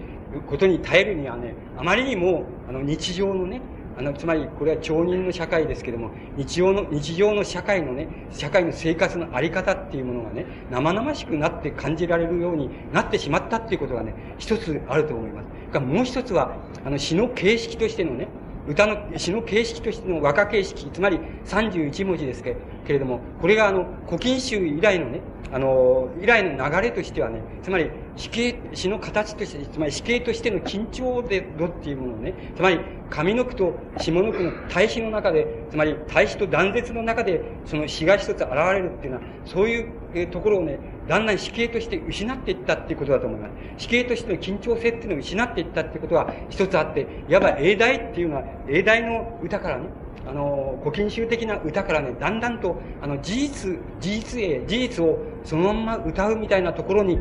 [0.47, 3.61] ことに耐えるにはね、あまりにも、あの、日常のね、
[3.97, 15.79] あの、つまり、これは町人の社会ですけども、日常の、日常の社会のね、社会の生活のあり方っていうものがね、生々しくなって感じられるようになってしまったっていうことがね、一つあると思います。
[15.79, 16.55] もう一つは、
[16.85, 18.27] あの、詩の形式としてのね、
[18.67, 22.55] 歌の、詩の形式としての和歌形式、つまり31文字ですけ
[22.87, 27.89] れども、これがあの、古今集以来のね、あの、以来の流れとしてはね、つまり、
[28.21, 32.79] 死刑、死の形として、つまり死刑としての緊張でどっていうものをね、つまり
[33.09, 40.77] 上の句と下の句の対比の中で、つまり対比と断絶の中で、その死が一つ現れるっていうのは、そういうところをね、
[41.07, 43.53] だんだん死刑として失っていったっていうことだと思います。
[43.77, 49.89] 死刑としての緊張性っていうのを失っていったっていうことは一つあって、いわば英大っていうのは、英大の歌からね、
[50.27, 57.19] あの、古今集的な歌からね、だんだんと、あの、事実、事実へ、事実をそのまま歌うみたいなところに、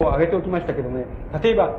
[0.00, 1.06] を挙げておきましたけどね、
[1.42, 1.74] 例えば、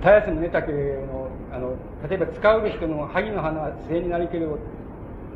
[0.00, 1.74] 田安宗武の、あの、
[2.08, 4.50] 例えば使うべ人の萩の花は末になりける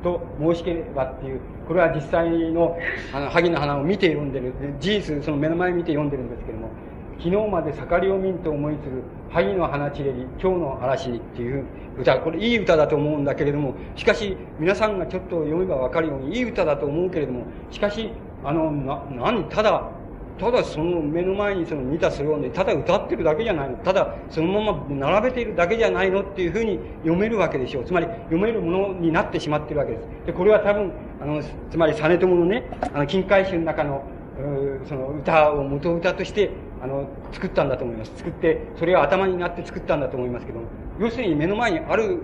[0.04, 2.78] と申しければっていう、これは実際の、
[3.12, 6.68] あの、萩の花を見て読んでる、事実、その目の前見て読んでるんですけども、
[7.18, 11.64] 昨日まで盛りを見んと思いつる、萩の花散れり、今日の嵐にっていう
[11.98, 17.42] 歌、これいい歌だと思うんだけれども、しかし、皆さんがちょっと読めばわかるように、いい歌だと思うけれども、
[17.72, 18.12] しかし、
[18.44, 19.97] あの、な、何、ただ、
[20.39, 23.77] ただその目の前にその見たそれをね、ただ歌ってるだけじゃないの。
[23.78, 27.85] ただそのまま並べているだけじゃないのっていうふうに読めるわけでしょう。
[27.85, 30.06] つまり読めるものになってしまってるわけです。
[30.27, 34.02] で、これは多分、あの、つまり実朝のね、あの、金海集の中の、
[34.86, 36.51] その歌を元歌として、
[36.81, 38.12] あの、作ったんだと思います。
[38.16, 40.66] 作って、それが頭になって作ったんだと思いますけども、
[41.01, 42.19] 要するに目の前にある、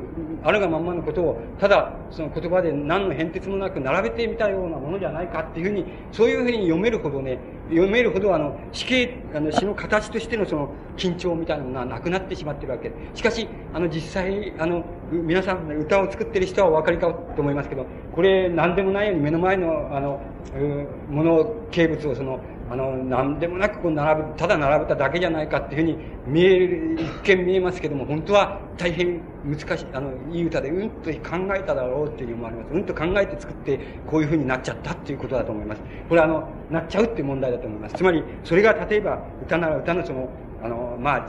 [0.45, 7.39] あるがまんまのことを、ただ、その言葉で何の変哲もなく並べてみたようなものじゃないかっていうふうに、そういうふうに読めるほどね、
[7.71, 12.93] 読めるほどあの、死刑、あの、死の形としてのその、緊張みたいなものがなくなってしまってるわけ。
[13.15, 20.21] しかし、あの、実際、あの、皆さん、歌を作ってる人はお分かりかと思いますけど、これ、何でもないように目の前の、あの、
[21.09, 22.41] もの、形物をその、
[22.71, 32.75] あの、何でもなくこう並ぶ、ただ並べただけじゃないかっていうふうに見える、一見見えますけども、本当は大変難しい、あの、いい歌でうんと考えただろうっていうふうに思われます。
[32.75, 35.83] うんと考えて作って、こういうふうになっちゃったっていうことだと思います。
[36.09, 37.95] これはあの、なっちゃうっていう問題だと思います。
[37.95, 40.29] つまり、それが例えば、歌なら歌のその、
[40.63, 41.27] あの、まあ、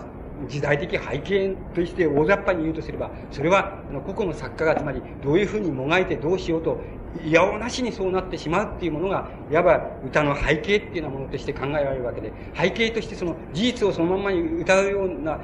[0.49, 6.79] 時代的背景として大雑把に言うとすれば、それは、あの、個々の作家が、つまり、どういうふうにもがいてどうしようと
[7.23, 15.39] いやおなしにそうなってしまうっていうものが、いわば歌の背景っていうようなものとして考えられるわけで、背景としてその事実をそのままに歌うような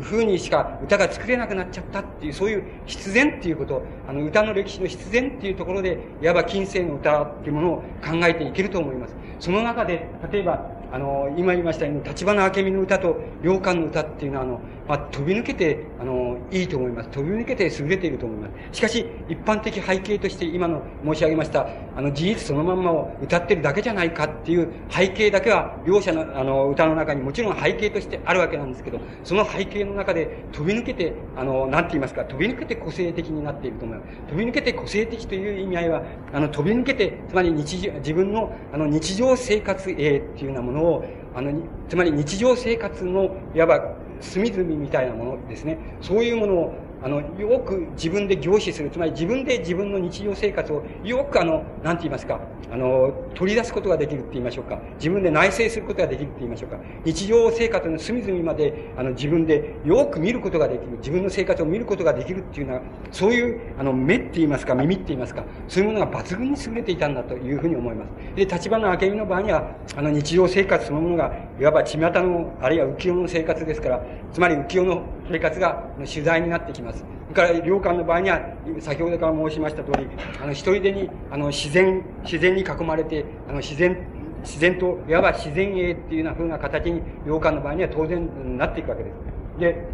[0.00, 9.16] 風にしか歌が作れなくなっちゃったっていう、そういう必然っていうこと、あの歌の歴史の必然っていうところで、いわば近世の歌っていうものを考えていけると思います。
[9.38, 17.08] その中で、例えば、あの、今言いましたように、立花明美の歌と良寛の歌っていうのは、あの、まあ、飛び抜けて、あの、いいと思います。
[17.08, 18.76] 飛び抜けて優れていると思います。
[18.76, 21.66] しかし、一般的背景として今の申し上げました、
[21.96, 34.12] あの、事実そのまんまを歌ってるだけじゃないかっていう背景だけは、両者の、あの、歌の中にもちろん背景としてあるわけなんですけど、その背景の中で飛び抜けて、あの、なんて言いますか、飛び抜けて個性的になっていると思います。
[34.28, 36.02] 飛び抜けて個性的という意味合いは、
[36.32, 41.04] あの、飛び抜けて、つまり日常、自分の、あの、日常生活へっていうようなものを、
[41.34, 41.50] あの、
[41.88, 45.98] つまり日常生活の、いわば、隅々みたいなものですね。
[46.00, 48.90] そういうものをあの、よく自分で凝視する。
[48.90, 54.80] つまり自分で自分の日常生活をよくあの、なんて言いますか、あの、取り出すことができるって言いましょうか。
[54.94, 56.78] 自分で内省することができるって言いましょうか。
[57.04, 60.98] 日常生活の隅々まで、あの、自分でよく見ることができる。
[60.98, 68.08] 自分の生活を見ることができるっていうのは、そういう、あの、目って言いますか、耳って言いますか、そういうものが抜群に優れていたんだというふうに思います。
[68.36, 74.02] で、立花明美の場合には、あの、日常生活そのものが、いわば巷の、あるいは浮世の生活ですから、
[74.32, 75.02] つまり浮世の
[75.32, 76.98] 生活が取材になってきます。
[76.98, 78.40] それから、領館の場合には、
[78.80, 80.06] 先ほどから申しました通り、
[80.42, 83.96] あの、一人でに、あの、自然、自然に囲まれて、あの、自然、
[84.42, 89.14] 自然と、いわば自然営っていうような風な形に、領館の場合には当然なっていくわけです。
[89.58, 89.86] で、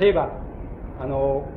[0.00, 0.30] 例えば、
[1.00, 1.48] あの、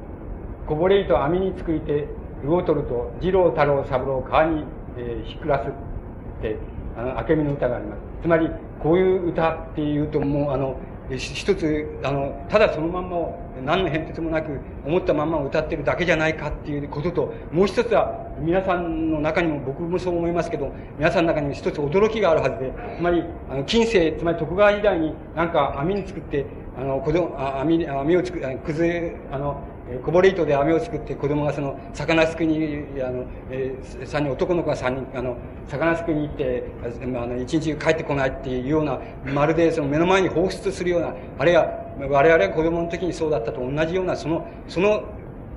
[0.67, 2.07] こぼれ糸網に作りて、
[2.43, 4.63] 魚取ると、二郎太郎三郎川に、
[4.97, 6.57] えー、ひっくらすって、
[6.95, 7.99] あの、明美の歌があります。
[8.21, 8.49] つまり、
[8.83, 10.77] こういう歌っていうと、もう、あの、
[11.17, 26.45] 一つ、あの、ただそのまんまを何の変哲もなく思ったまんま歌ってるだけじゃないかっていうことと、もう一つは皆さんの中にも僕もそう思いますけど、皆さんの中にも一つ驚きがあるはずで、つまり、あの、近世、つまり徳川時代になんか網に作って、
[26.77, 29.63] あの、子供、網、網を作、崩れ、あの、
[30.03, 32.55] こぼれ糸で網を作って子供がその魚すくいに
[33.01, 35.35] あの、えー、3人男の子が3人あの
[35.67, 41.65] 魚すくいに行ってあの一日帰ってこないっていうようなまるでその目の前に放出するようなあるいは
[41.97, 45.03] 我々が子供の時にそうだったと同じようなそのその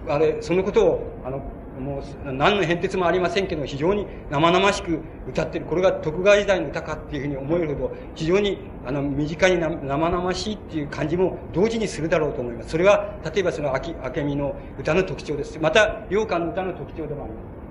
[0.09, 1.43] あれそのことをあの
[1.83, 5.67] もう何の変哲もありませんけど非常に生々しく歌ってる。
[5.67, 12.71] これが徳川時代の歌かっていうふうに思えるほど非常にあの身近に生々しいっていう感じも同時にするだろうと思います。
[12.71, 15.59] それは例えばその明美の歌の特徴です。
[15.61, 17.63] また良寛の歌の特徴でもあります。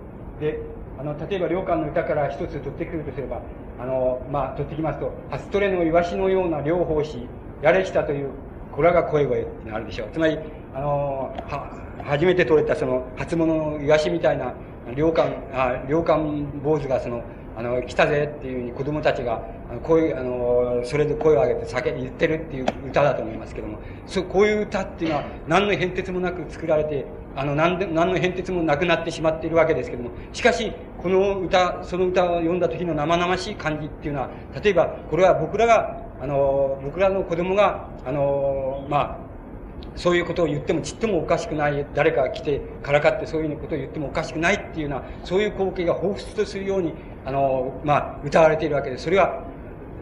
[0.42, 0.60] で、
[1.00, 3.42] あの、例えば、良寛の歌から一つ取ってくるとすれば、
[3.80, 7.28] あの、まあ、取ってきますと、初トレのイワシのような両方し、
[7.62, 8.30] やれきたという、
[8.72, 10.10] これが声声ってのあるでしょう。
[10.12, 10.38] つまり、
[10.74, 14.54] あの、は、初めて取れたその、初物のイワシみたいな、
[14.96, 17.24] 良寛、あ、良寛坊主がその、
[17.58, 27.06] あの、来たぜっていうふうに子供たちが、あの、こういう、あの、それで声を上げて叫言ってるっていう歌だと思いますけども、そう、こういう歌っていうのは、何の変哲もなく作られて、
[27.36, 34.30] あの、何で、何の変哲もなくなってしまっているわけですけども、しかし、この歌、その歌を読んだ時の生々しい感じっていうのは、
[34.64, 39.31] 例えば、これは僕らが、あの、僕らの子供が、あの、まあ、
[39.96, 46.94] そういうことを言ってもちっともおかしくない、誰かが来てからかってそういうことを言ってもおかしくないっていうような、そういう光景が彷彿とするように、
[47.26, 49.04] あの、まあ、歌われているわけです。
[49.04, 49.44] それは、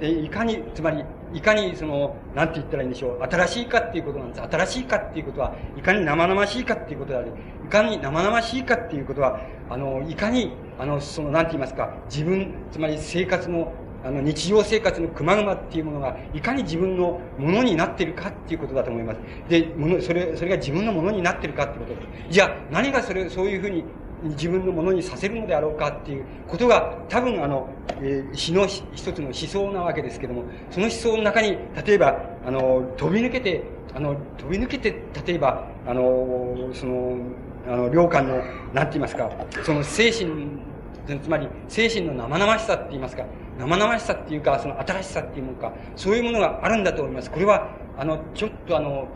[0.01, 1.03] いかに、つまり、
[1.33, 4.41] いかにその、なんて言ったらいいんでしょう、新しいかっていうことなんです。
[4.41, 7.31] 新しいかっていうことは、いかに生々しいかっていうことであり、
[7.65, 19.19] いかに生々しいかっていうことは、あの、いかに、あの、その、なんて言いますか、自分、つまり生活のあの、日常生活のくまぐまっていうものが、いかに自分のものになっているかっていうことだと思います。
[19.49, 22.33] で、もの、それ、それが自分のものになってるかっていうことです。
[22.33, 23.83] じゃあ、何がそれ、そういうふうに
[24.23, 27.69] 自分のものにさせるのであろうかっていうことが、多分あの、
[28.01, 33.63] えー、詩の一つの思想なわけですけども、その思想の中に、例えば、あの、飛び抜けて、
[33.93, 37.17] あの、飛び抜けて、例えば、あの、その、
[37.67, 38.35] あの、良寛の、
[38.73, 39.29] なんて言いますか、
[39.63, 40.29] その精神、
[41.21, 43.23] つまり、精神の生々しさって言いますか、
[43.59, 47.29] 生々しさっていうか、その新しさっていうものか、そういうものがあるんだと思います。
[47.29, 49.09] これは、あの、ちょっとあの、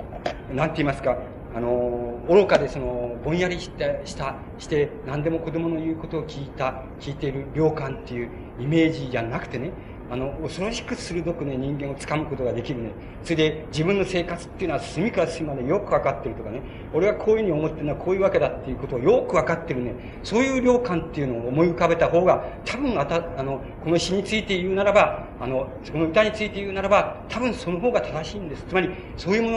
[0.52, 1.18] なんて言いますか、
[1.56, 8.30] あの、愚かでその、ぼんやりした、した、して、何でも子供の言うことを聞いた、聞いている良感っていう
[8.60, 9.72] イメージじゃなくてね、
[10.14, 12.91] あの、恐ろしく鋭くね、人間を掴むことができるね。
[13.23, 16.61] それで、自分の生活っていうのは隅から隅までよくわかってるとかね、
[16.94, 19.95] 俺はこういうふうに思ってるのはこういうわけだっていうことをよくわかってるね。
[20.22, 28.65] そういう良感っていうのを思い浮かべた方が、多分あた、あの、この詩について言うならば、あの、この歌について言うならば、多分その方が正しいんです。
[28.69, 29.49] つまり、そういうも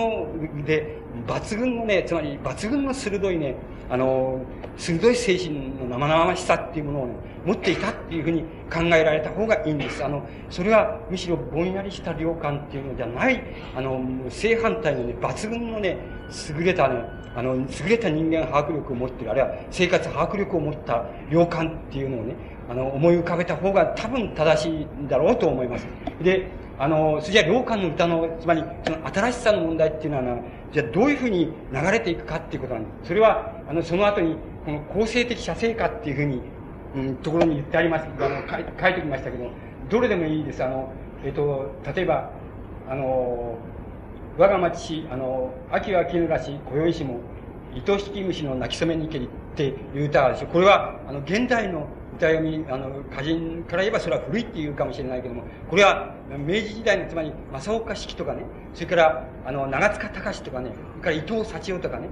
[0.57, 0.97] ので、
[1.27, 3.57] 抜群のね、つまり抜群の鋭いね、
[3.89, 4.41] あの、
[4.77, 7.15] 鋭い精神の生々しさっていうものをね、
[7.45, 10.05] 持っていたっていうふうに考えられた方がいいんです。
[10.05, 13.43] あの、それはむしろぼんやりした良感っていうのじゃない、
[13.77, 15.97] あの、正反対のね、抜群のね、
[16.59, 17.05] 優れたね、
[17.37, 22.35] あの、優れた人間把握力を持ってる、あるいは生活把握力を持った良感っていうのをね、
[22.69, 25.87] あの、思い浮かべた方が多分正しいんだろうと思います。
[26.21, 26.49] で、
[26.79, 30.39] あの、それじゃ良感の歌の、つまり、その新しさの問題っていうのは、
[30.73, 33.09] じゃあどういうふうに流れていくかっていうことなんです。
[33.09, 36.41] それは、あの、その後に、この構成的写生化っていうふうに、
[36.95, 38.07] うん、ところに言ってあります。
[38.19, 39.51] あの、書い書いておきましたけど、
[39.89, 40.63] どれでもいいです。
[40.65, 40.93] あの、
[41.25, 42.31] えっ、と、例えば、
[42.89, 43.59] あの、
[44.39, 47.21] 我が町し、あの、秋は絹らし、今宵しも、
[47.75, 50.47] 糸引き虫の泣き初めにけりっていう歌でしょ。
[50.47, 51.87] これは、あの、現代の
[52.17, 58.43] 歌読み、あの、歌人から言えばそれは古いっていうかもしれないけども、これは明治時代の、つまり、正岡式とかね、
[58.75, 62.09] それから、あの、長塚隆とかね、それから伊藤幸男とかね、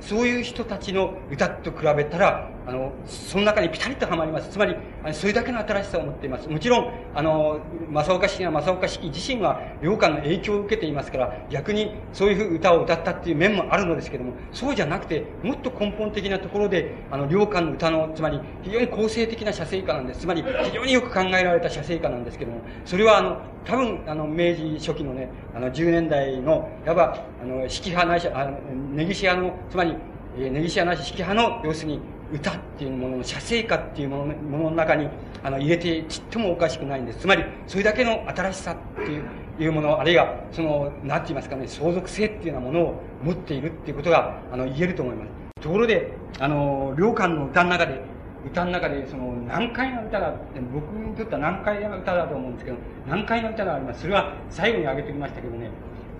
[0.00, 4.50] そういう人たちの歌と比べたら、あの、その中にピタリとはまります。
[4.50, 4.76] つまり、
[5.12, 6.48] それだけの新しさを持っています。
[6.48, 7.60] もちろん、あの、
[7.90, 20.20] 正岡式は正岡式自身は良寛の影響を受けていますから、逆にそういうふう歌を歌ったっていう面もあるのですけども、そうじゃなくて、もっと根本的なところで、あの、良寛の歌の、つまり、非常に構成的な写生歌なんです。
[20.20, 28.58] つまり、非常によく考えられた写生歌なんですけども、それは、あの、多分、あの、明治初期のね、あの、10年代の、いわば、あの、式派ないし、あの、
[28.94, 29.95] 根岸派の、つまり、
[30.38, 32.00] え、根岸派なし式派の、要するに、
[32.32, 35.08] 歌っていうものの、写生歌っていうものものの中に、
[35.42, 37.20] あの、入れてちっともおかしくないんです。
[37.20, 39.24] つまり、それだけの新しさっていう、
[39.58, 45.30] いうもの、あるいは、その、なんて言いますかね、相続性っていうようなものを持っているっていうことが、あの、言えると思います。
[45.62, 48.00] ところで、あの、良寛の歌の中で、
[48.44, 50.34] 歌の中で、その、難解な歌が、
[50.74, 52.76] 僕にとっては難解な歌だと思うんですけど、
[53.08, 54.00] 難解な歌があります。
[54.00, 55.70] それは最後に挙げておきましたけどね、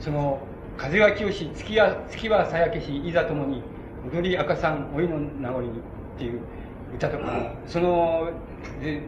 [0.00, 0.38] その、
[0.76, 3.62] 風は清し、月は、月はさやけし、いざともに、
[4.12, 5.72] 踊り赤さん、老いの名残にっ
[6.18, 6.40] ていう
[6.94, 8.30] 歌とか、その、
[8.80, 9.02] で、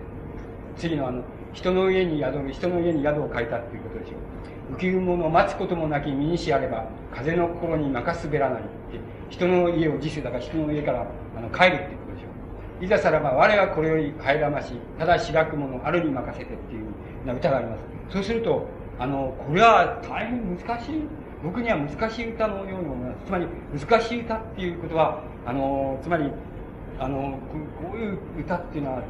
[0.77, 1.23] 次のあの、
[1.53, 4.13] 人の家に宿る、人の家に宿を変えたっていうことでしょ
[4.73, 4.77] う。
[4.77, 6.85] 浮雲の待つこともなき身にしあれば、
[7.15, 8.69] 風の心に任すべらないって、
[9.31, 11.07] 人の家を自主だから人の家から
[11.37, 12.27] あの帰るっていうことでしょ
[12.81, 12.85] う。
[12.85, 16.85] いざさらば我はこれより帰らまし、ただ白くものあるに任せてっていう
[17.27, 17.83] な歌があります。
[18.11, 18.67] そうすると、
[18.99, 21.03] あの、これは大変難しい
[21.43, 23.27] 僕には難しい歌のように思います。
[23.27, 23.47] つまり、
[23.79, 26.31] 難しい歌っていうことは、あの、つまり、
[26.99, 27.39] あの、
[27.81, 29.03] こういう歌っていうのは、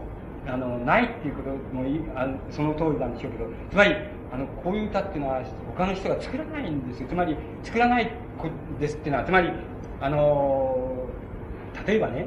[0.46, 3.94] あの、ないっていうこともいいあその通りなんでしょうけど、つまり、
[4.30, 5.42] あの、こういう歌っていうのは、
[5.74, 7.08] 他の人が作らないんですよ。
[7.08, 8.10] つまり、作らない
[8.78, 9.50] ですっていうのは、つまり、
[10.00, 11.06] あの、
[11.86, 12.26] 例えばね、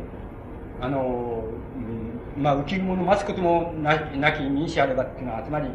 [0.81, 1.43] あの、
[2.37, 5.67] うんまあ、浮き雲の待つこともななき民主あればっていうのは、つまり、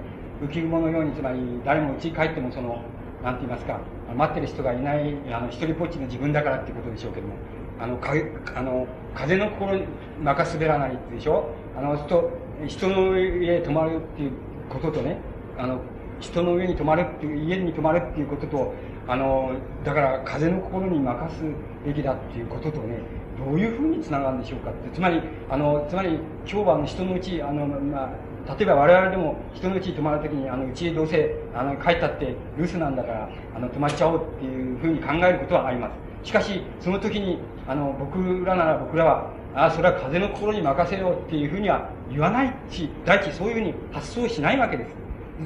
[0.43, 2.83] 浮き雲のように、つまり、誰も家に帰っても、その、
[3.27, 3.81] なんて言いますか、
[4.17, 7.35] 待ってる人がいない、あの、一人ぽっちの自分だからっていうことでしょうけども、
[7.81, 8.13] あの、か
[8.55, 8.87] あの
[9.17, 9.87] 風の心に
[10.23, 11.51] 任すべらないでしょ？
[11.77, 12.31] あの、人、
[12.69, 14.31] 人の家へ泊まるっていう
[14.71, 15.19] こととね、
[15.59, 15.81] あの、
[16.21, 18.73] 人の上に泊まるっていう、家に泊まるっていうことと、
[19.09, 21.43] あの、だから風の心に任す
[21.85, 23.01] べきだっていうこととね、
[23.45, 24.89] どういうふうにつながるんでしょうかって。
[24.95, 25.21] つまり、
[25.51, 28.09] あの、つまり、今日はあの人のうち、あの、まあ、
[28.47, 35.91] 例えば我々でも人のうちに泊まるときに、あの、うちへどうせ、あの、帰ったって留守なんだから、あの、泊まっちゃおうっていうふうに考えることはありま
[36.23, 36.29] す。
[36.29, 44.95] しかし、その時に、あの、僕らなら僕らは、ああ、それは風の心に任せようっていうふうには言わないし、第一そういうふうに発想しないわけです。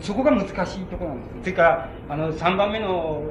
[0.02, 1.40] そこが難しいところなんです。
[1.42, 3.22] それから、あの、3番目の、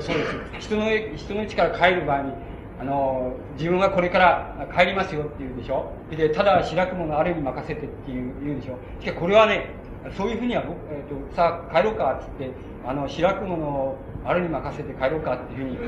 [0.00, 0.36] そうです。
[0.60, 2.32] 人の、人の家から帰る場合に、
[2.78, 5.90] あの、自分はこれから帰りますよって言うでしょ？
[6.10, 8.78] で、ただ白くものあれに任せてっていう言うでしょ？
[9.00, 9.70] しかしこれはね、
[10.16, 15.78] そういうふうには、えっ、ー、と、さあ帰ろうかって言って、あの、白くものあれに任せて帰ろうかっていうふうに、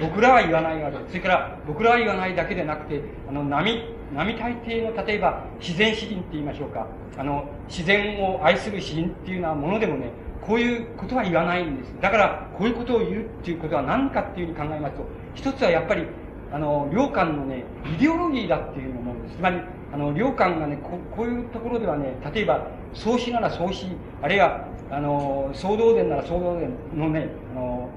[0.00, 0.98] 僕らは言わないわけ。
[1.08, 3.82] それから僕らは言わないだけでなくて、あの、波、
[4.14, 6.86] 並大抵の、例えば、自然詩人って言いましょうか。
[7.18, 10.10] あの、自然を愛する詩人っていうようなものでもね、
[10.40, 11.94] こういうことは言わないんです。
[12.00, 15.04] だから、こういうことを言うっていうことは何かっていうふうに考えますと、
[15.34, 16.06] 一つはやっぱり、
[16.54, 17.64] あの、良寛のね、
[17.98, 19.36] イデオロギーだっていう思うんです。
[19.38, 19.60] つまり、
[19.92, 23.88] あの、良寛がねこ、こういうところではね、例えば、創始なら創始、
[24.22, 27.26] あるいは、あの、総動伝なら総動伝のね、
[27.56, 27.88] あの、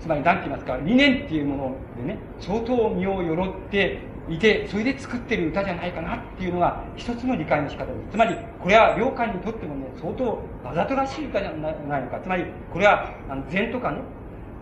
[0.00, 3.98] つまり何て言いますか、理念っていうものでね、相当身をよろって
[4.30, 8.12] いて、それで作ってる歌じゃないかなっていうのが一つの理解の仕方です。
[8.12, 12.18] つまり、これは良寛にとってもね、相当わざとらしい歌じゃないのか。
[12.22, 13.98] つまり、これは、あの、禅とかね、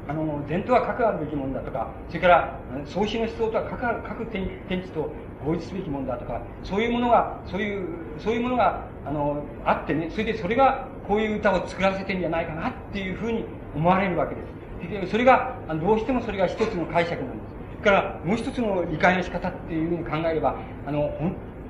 [0.07, 5.11] あの、禅とは核あるべきものだとか、それから、創始の思想とは核ある、核天地と
[5.45, 7.87] 合一すべきものだとか、そういうものが、そういう、
[8.19, 13.45] そういうものが、あの、あってね、それでそれが、こういう歌を作らせてんじゃないかなっていうふうに
[13.75, 15.11] 思われるわけです。
[15.11, 17.55] それが、どうしてもそれが一つの解釈なんです。
[17.81, 20.57] それから、もう一つの理解の仕方っていうふうに考えれば、
[20.87, 21.11] あの、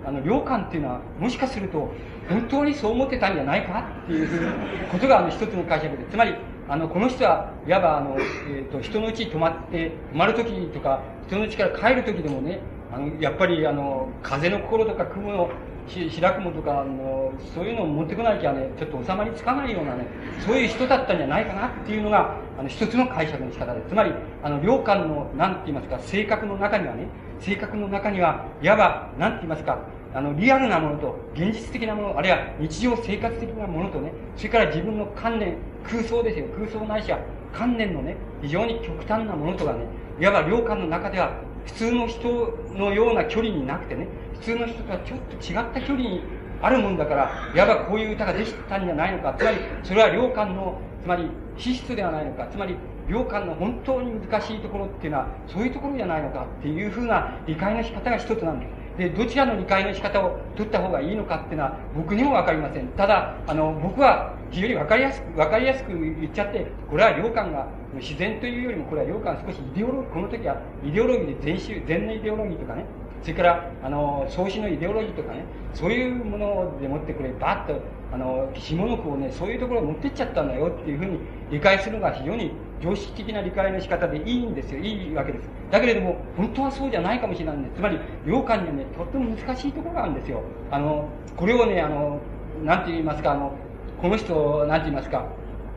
[0.07, 1.93] あの、良寛っていうのは、もしかすると、
[2.29, 6.05] 本当にそう思ってたんじゃないかっていうことが、あの、一つの解釈で。
[6.11, 6.35] つまり、
[6.69, 12.61] あの、この人は、いわば、あの、えっ、ー、と、人のうちに泊まって、泊まるときとか、人のうちから帰るときでもね、
[12.93, 15.51] あの、やっぱり、あの、風の心とか雲の
[15.87, 20.07] 白雲とか、あの、そういうのを持ってこなきゃね、ちょっと収まりつかないようなね、
[20.47, 23.83] そういう人だったんじゃないかなっていうのが、あの、一つの解釈の仕方で。
[23.89, 27.09] つまり、あの、良寛の、なんて言いますか、性格の中にはね、
[27.41, 29.79] 性格の中には、いわば、なんて言いますか、
[30.15, 37.19] あの、リアルなものと、現実的なもの、あるいは日常生活的なものとね、それから自分の観念、空想ですよ、空想ないしは、
[37.53, 39.81] 観念のね、非常に極端なものとかね、
[40.21, 41.33] いわば良寛の中では、
[41.67, 46.23] 普通の人のような距離になくてね、普通の人とはちょっと違った距離に
[46.63, 49.35] あるもんだから、いわばこういう歌ができたんじゃないのか。
[49.37, 52.47] つまり、それは良寛の、つまり、資質ではないのか。
[52.47, 52.77] つまり、
[53.09, 58.84] 良寛の本当に難しいところっていうのは、そういうところじゃないのかっていうふうな理解の仕方が一つなんです。
[58.99, 62.89] で、どちらの理解の仕方を取った方がいいのかっていうのは僕にもわかりません。
[62.89, 72.85] ただ、あの、僕は非常にわかりやすく、わかりやすく言っちゃって、これは良寛が自然というよりも、これは良寛少しイデオロ、この時はイデオロギーで全集、全のイデオロギーとかね、
[73.23, 77.81] それから、あの、創始のイデオロギーとかね、そういうものでもってこれ、バッと、
[78.15, 81.19] あの、下の句をね、そういうところを持ってっちゃったんだよっていうふうに
[81.51, 84.79] 理解するのが非常に常識的な理解の仕方でいいんですよ。
[84.79, 85.49] いいわけです。
[85.73, 87.75] だけれども、本当はそうじゃないかもしれないんです。
[87.75, 90.43] つまり、洋館にはね、とっても難しいところがあるんですよ。
[90.71, 92.21] あの、これをね、あの、
[92.63, 93.53] なんて言いますか、あの、
[94.01, 95.27] この人、なんて言いますか、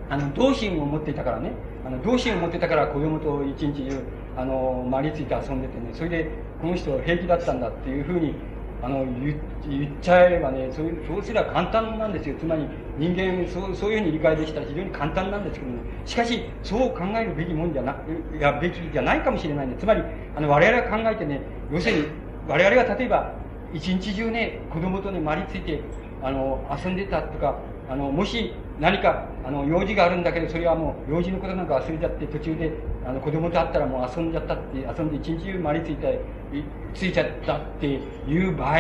[0.08, 1.54] あの、同心を持っていたからね、
[1.88, 4.00] あの、同心を持ってたから子供と一日中、
[4.38, 6.30] あの、まりついて遊んでてね、それで、
[6.62, 8.36] この人平気だったんだっていうふうに、
[8.82, 12.36] あの、言言っちゃえばね、そういう、そうすれば簡単なんですよ。
[12.40, 12.68] つまり、
[12.98, 15.80] 人間、そう、そういうふうに理解できたら非常に簡単なんですけどね。
[16.06, 17.96] しかし、そう考えるべきもんじゃな、
[18.38, 20.04] いや、べきじゃないかもしれないんで、つまり、
[20.36, 21.42] あの、我々が考えてね、
[21.72, 22.04] 要するに、
[22.48, 23.34] 我々が例えば、
[23.74, 25.82] 一日中ね、子供とね、まりついて、
[26.22, 27.58] あの、遊んでたとか、
[27.90, 32.72] あの、もし何か、あの、用事があるんだけど、それはもう、用事のことなんか忘れちゃって、途中で、
[33.06, 36.08] あの、子供と会ったらもう遊んじゃったって、遊んで一日中まりついた、
[36.94, 38.00] ついちゃったってい
[38.46, 38.78] う場合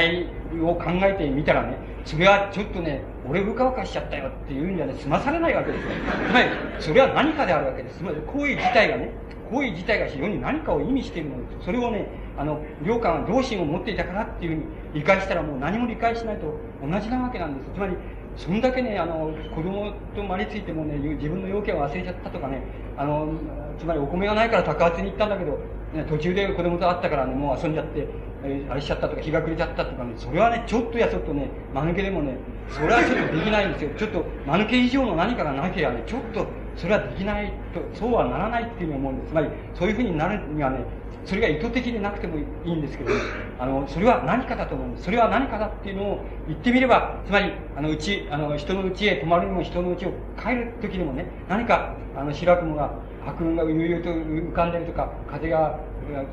[0.69, 5.89] を考えてみたらね、それはちょっとね、俺うかうかしちゃったよっていうんじゃね、済まされないわけですよ。
[6.29, 6.49] つまり、
[6.79, 7.97] それは何かであるわけです。
[7.97, 9.11] つまり、行為自体がね、
[9.49, 11.65] 行為自体が非常に何かを意味しているのです。
[11.65, 12.07] それをね、
[12.37, 17.71] あの、良寛は同心を持っていたからっていうふうに理解したらもう何も理解しないと同じなわけなんです。
[17.73, 17.95] つまり、
[18.37, 22.61] そんだけね、あの、子供とまりついてもね、自分の要件を忘れちゃったとかね、
[22.95, 23.33] あの、
[23.79, 25.57] つまりお米がないから高圧に行ったんだけど、
[25.93, 28.07] ね、途中で子供と会ったからね、もう遊んじゃって、
[28.43, 32.37] えー、あれしちゃったとか、日が暮れちゃったとかね、それはね、ちょっとやそっとね、間抜けでもね、
[32.69, 33.89] それはちょっとできないんですよ。
[33.97, 36.45] ちょっと、間抜け以上の何かがなきゃね、ちょっと、
[36.77, 39.31] それはできないと、そうはならないっていうふうに思うんです。
[39.31, 40.79] つまり、そういうふうになるにはね、
[41.25, 43.11] それが意図的でなくてもいいんですけど、
[43.59, 45.03] あの、それは何かだと思うんです。
[45.03, 52.91] それは何かだっていうのを言ってみれば、つまり、あの、うち、あの、人の家へ泊まるにも人の家を帰る時にもね、何か、あの、白雲が、
[53.25, 55.79] 白雲が悠々と浮かんでるとか、風が、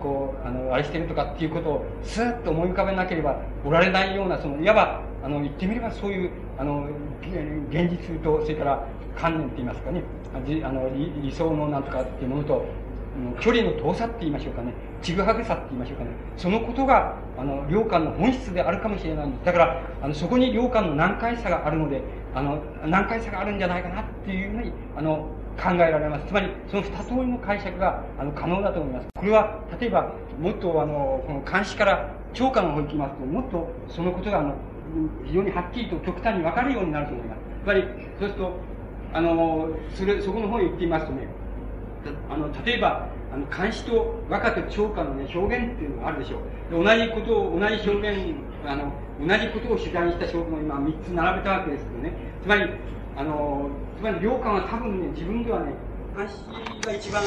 [0.00, 6.86] こう、あの、あれしてるとかっていうことを、スーッと思い浮かべなければおられないような、その、いわば、あの、言ってみればそういう、あの、
[7.70, 10.02] 現実と、それから観念って言いますかね、
[10.34, 10.90] あの、
[11.22, 12.64] 理想のなんとかっていうものと、
[13.40, 19.44] 距離の遠さって言いましょうかね、ちぐはぐさって言いましょうかね、そのことが、あの、良感の本質であるかもしれないんです。
[19.44, 22.02] だから、あの、そこに良感の難解さがあるので、
[22.34, 26.26] あの、難解さがあるんじゃないかなっていうふうに、あの、考えられます。
[26.26, 29.06] つまり、その二通りの解釈が、あの、可能だと思います。
[29.14, 34.54] これは、例えば、もっと、あの、この監視から長官の方に行きますと、もっと、そのことが、あの、
[35.24, 37.38] 非常にはっきりと極端に分かるようになると思います。
[37.62, 37.84] つまり、
[38.18, 38.73] そうすると、
[39.14, 41.28] あの、それ、そこの方に言ってみますとね、
[42.28, 46.38] あの、例えば、あの、監視と和歌と長歌のね、表現っていうのがあるでしょ
[46.70, 46.84] う。
[46.84, 48.34] 同じことを、同じ表現、
[48.66, 48.92] あの、
[49.24, 52.12] 同じことを取材した証拠も今3つ並べたわけですけどね。
[52.42, 52.68] つまり、
[53.16, 55.72] あの、つまり良官は多分ね、自分ではね、
[56.14, 57.22] が一番、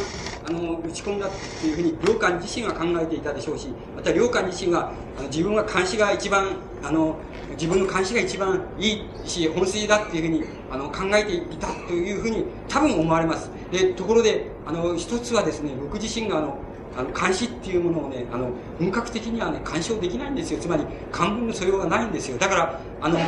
[0.48, 7.18] あの、打ち込んだっていうふうに、良官自身は考えていたでしょうし、また良官自身は、あの自分は監視が一番、あの、
[7.52, 13.50] 自分の監視が一番いいし、本筋だっていうふうに、あの、考えていたというふうに、多分思われます。
[13.72, 16.58] で、ところで、あの、一つはですね、僕自身があの、
[16.98, 18.50] あの、監視っていうものをね、あの、
[18.80, 20.60] 本格的にはね、干渉できないんですよ。
[20.60, 22.38] つまり、漢文の素養がないんですよ。
[22.40, 23.20] だから、あの、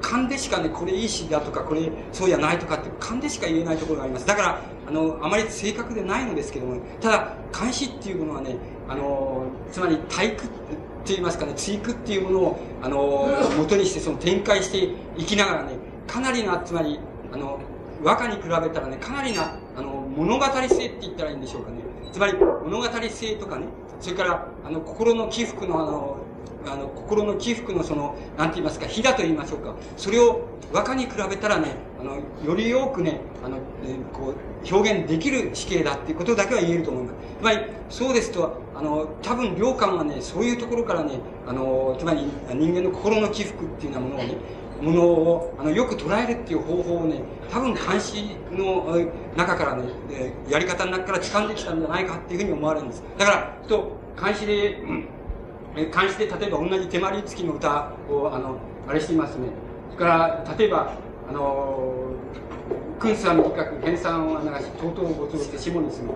[0.00, 4.26] 勘でしかね、これいい詩だとか、これそうじゃないとかって、勘でしか言えないところがあります。
[4.26, 8.56] だから、あの、あまり正確でないのですけども、ただ、監視っていうものはね、
[8.88, 10.52] あの、つまり、体育って
[11.08, 13.28] 言いますかね、追句っていうものを、あの、
[13.58, 15.72] 元にして、その展開していきながらね、
[16.06, 16.98] かなりな、つまり、
[17.30, 17.60] あの、
[18.02, 21.91] 和歌に比べたらね、かなりな、あの、物語性って言ったらいいんでしょうかね。
[22.10, 23.66] つまり、物語性とかね、
[24.00, 26.16] それから、あの、心の起伏の、あの、
[26.66, 29.74] あの、心の起伏のその、なんて言いますか、火だと言いましょうか。
[29.96, 30.42] それを
[30.72, 37.14] 和歌に比べたらね、あの、より多くね、あの、えこう、表現できる死刑だっていうことだけは言えると思います。
[37.40, 37.58] つまり、
[37.90, 42.24] そうですと、あの、多分、良寛はね、そういうところからね、あの、つまり、
[42.54, 44.36] 人間の心の起伏っていうようなものをね、
[44.82, 48.84] ものをあのよく捉えるっていう方法をね多分監視の
[49.36, 49.84] 中からね
[50.48, 53.02] やり方の中から掴んできたんじゃないかっていうふうに思われるんです。
[53.16, 54.82] だからと監視で、
[55.74, 58.56] 監視で例えば同じ手まり付きの歌をあの
[58.88, 59.48] あれしていますね。
[59.94, 60.92] それから例えば
[61.28, 61.94] あの
[62.98, 66.08] 君主は短く編纂は流しとうとうごつをして下にする、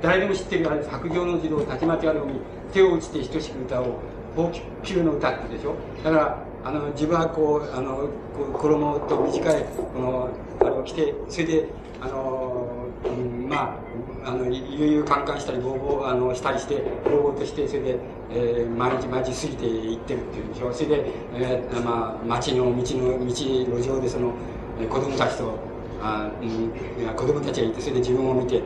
[0.00, 2.40] 誰でも知ってるあれ白状の児童たちまちあるに
[2.72, 3.98] 手を打ちて等しく歌を
[4.34, 4.50] 高
[4.82, 5.74] 級の歌ってでしょ。
[6.04, 10.28] だからあの自分はこうあのこ衣と短いこの
[10.60, 11.68] あれを着てそれで
[12.00, 13.80] あの、うん、ま
[14.24, 17.98] ああの悠々カンカンしたりボーボーあのしたりしてボーボーとしてそれで、
[18.30, 24.32] えー、毎日毎日過ぎていってるっていうんでしょうそれで、えー、まあ街の道の道路上でその、
[24.80, 25.58] えー、子供たちと
[26.00, 28.62] あ、うん、子供たちがいてそれで自分を見て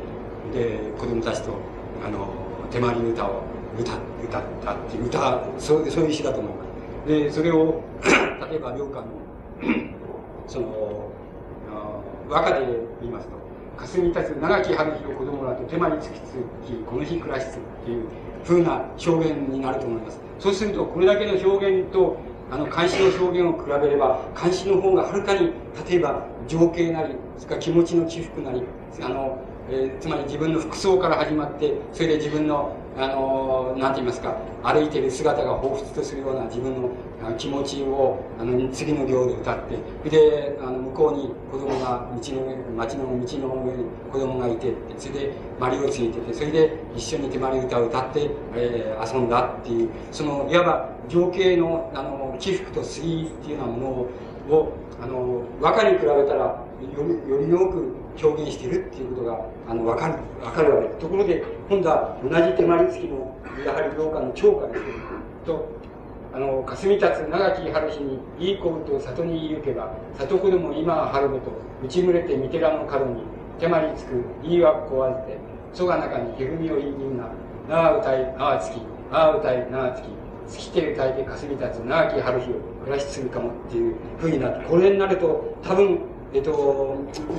[0.53, 1.55] で子供たちと
[2.05, 2.29] あの
[2.71, 3.43] 手まり歌を
[3.79, 3.93] 歌
[4.23, 6.66] 歌ったっていう歌そうそういう詩だと思います。
[7.07, 7.83] で、それを、
[8.51, 9.11] 例えば、良寛の、
[10.47, 11.11] その、
[12.29, 12.67] 和歌で
[13.01, 13.37] 言いますと、
[13.77, 16.35] 霞立つ長き春日の子供らと手間につきつ
[16.67, 18.05] き、この日暮らしつっていう
[18.45, 20.21] 風な表現になると思います。
[20.39, 22.17] そうすると、これだけの表現と、
[22.51, 25.53] あの、監視の表現を比べれば、監視の方がはるかに、
[25.89, 28.63] 例えば、情景なり、それから気持ちの起伏なり、
[29.01, 29.39] あの、
[29.71, 36.89] えー、つまり自分の服装から始まって、それで自分のあの、なんて言いますか、歩いてる姿が彷彿とするような自分の
[37.37, 54.09] 気持ちを、あの、次の行で歌って、で、あの、向こうに子供が、道の上、町の道の上に子供がいて、それで、マリをついてて、それで一緒に手まり歌を歌って、えー、遊んだっていう、その、いわば情景の、あの、起伏と杉っていうようなも
[54.49, 56.65] のを、あの、和歌に比べたら、よ
[57.27, 60.15] り、より多く表現しているっていうことが、あの、わかる、
[60.45, 60.89] わかるわけ。
[60.89, 60.99] です。
[60.99, 64.91] ところで、今度は同じ手まり付きの、やはり廊下の超過ですけ
[65.51, 65.69] ど、と、
[66.35, 71.51] あの、霞立つ長き春日に、いい子と里に行けば、里子供今は春ごと、
[71.85, 73.23] 打ち群れて三寺の角に、
[73.59, 75.39] 手まりつく、いいわこわずて、
[75.73, 77.31] そが中にひぐみを言いにうな、
[77.69, 78.77] なあ歌い、なあつき、
[79.11, 80.07] なあ歌い、なあつき、
[80.49, 86.01] 尽きて歌いて霞立つ長き春日を暮らしするかもっていうふうになって、これになると、多分、
[86.37, 86.53] えっと、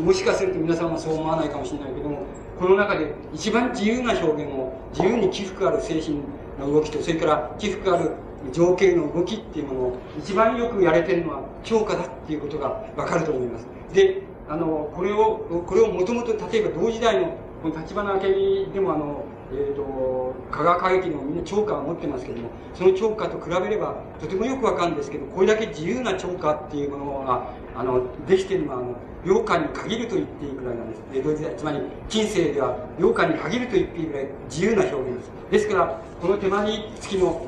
[0.04, 2.26] もしかすると皆さんはそう思わないかもしれないけども、
[2.60, 6.18] この中で一番自由な表現を、自由に起伏ある精神
[6.60, 8.14] の動きと、それから起伏ある
[8.52, 13.68] 情景の動きっていうものを一番よくやれてるのは超過だっていうことがわかると思います。
[13.94, 28.96] で、あの、これを、これをもともと例えば同時代の、この立花明美でもあの、えっ、ー、と、香川歌劇のみんな超過を持ってますけども、その超過と比べればとてもよくわかるんですけど、これだけ自由な超過っていうものが、あの、できてるのは、あの、
[29.26, 31.02] 洋館に限ると言っていいくらいなんです。
[31.14, 31.80] 江戸時代、つまり
[32.10, 35.32] 近世では洋館に限ると言っていいくらい自由な表現です。
[35.52, 37.46] ですから、この手間に付きの、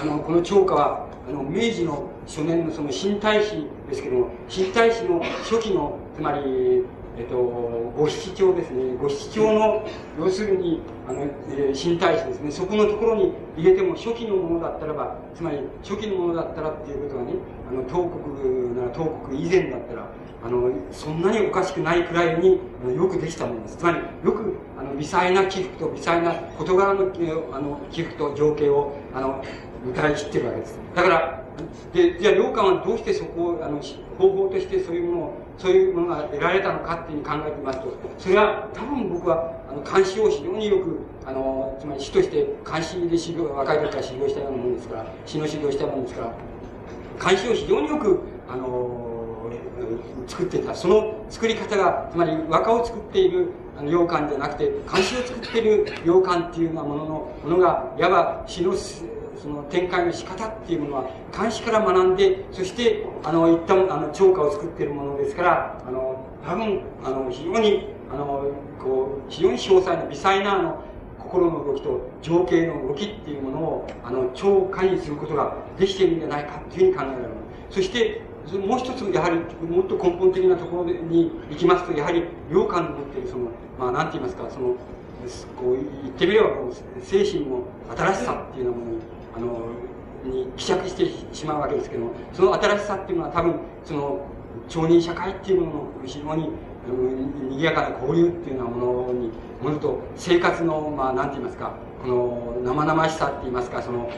[0.00, 6.84] あの、この超過は、あの、明治の初年のその新大使ですけども、新大使の初期の、つまり、
[7.20, 8.96] えっと、五七帳ですね。
[8.96, 9.86] 五七帳の、
[10.18, 12.50] 要するに、あの、えー、新大使ですね。
[12.50, 17.34] そこのところに入れても初期のものだったらば、つまり初期のものだったらっていうことはね、
[17.68, 20.06] あの、東国なら東国以前だったら、
[20.42, 22.58] あの、そんなにおかしくないくらいに
[22.96, 23.76] よくできたものです。
[23.76, 27.10] つまり、よく、あの、微細な起伏と微細な事柄の、
[27.52, 29.44] あの、起伏と情景を、あの、
[29.86, 30.78] 歌い切ってるわけです。
[30.94, 31.44] だから、
[31.92, 33.82] で、じゃあ、良寛はどうしてそこを、あの、
[34.16, 49.50] 方法としてそういうものを、そういうものが得られたのかっていうふうに考えてみますと、それは多分僕は、あの、監視を非常によく、あの、つまり師として監視で指導、若い時から指導したようなものですから、師の指導したものですから、監視を非常によく、あの、
[50.26, 50.74] 作っていた。
[50.74, 58.72] その作り方が、つまり和歌を作っているあの洋館じゃなくて、漢詩を作っている洋館っていうようなものの、ものが、いわば詩の
[59.42, 70.84] その展開の仕方っていうものは、漢詩から学んで、そして、あの、一旦、あの、超歌を作っているものですから、あの、多分、あの、非常に、あの、こう、非常に詳細な、微細な、あの、
[71.18, 77.30] 心の動きと情景の動きっていうものを、あの、超過にすることができているんじゃないかっていうふうに考えられる。
[77.70, 78.20] そして、
[78.58, 83.48] もう一つ、やはり、もっと根本的なところに行きますと、やはり、洋館の持っている、その、
[83.78, 84.74] まあ、なんて言いますか、その、
[85.56, 87.62] こう、言ってみれば、こう、精神の
[87.96, 88.98] 新しさっていうようなものに、
[89.36, 89.70] あの、
[90.24, 93.54] に希釈してしまうわけですけども、その新しさっていうのは多分、
[93.84, 94.20] その、
[94.68, 96.50] 町人社会っていうものの非常に、
[97.50, 99.30] 賑やかな交流っていうようなものに、
[99.62, 104.10] ものと生活の、まあ、なんて言いますか、この生々しさって言いますか、その、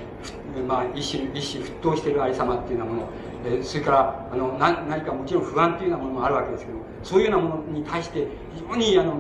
[0.67, 3.09] まあ、一種、一種沸騰しているありさまっていうようなもの、
[3.45, 9.17] えそれからあのな何かもちろん不安というようなものもあるわけですけどそういうようなものに対して非常にあの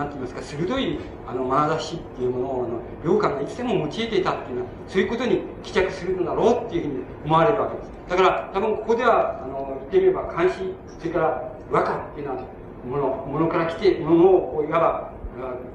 [0.00, 0.98] なんて言いますか鋭い
[1.28, 7.90] あの眼差しっていうものをあの良寛がいつでも用いていたっていうのはそういうことに帰着するのだろうっていうふうに思われるわけです。
[8.08, 12.44] だから多分ここではあの言ってみれば監視それから和歌っていうのは
[12.84, 15.10] ものものから来てものをいわば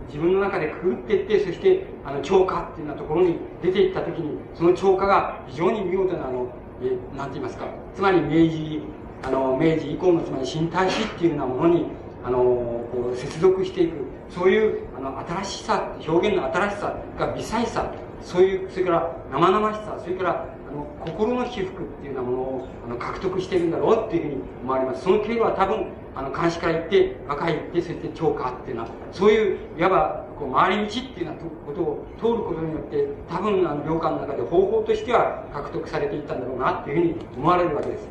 [0.07, 6.47] 自分の中でくぐっていってそしてあの超過っていうようなところに出ていった時にその超過が非常に見事なあの
[6.83, 8.81] えなんて言いますか、つまり明治、
[9.23, 11.85] あの、明治以降のつまり新体史っていうようなものに、
[12.23, 12.83] あの、
[13.15, 13.93] 接続していく、
[14.29, 17.91] そういう、あの、新しさ、表現の新しさが微細さ、
[18.21, 25.03] そういう、それから生々しさ、それから、あの、心の起伏っていうようなものを、あの、獲得しているんだろうっていうふうに思われます。
[25.03, 38.07] その経路は多分、あの、監視から言って、若い行って、そして超過っていうのは、そういう、いわば、こう、回り道っていうようなことを通ることによって、多分、あの、領館の中で方法としては獲得されていったんだろうなっていうふうに思われるわけです。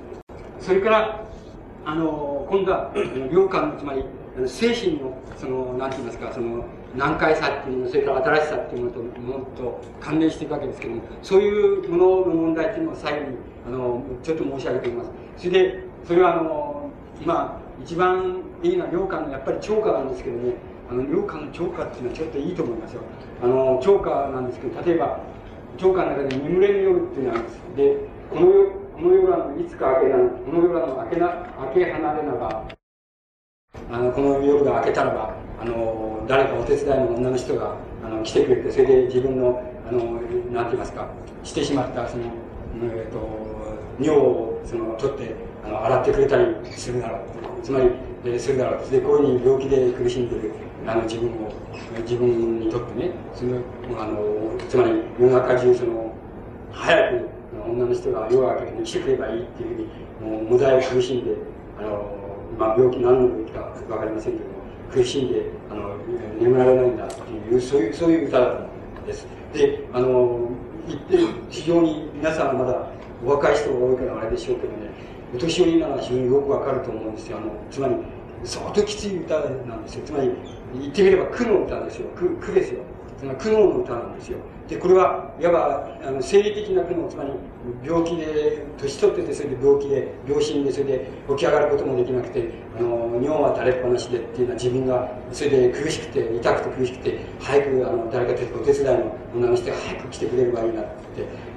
[0.60, 1.20] それから、
[1.84, 2.92] あの、今度は、
[3.30, 4.04] 領館の、つまり、
[4.46, 6.64] 精神の、その、なんて言いますか、その、
[6.96, 13.36] 難解さっていうのそれから新しさっていうものと、ものと関連していくわけですけども、そういうものの問題っていうのを最後に、
[13.66, 15.10] あの、ちょっと申し上げておきます。
[15.36, 16.90] それで、それはあの、
[17.20, 20.54] 今、一番いいのは良寛のやっぱり超過なんですけどね、
[20.90, 23.02] あの、良寛の超過っていうのはちょっといいと思いますよ。
[23.42, 25.20] あの、超過なんですけど、例えば、
[25.76, 27.60] 超過の中で眠れる夜っていうのがあるんです。
[27.76, 27.96] で、
[28.30, 32.73] この夜、この夜は、いつか明けな、この夜は明けな、明け離れなば、
[33.90, 40.00] あの、この夜が明けたらば、あの、誰かお手伝いの女の人が、あの、来てくれて、それで自分の、あの、
[40.52, 41.08] なんて言いますか、
[41.42, 42.24] してしまった、その、
[42.82, 43.18] えっ、と、
[44.00, 45.34] 尿を、その、取って、
[45.64, 47.20] あの、洗ってくれたりするだろう。
[47.62, 47.90] つまり、
[48.26, 48.90] えするだろう。
[48.90, 50.52] で、こういうふうに病気で苦しんでる、
[50.86, 51.52] あの、自分を、
[52.02, 53.58] 自分にとってね、その、
[54.00, 56.12] あの、つまり、世の中中、その、
[56.72, 57.28] 早く、
[57.66, 59.88] 女の人が夜明けて来てくればいいっていう
[60.20, 61.36] ふうに、もう、無罪を苦しんで、
[61.78, 62.13] あの、
[62.58, 64.44] まあ、病気、何の病気かわかりませんけど、
[64.92, 65.96] 苦しんで、あの、
[66.40, 68.68] 眠られないんだっていう、そういう、そういう歌だと思
[69.00, 69.26] うんです。
[69.52, 70.48] で、あの、
[70.86, 71.18] 言って、
[71.50, 72.88] 非常に皆さんまだ
[73.24, 74.90] お若い人が多いからあれでしょうけどね、
[75.34, 77.38] お年寄りなら非常によくわかると思うんですよ。
[77.38, 77.94] あの、つまり、
[78.44, 80.04] 相当きつい歌なんですよ。
[80.04, 80.30] つまり、
[80.80, 82.08] 言ってみれば苦の歌ですよ。
[82.16, 82.80] 苦、苦ですよ。
[83.18, 84.38] その苦悩の歌なんですよ。
[84.68, 87.30] で、これは、いわば、あの、生理的な苦悩、つまり、
[87.84, 100.90] 病気で、年取ってて、それで病気で、病死で、それで起き上がることもできなくて、あの、尿は垂れっぱなしでっていうのは自分が、それで苦しくて、痛くて苦しくて、早く、あの、誰かお手伝いの女の人が早く来てくれればいいなって、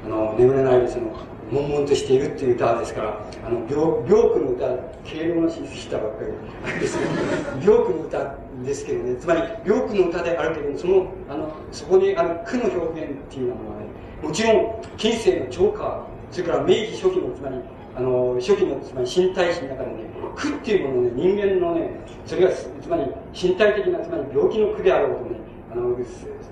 [0.05, 1.15] あの、眠れないで、その、
[1.49, 4.67] 悶々としているっていう歌ですから、あの、病、病苦の歌、
[5.05, 6.25] 敬老のししたばっか
[6.73, 6.97] り、です。
[6.97, 7.05] ね、
[7.63, 13.87] 病苦の歌ですけどね、つまり、病苦の歌であるけれども、その、あの、そこにある苦の表現っていうのはね、
[14.21, 17.55] もちろん、近世の超過、それから明治初期の、つまり、
[17.95, 19.95] あの、初期の、つまり身体史の中でね、
[20.35, 21.89] 苦っていうものね、人間のね、
[22.25, 23.03] それが、つまり、
[23.33, 25.39] 身体的な、つまり病気の苦であろうとね、
[25.71, 25.95] あの、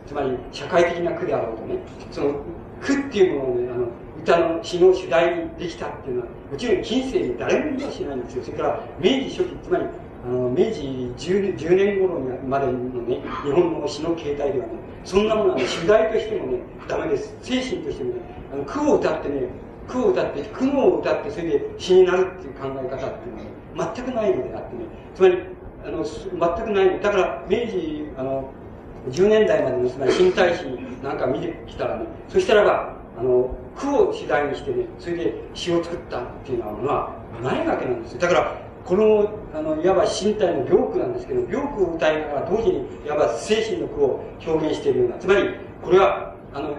[0.06, 1.80] つまり、社会的な苦であろうとね、
[2.12, 2.36] その、
[2.82, 3.88] 苦っていうものをね、あの、
[4.22, 8.44] 歌の詩の主題にできたっていうのは、もちろん近世に誰も言いはしないんですよ。
[8.44, 9.86] それから明治初期、つまり、
[10.26, 10.82] あの明治
[11.18, 14.74] 10, 10年頃にまでのね、日本の詩の形態ではね、
[15.04, 17.36] そんなものは、ね、主題としてもね、ダメです。
[17.44, 18.22] 精神としてもね、
[18.52, 19.50] あの苦を歌ってね、
[19.88, 23.36] 苦を歌って、苦を歌って、それで詩になるっていう考え方っていう
[23.76, 25.38] のは、ね、全くないのであってね、つまり、
[25.86, 27.00] あの、全くない。
[27.00, 28.50] だから、明治、あの、
[29.12, 30.64] 10年代までの、つまり新体詩
[31.04, 38.22] なんか見てきたらね、そしたらば、あの、苦を次第にしてね、それで詩を作ったっていうのはないわけなんですよ。
[38.22, 45.50] だから、この、あの、いわば身体の病苦なんですけど、病苦を歌いながら同時に、いわば精神の苦を表現しているような、つまり、
[45.82, 46.70] これは、あの、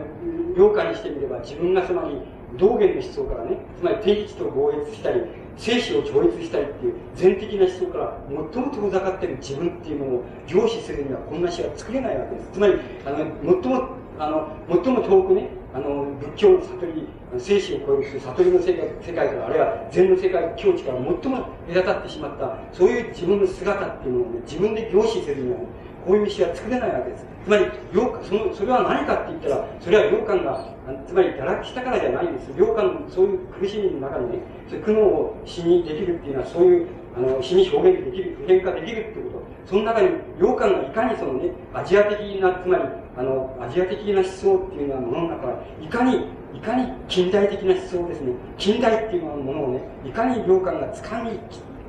[0.57, 2.17] 良化にしてみれば、自分がつまり、
[2.57, 5.23] 道元の思想からね、つまり天地と合越したり、
[5.59, 12.51] 生死を超越したりっていう全的な思想から最も遠ざかっている自分っていうものを凝視するにはこんな詩は作れないわけです。
[12.53, 12.75] つまり、
[13.05, 13.17] あの、
[13.63, 13.89] 最も、
[14.19, 17.07] あの、最も遠くね、あの、仏教の悟り、
[17.39, 25.59] 精神を超える悟りの世界世界から、あるいは禅の世界、境地から最も隔たってしまった、そういう自分の姿っていうのを、ね、自分で凝視するには、
[26.07, 27.27] こういう詩は作れないわけです。
[27.45, 30.65] つまり、その、それは何かって言ったら、それは良感が、
[31.07, 32.51] つまり堕落したからじゃないんです。
[32.57, 34.39] 良感、そういう苦しみの中にね、
[34.71, 36.87] そういう苦悩を詩にできるっていうのは、そういう、
[37.17, 39.43] あの、詩に表現できる、普遍化できるってこと。
[39.65, 42.85] その中に、良感がいかにそのね、アジア的な、つまり、
[43.17, 51.39] あの、アジア的な思想っていうのはものの中から、いかに、いかに近代的な思想ですね、近代っていうものをね、いかに良感が掴み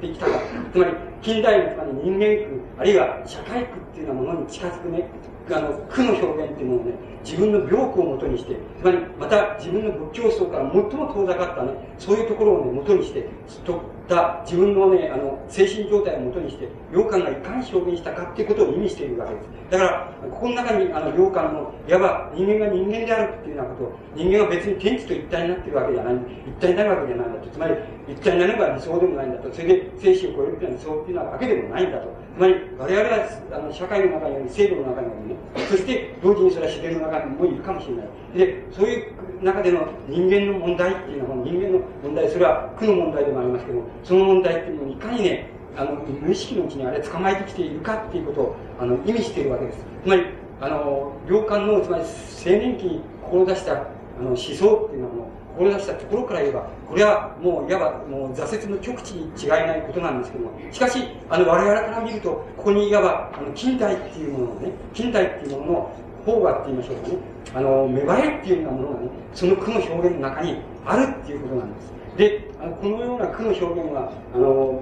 [0.01, 0.31] てきたか。
[0.71, 0.91] つまり、
[1.21, 5.09] 近代のつまり人間苦、あるいは社会苦っていうようなものに近づくね、
[5.51, 6.93] あの、苦の表現っていうものをね、
[7.23, 13.27] 自分の病苦をもとにして、つまり、また自分の仏教層から最も遠ざかったね、そういうところをね、もとにして、
[13.65, 19.47] とった自分のね、あの、精神状態をもとにして、良感がいかに表現したかっていうことを意味しているわけです。
[19.69, 26.15] だから、ここの中に、あの、良感の、いわば人間が人間であるっていうようなこと、人間は別に天地と一体になってるわけじゃない、
[26.47, 27.49] 一体になるわけじゃないんだと。
[27.49, 27.75] つまり、
[28.07, 29.51] 一体になれば理想でもないんだと。
[29.51, 32.07] それで、精神を超えるっていうのは理想っていうのはわけでもないんだと。
[32.37, 33.15] つまり、我々は、
[33.51, 35.35] あの、社会の中にある、制度の中にあるね、
[35.67, 38.07] そして、同時にそれは自然の中にもいるかもしれない。
[38.37, 49.79] で、そういう中での人間の問題っていうのは、人間の問題、それは苦の問題でもありますけども、その問題っていうのをいかにね、あの、無意識のうちにあれ捕まえてきているかっていうことを、あの、意味しているわけです。
[50.03, 50.23] つまり、
[50.61, 53.77] あの、良寛の、つまり青年期に志した、あ
[54.21, 67.17] の、思想っていうのはもう、志したところから言えば、これはもういわばもう挫折の極地に違いないことなんですけども、しかし、あの我々から見ると、ここにいわばあの近代っていうものをね、近代っていうものの方がって言いましょうかね、
[67.55, 71.96] あの、芽生えっていうようなものがね、その句の表現の中にあるっていうことなんです。
[72.17, 72.49] で、
[72.81, 74.81] このような句の表現は、あの、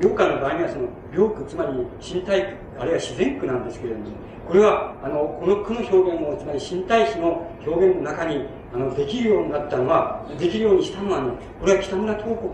[0.00, 4.06] 良家の場合にはその、病句、つまり身体句、あるいは自然句なんですけれども、
[4.46, 12.50] これは、あの、この句の表現を、つまり身体詩の表現の中に、あの、できるようになったのは、できるようにしたのはね、これは北村東国、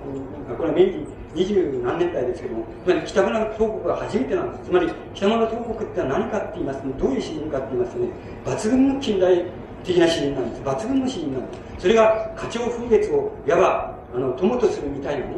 [0.57, 4.71] これは明治二十何年代ですけども、つまり北村東国が初めてなんです。
[4.71, 8.09] つまり、北村東国って何かって言いますと、どういう詩人かって言いますとね、
[8.47, 9.45] 抜群の近代
[9.87, 10.63] 的な詩人なんです。
[10.63, 11.61] 抜群の詩人なんです。
[11.79, 15.35] それが、花鳥風月を、いわば、あの、友とするみたいなね、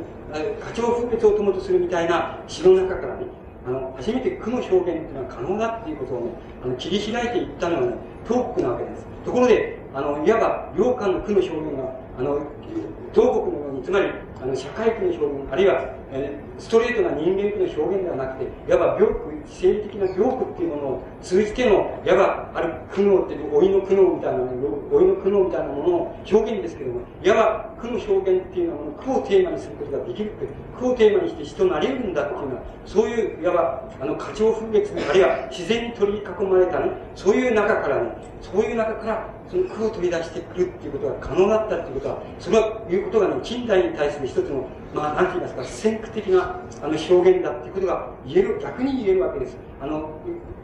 [0.60, 3.26] 花鳥風月を友とするみたいな詩の中からね、
[3.66, 6.30] あの、初めて句の表現っていうのは可能だっていうことをね、
[6.64, 7.96] あの、切り開いていったのはね、
[8.26, 9.06] トークなわけです。
[9.24, 12.40] ところで、あの、いわば、良寛の句の表現が、あの、
[13.12, 14.10] 東国のように、つまり、
[14.40, 30.32] あの、社会区の表現、あるいは、えー、ストレートな人間区の表現ではなくて、いわば病苦、生理的な病苦っていうものを通じての、いわば、ある苦悩っていう、老いの苦悩みたいな、老いの苦悩みたいなものの表現ですけども、いわば、苦の表現っていうのは、苦をテーマにすることができる。
[30.78, 38.10] 苦をテーマにして人なれるんだっていうのは、そういう、いわば、あの、花鳥風月、あるいは自然に取り囲まれたね、そういう中からね、
[38.40, 49.56] そういう中から、その空を取り出してくるっていうことが可能だったっていうことは、それは、いうことがね、近代代に対する一つの、まあ、なんて言いますか、先駆的なあの表現だっていうことが言える、逆に言えるわけです。
[49.80, 50.10] あの、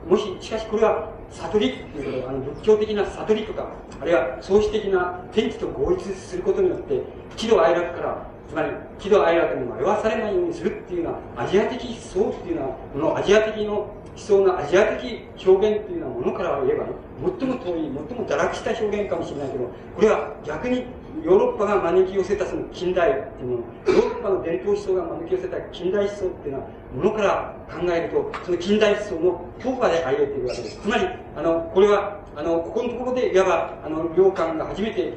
[0.09, 3.69] もし、しかしこれは悟りっていうことあの仏教的な悟りとか、
[4.01, 7.03] あるいは創始的な天地と合一することによって、
[7.37, 8.71] 喜怒哀楽から、つまり
[9.01, 16.93] 喜怒哀楽に迷わされないようにするっていうのは、アジア的思想っていうのは、このアジア的の思想のアジア的表現っていうようなものから言えばね、
[17.41, 19.65] 最も遠い、最も堕落した表現かもしれないけど、
[19.97, 20.87] これは逆に
[21.25, 30.81] ヨーロッパが招き寄せたその近代っていうもの、ヨーロッパの伝統思想が招き寄せた近代思想っていうのは、ものから考えると、その近代思想の効果であり得ているわけです。
[30.81, 35.13] つまり、あの、これは、あの、ここのところで、いわば、あの、良寛が初めて、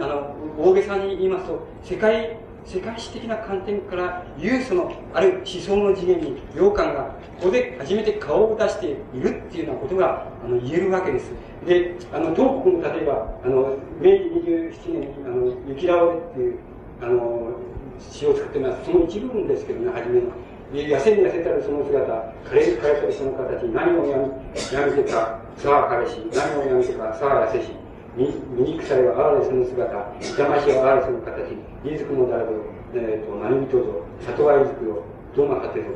[0.00, 11.32] あの、大げさに言いますと、世界世界史的な観点から言うそのある思想の次元に洋館がここで初めて顔を出しているっていうようなことがあの言えるわけです。
[11.66, 16.58] で、あの、東北の例えば、あの、明治27年にあの、雪倒れっていう、
[17.00, 17.52] あの、
[17.98, 18.84] 詩を作ってます。
[18.84, 20.30] その一部分ですけどね、初めの。
[20.72, 22.00] 痩せに痩せたるその姿、
[22.44, 24.24] 枯れる枯れたるその形、何をやみ
[24.72, 27.70] やめてか、さは彼氏、何をやめてか、さは痩せし、
[28.16, 29.88] 醜されは哀れその姿、
[30.20, 32.60] 痛ましは哀れその形、いずくもだらぶ、
[32.94, 35.02] えっ、ー、と、何人ぞ、里はいずくよ、
[35.34, 35.86] どうまかてぞ、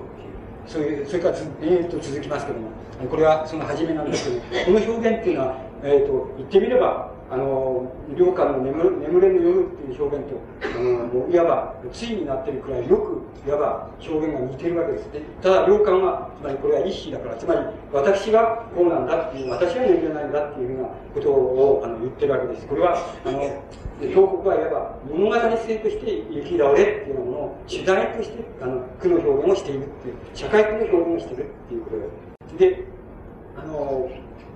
[0.66, 2.70] そういう、それからず、えー、と続きますけども、
[3.10, 15.12] これはその初めなんですけど、この表現っていうのは、えっ、ー、と、言ってみれば、あの、良寛の眠眠れぬ夜っていう表現と、あの、もういわば、対になってるくらいよく、いわば表現が似てるわけです。
[15.12, 17.60] でただ、良寛は、つまりこれは一子だから、つまり、
[17.92, 22.66] 私がこうなんだっていう、私は眠れないんだっていうふうなことをあの言ってるわけです。
[22.66, 23.40] これは、あの、
[24.00, 32.70] 表告はいわば物語性として雪倒れっていうものを主題としてあの句の表現をしているっていう、社会句の表現をしているっていうことで。
[32.70, 32.84] で、
[33.56, 34.10] あの、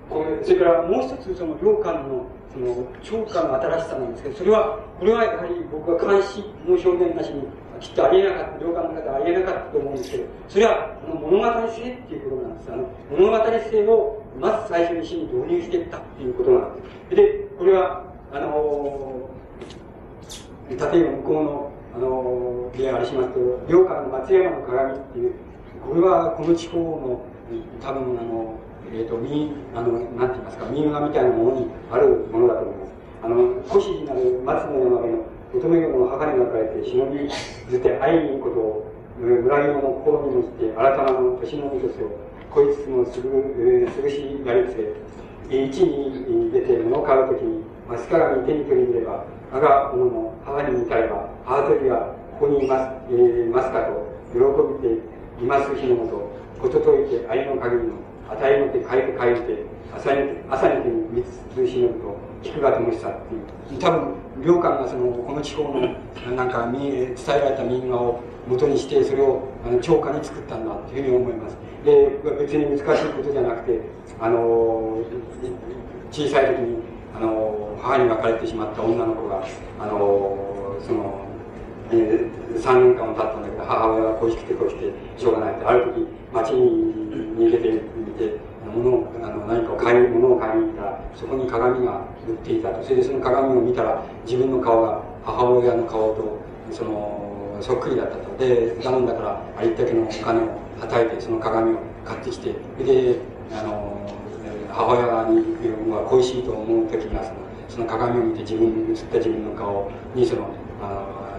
[0.09, 7.43] これそれからもう一つその良寛のその超過の新しさなんですけど、それは、これはやはり僕は監視の表現なしに、
[7.79, 12.71] きっとありえなかった、良寛の方はありえなかったと思うんですけど、それは物語性っていうことなんです。
[12.71, 17.15] あの物語性をまず最初に死に導入していったっていうことなんです。
[17.15, 18.03] で、これは、
[18.33, 19.29] あの
[20.69, 25.33] 例えば向こうの、あのであれしますと、良寛の松山の鏡っていう、
[25.85, 27.21] これはこの地方の、
[27.81, 28.55] 多分あの、
[28.93, 32.91] えっ、ー、と、み、あの、なんて言いますか、民話みたいなものにあるものだと思います。
[33.23, 33.35] あの、
[33.69, 37.29] 古紙になる松の山辺の乙女魚の墓に描かれて忍び
[37.69, 42.09] ずて会いに行くことを、村人の心に乗せて、新たなの年のみとせを、
[42.49, 43.29] こいつのすぐ、
[43.59, 54.39] えー、すぐしやりつけ、一に出て物を買うときに、松鏡手に取り入れば、我が者の母に見たれば、母とりはここにいます、えー、ますかと、喜
[54.83, 55.03] びて
[55.43, 56.30] います日のもと、
[56.61, 57.93] ことといて愛の限りの
[58.29, 63.79] 与えの手変えて変えて朝に朝に手に三つ通しのぐと菊が灯したっていう。
[63.79, 65.81] 多分良寛がそのこの地方の
[66.35, 71.57] なんか伝えられた民話を元にしてそれをあの超過に作ったんだっていうふうに思います。
[71.83, 73.81] で別に難しいことじゃなくて
[74.19, 74.99] あの
[76.11, 76.77] 小さい時に
[77.15, 79.43] あの母に別れてしまった女の子が
[79.79, 81.25] あのその
[81.91, 86.93] え、3年間も経ったんだけど、母親が恋しくて恋しくてしょうがないって、ある時、町に
[87.37, 88.37] 逃げてみて、
[88.73, 92.83] 物を、あの、何かを買い、物を買いに行ったら、そこに鏡が売っていたと。
[92.83, 96.39] それでその鏡を見たら、自分の顔が母親の顔と、
[96.71, 98.37] その、そっくりだったと。
[98.37, 100.47] で、頼んだから、ありったけのお金を
[100.79, 102.53] はたいて、その鏡を買ってきて、
[102.83, 103.17] で、
[103.51, 103.91] あの、
[104.69, 105.45] 母親に
[106.09, 107.35] 恋しいと思う時が、その、
[107.69, 110.47] その鏡を見て自分、映った自分の顔に、その、
[110.81, 111.30] あの、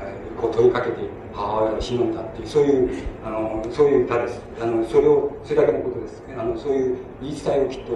[0.43, 0.97] こう問いかけて
[1.32, 4.40] 母親を死んだっていうそういうあのそういう歌です。
[4.60, 6.23] あのそれをそれだけのことです。
[6.36, 7.93] あのそういう言い伝えをきっと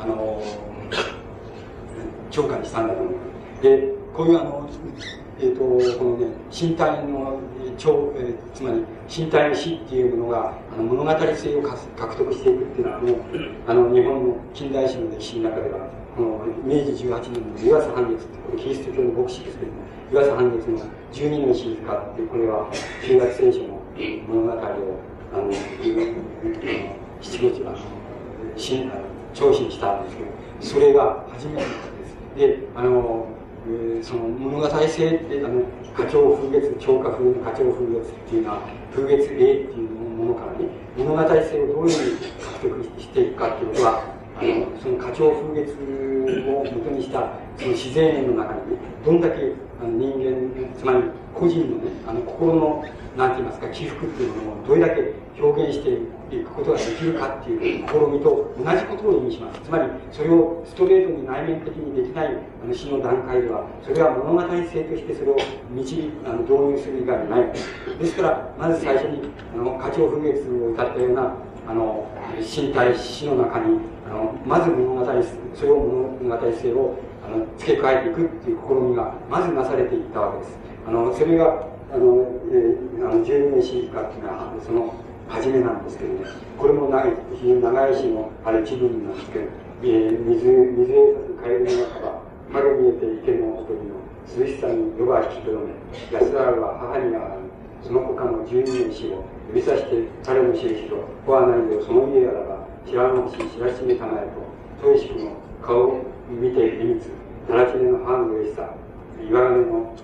[0.00, 0.40] あの
[2.30, 3.14] 超過にしたんだと思う。
[3.62, 4.68] でこういうあの
[5.40, 5.60] えーと、
[5.98, 7.38] このね身体の
[7.76, 13.16] 超、えー、つまり身体の死っていうものがあの物語性を獲得していくっていうのはもう
[13.68, 15.86] あの日本の近代史の歴史の中では
[16.20, 19.72] の明治18年の湯浅半月これキリスト教の牧師ですけど
[20.12, 20.78] 湯浅半月の
[21.12, 22.70] 十二の静かってこれは
[23.06, 23.80] 中学聖書の
[24.28, 25.00] 物語を
[25.32, 28.98] あの七五あの
[29.34, 30.28] 聴取したんですけど
[30.60, 31.78] それが初めてです。
[32.36, 33.26] であの、
[33.66, 35.62] えー、その物語性ってあの
[35.94, 38.60] 花鳥風月超過風の花鳥風月っていうのは
[38.94, 39.42] 風月 A って
[39.74, 39.88] いう
[40.18, 40.66] ものからね
[40.96, 45.72] 物語性をどういうふうに獲得していくかっていうことはあのその花鳥風月
[46.48, 51.02] を元にしたその自然の中にねどんだけあの人間つまり
[51.34, 52.84] 個人のねあの心の
[53.18, 55.12] なんて言いますか、起伏っていうものをどれだけ
[55.42, 55.90] 表現して
[56.30, 59.60] いくことができるかっていう試みと同じことを意味します。
[59.60, 65.36] つまり、それをストレートに内面的にできないあの詩の段階では、それは物語性としてそれを
[65.74, 67.52] 導あの導入する以外にない。
[67.98, 71.34] ですから、まず最初に、あの、花鳥風月を歌ったような、
[71.68, 72.06] あの、
[72.40, 73.78] 身体詩の中に、
[74.08, 75.04] あの、まず物語、
[75.54, 76.96] それを物語性を
[77.28, 80.56] あの付け加えていくっていう試みがまずなされていったわけです。
[80.86, 84.94] あのそれがあの、えー、あの十二名詩歌っていうのはその
[85.28, 86.24] 初めなんですけどね。
[86.56, 89.44] これも長い非常に長い詩のあれ一部なんですけど、
[89.82, 95.74] えー、水水へさす帰りの中は春見えて池のほとりの涼しさに夜は引きとどめ
[96.12, 97.47] 安らぐは母にあらぬ
[97.82, 104.28] その他の十二名詩を指さして彼の印と子はないよその家やらば白の星知らしめたまえ
[104.80, 107.10] と豊くの顔を見て秘密
[107.48, 108.74] 奈良地の母の嬉しさ
[109.24, 109.96] 岩金の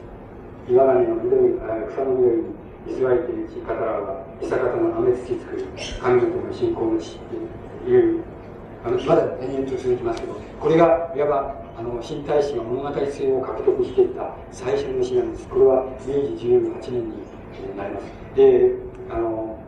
[0.69, 1.61] 岩金の緑
[1.93, 5.67] 草の緑に居座りている地語らうが久方の雨土作る
[6.01, 7.19] 神々の信仰の地っ
[7.85, 8.23] ていう
[8.85, 15.49] あのまだ延々と続きますけどこれがいわばあの新大使が物語性を獲得していた最初の詩なんです。
[15.49, 17.34] これは明治18年に
[17.77, 18.05] なります
[18.37, 18.73] で
[19.11, 19.59] あの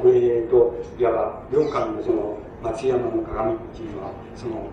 [0.00, 4.68] これえっといわば四巻のその松山の鏡っていうのはその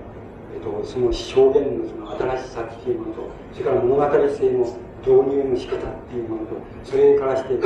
[0.55, 4.63] えっと、その表現のその新しさっていうものと、それから物語性の
[5.01, 7.59] 導入の仕方っていうものと、それからして、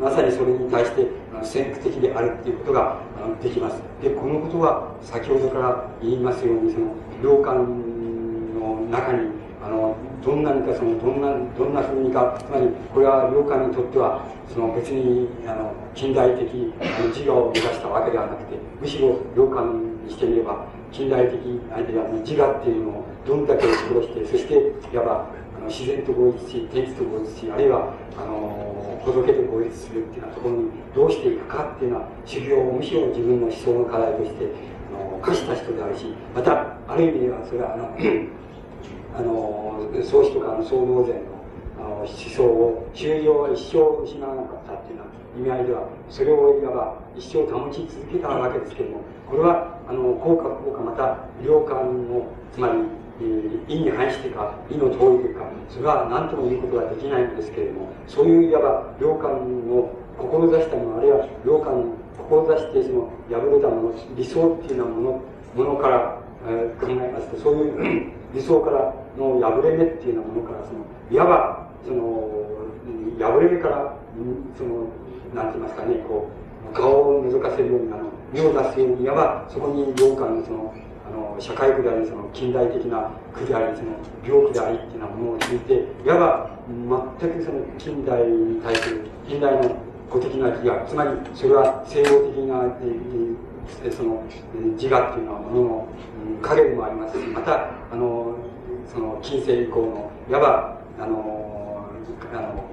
[0.00, 1.06] まさにそれに対して
[1.42, 3.00] 先駆的であるっていうことが
[3.40, 3.80] できます。
[4.02, 6.86] で、このことは先ほどから言いますように、その、
[7.22, 9.30] 良寛の中に、
[9.62, 21.38] あの、どんなにかその、どんな、どんな風にか、つまり、これは良寛にとっては、その別に、あの、近代的の自我を目指したわけではなくて、むしろ良寛にしてみれば、近代的
[21.72, 24.54] あるいは自我っていうのをどんだけ殺してそして
[24.92, 24.96] い。
[24.96, 25.26] わば
[25.56, 34.48] あの自然と合一し天地と合一しあるいはあの仏と合一するっていうようなところにどうしていくかっていうのは修行をむしろ自分の思想の課題として
[34.88, 37.96] あの課した人であるしまたある意味ではそれはあの
[39.18, 41.38] あの創始とかの創造前の
[41.78, 45.04] あの思想を修行は一生失わなかったっていうよ
[45.42, 52.78] うな意味合いではそれをいわば一生保ち続けたわけですけれどもこれはあの効果効果また良感をつまり、
[53.20, 59.34] えー、意に反してか意の通りというかそれは何とも言うことはできないんですけれどもそういういわば良感
[59.66, 65.22] を志したものあるいは良感を志してその破れたもの理想っていうようなもの
[65.54, 72.28] ものから、えー、考えますとそういう理想からの破れ目っていうようなものからそのいわばその
[73.18, 73.96] 破れ目から
[74.56, 74.88] その
[75.34, 76.28] なんて言いますかねこ
[76.70, 80.74] う顔を覗かせるようにあの身を出すようにいわばそこに良寛のその
[81.08, 86.50] あの社会区でありその近代的な区でありその病気でありっていうようなものを聞いていわば
[87.20, 89.76] 全くその近代に対する近代の
[90.10, 94.22] 古的な自我つまりそれは西洋的な、えー、その
[94.76, 95.88] 自我っていうのはものの、
[96.42, 98.34] 影でもありますしまたあの
[98.92, 101.88] その近世以降のいわばあの
[102.32, 102.64] あの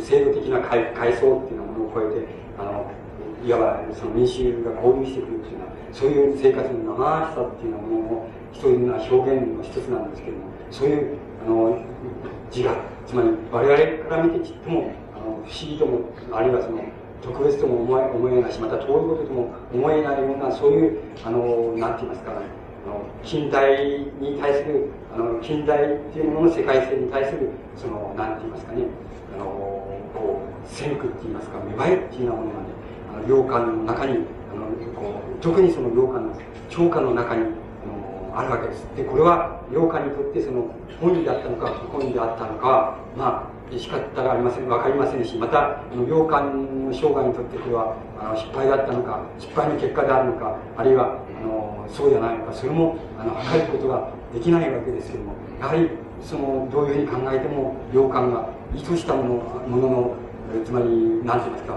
[0.00, 2.26] 制度的な階層っていうようなものを超えて
[2.58, 2.90] あの
[3.44, 11.78] いわばその民衆が交流してくるっていうのはそういう生活の生々しさっていうようなものを一人の表現の一つなんですけどもそういうあの
[12.54, 12.74] 自我
[13.06, 16.00] つまり我々から見てちっともあの不思議とも
[16.32, 16.82] あるいはその
[17.22, 22.36] 特別とも思え思えないしまた遠いこととも思えないようなそういうあのなんて言いますかね
[22.86, 28.84] あの近代に対するあの近代っていうものの世界性に対するそのなんて言いますかね
[29.34, 29.44] あの
[30.14, 32.66] こう先駆って言いますか芽生えっていうようなものがね
[33.14, 34.14] あの洋館の中にあ
[34.56, 36.32] のこう特にその洋館の
[36.68, 38.86] 長官の中にあのあるわけです。
[38.96, 40.66] でこれは洋館にとってその
[41.00, 44.68] 本意だったのか不本意であったのかまあ仕方がありません。
[44.68, 55.90] 分かりませんしまた洋館の生涯にとってこれはあの失敗だったのか失敗の結果であるのかあるいはあのそうじゃないのかそれもあの測ることができないわけですけどもやはり
[56.22, 59.28] そのどういうふうに考えても洋館が意図したもの
[59.66, 60.14] ものの
[60.64, 60.86] つまり
[61.24, 61.74] 何て言いますか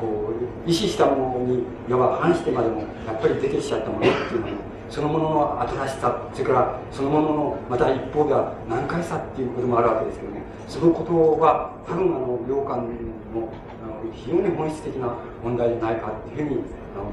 [0.00, 0.32] こ
[0.66, 4.52] う意識したものにいわば反してまでもやっぱり出てきちゃったものっていうのは
[4.92, 12.84] そのものの新しさそれからそのもののまた一方では難解さっていうこともあるわけですけどねそのことは多分あの良寛
[13.32, 13.48] の
[14.12, 16.64] 非常に本質的な問題じゃないかっていうふうに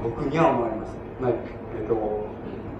[0.04, 0.92] 僕には思われます。
[1.20, 2.28] まあえっと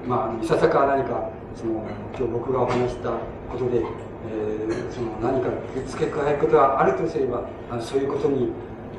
[0.07, 1.81] まあ、いささか何かその
[2.13, 3.11] 今日僕がお話した
[3.51, 3.81] ことで
[4.29, 5.49] えー、その何か
[5.89, 8.53] 付け加えることがあるとすればあのそういうことに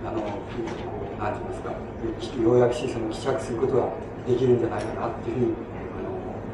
[0.03, 1.71] あのこう何て言いますか
[2.41, 3.89] ようやくしその希釈することが
[4.27, 5.70] できるんじゃないかなっていうふうに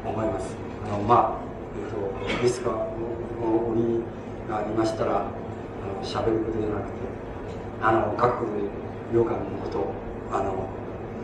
[0.08, 0.56] 思います。
[0.86, 1.38] あのまあ
[1.76, 2.70] えっ、ー、とですが
[3.40, 4.02] 折
[4.48, 7.08] がありましたらあの喋ることじゃなくて
[7.80, 8.44] あの、各
[9.12, 9.92] 旅館のことを、
[10.32, 10.68] あの、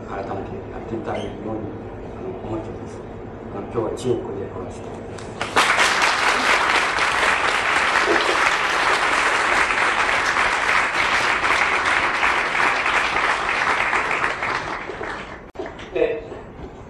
[0.07, 2.97] 改めてやってみたいように、あの、思っております。
[3.53, 5.05] あの、今日は中国でおらせて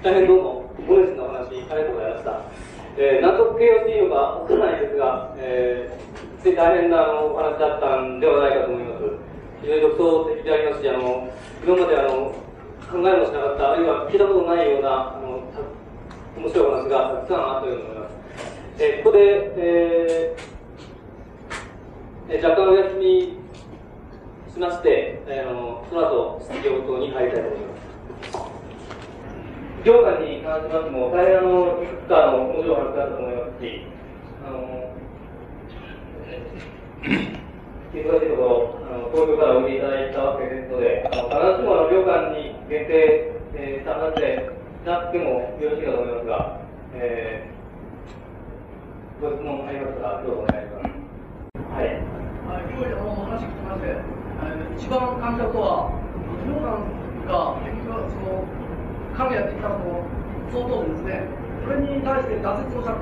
[0.03, 2.31] 大変どうも、ゴネスのお話、ありがとうございました。
[3.35, 9.03] えー、納得形容していいのかわからないですが、えー、大変なあのお話だったんではないかと思います。
[9.61, 11.29] 非常に独創的でありますし、あの、
[11.65, 12.33] 今まであの、
[12.85, 15.43] 考えもしなかった、あるいは聞いたことないような、あの、
[16.37, 18.15] 面白いお話がたくさんあったように思います。
[18.77, 23.39] えー、ここで、えー、若干お休み
[24.53, 27.84] しまして、えー、あのその後、質疑応答に入りたいと思います。
[29.85, 33.85] 業界に関しましても、大変あの、いくつかの面白い話だったと思いますし、
[34.41, 34.89] あの、
[37.93, 44.49] 忙しいところ、あの東京からおいでいただいたわけですので、あの必ずしもあの旅館に限定、えー、した話で
[44.89, 46.65] なくてもよろしいかと思いますが、
[46.97, 50.97] えー、ご質問ありましたら、どうぞお願いします。
[51.61, 51.93] はい。
[52.49, 54.01] はい、今日あの話聞きまして、
[54.81, 55.93] 一番感じたことは、
[56.41, 56.73] 旅館
[57.29, 58.54] が結局その
[59.15, 59.79] 神やってきたの
[60.51, 61.23] 相当ですね、
[61.63, 62.99] それに対して挫折をしたと。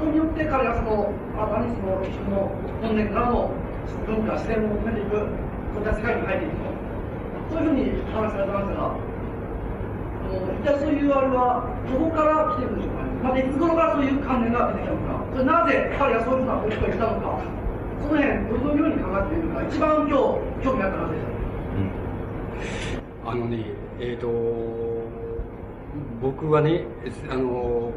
[0.00, 3.50] それによって彼がその新たにその自分の本年からの
[4.04, 5.28] 文化、自然を求めていく、
[5.72, 6.76] そういった世界に入っていくと。
[7.52, 8.96] そういうふうに話されてましたが、
[10.26, 13.12] 一体そういうあれは、どこから来てるんでしょうかね。
[13.22, 15.20] またいつ頃からそういう観念が出てきたのか。
[15.32, 17.40] それなぜ彼がそういうふうなことをしたのか。
[18.02, 21.36] その辺、どのように考えているのか、一番今日、興味あった話でした。
[23.28, 23.64] うん、あのね、
[24.00, 24.85] えっ、ー、と、
[26.20, 26.84] 僕はね、
[27.30, 27.92] あの、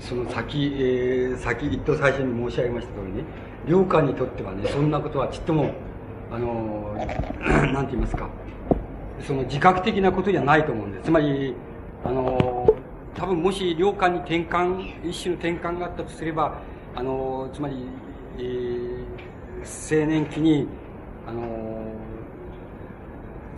[0.00, 3.24] その先、えー、先、一等最初に申し上げました通りね、
[3.66, 5.72] 領館にとってはね、そんなことはちっとも、
[6.30, 6.94] あの、
[7.72, 8.28] なんて言いますか、
[9.26, 11.04] その自覚的なことじゃないと思うんです。
[11.04, 11.54] つまり、
[12.04, 12.74] あの、
[13.14, 16.58] 多分もし領館に転換、一種の転換があったとすれば、
[16.94, 17.76] あの、つまり、
[18.38, 20.68] えー、青年期に、
[21.26, 21.92] あの、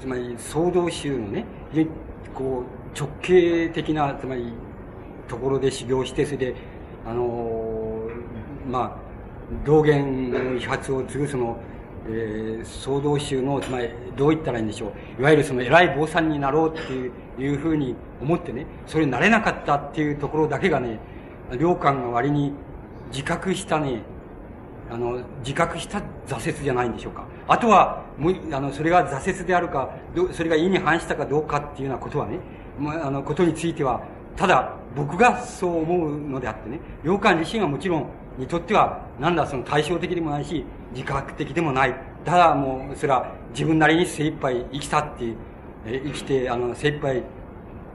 [0.00, 1.44] つまり、総動衆のね、
[2.34, 4.52] こう、直系的な、つまり、
[5.28, 6.54] ところで修行して、それで、
[7.06, 8.08] あの
[8.66, 9.08] まあ、
[9.64, 11.58] 道元の遺発を継ぐその、
[12.08, 15.20] えー、総道宗の、つまり、どう言ったらいいんでしょう。
[15.20, 20.98] いわゆるその偉い坊さんになろうっていういうふうに思ってね、それになれなかったっていうところだけがね、
[21.58, 22.52] 良寛が割に
[23.10, 24.02] 自覚したね、
[24.90, 27.24] あの、自覚した挫折じゃないんでしょうか。
[27.46, 28.04] あとは、
[28.52, 29.94] あの、それが挫折であるか、
[30.32, 32.38] それが意に反したかどうかっていうようなことはね、
[32.80, 34.02] あの、ことについては、
[34.36, 38.06] ただ、僕がそう思うのであってね、洋館自身はもちろん、
[38.38, 41.94] にとっては、なんだ、その対照的でもないし、自覚的でもない。
[42.24, 45.36] ただ、もう、それは自分なりに精一杯生きたっていう、
[45.86, 47.22] え生きて、あの、精一杯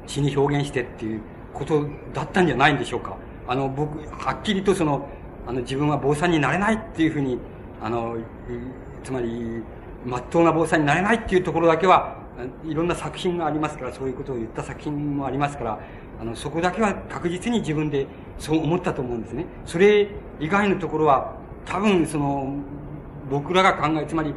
[0.05, 1.21] 死に表現してっていう
[1.53, 3.15] ことだったんじゃないんでしょうか。
[3.47, 5.07] あの、僕、はっきりとその、
[5.47, 7.39] あの、自分は坊さんになれないっていうふうに、
[7.81, 8.17] あの、
[9.03, 9.63] つまり、
[10.05, 12.17] まっとうな坊さんになれないっていうところだけは、
[12.65, 15.79] いろんな作品がありますから、そういうことを言った作品もありますから、
[16.19, 18.07] あの、そこだけは確実に自分で
[18.37, 19.45] そう思ったと思うんですね。
[19.65, 20.07] それ
[20.39, 21.35] 以外のところは、
[21.65, 22.55] 多分その、
[23.29, 24.33] 僕らが考え、つまり、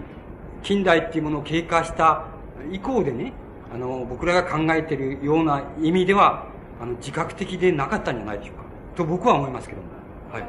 [0.62, 2.24] 近代っていうものを経過した
[2.70, 3.32] 以降でね、
[3.72, 6.46] あの、僕らが考えているような意味では、
[6.80, 8.64] あの、自覚的でなかったんじゃないでしょうか。
[8.94, 9.88] と僕は思いますけども。
[10.32, 10.42] はい。
[10.42, 10.48] ね、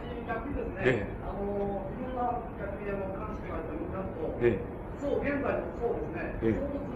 [0.79, 4.59] ええ、あの、いろんな逆にあの、関心があったりますと、ええ、
[5.01, 6.86] そう、現在のそうですね、ええ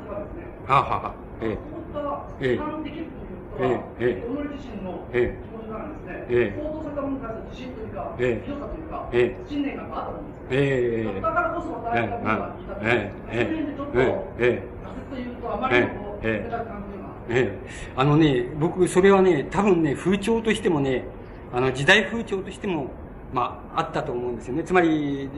[0.00, 2.00] 批判はですね、はあはあ、ええ、そういった
[2.40, 10.54] 批判できるということは、ええ、己自身の気持ちからですね、ええ、されたものに対する自信というか、ええ、強さというか、ええ、信念があったと思うんですよ。
[10.54, 14.02] ええ、だからこそ私が皆さん言いたくて、ええ、そういう意味でちょっと、え
[14.38, 17.36] え、挫折というとあまりにも冷たく感じるような。
[17.36, 17.58] ええ、
[17.96, 21.04] あのね、僕、それはね、多分ね、風潮としてもね、
[21.52, 22.90] あの、時代風潮としても、
[23.32, 24.62] まあ、あったと思うんですよね。
[24.62, 25.28] つまり、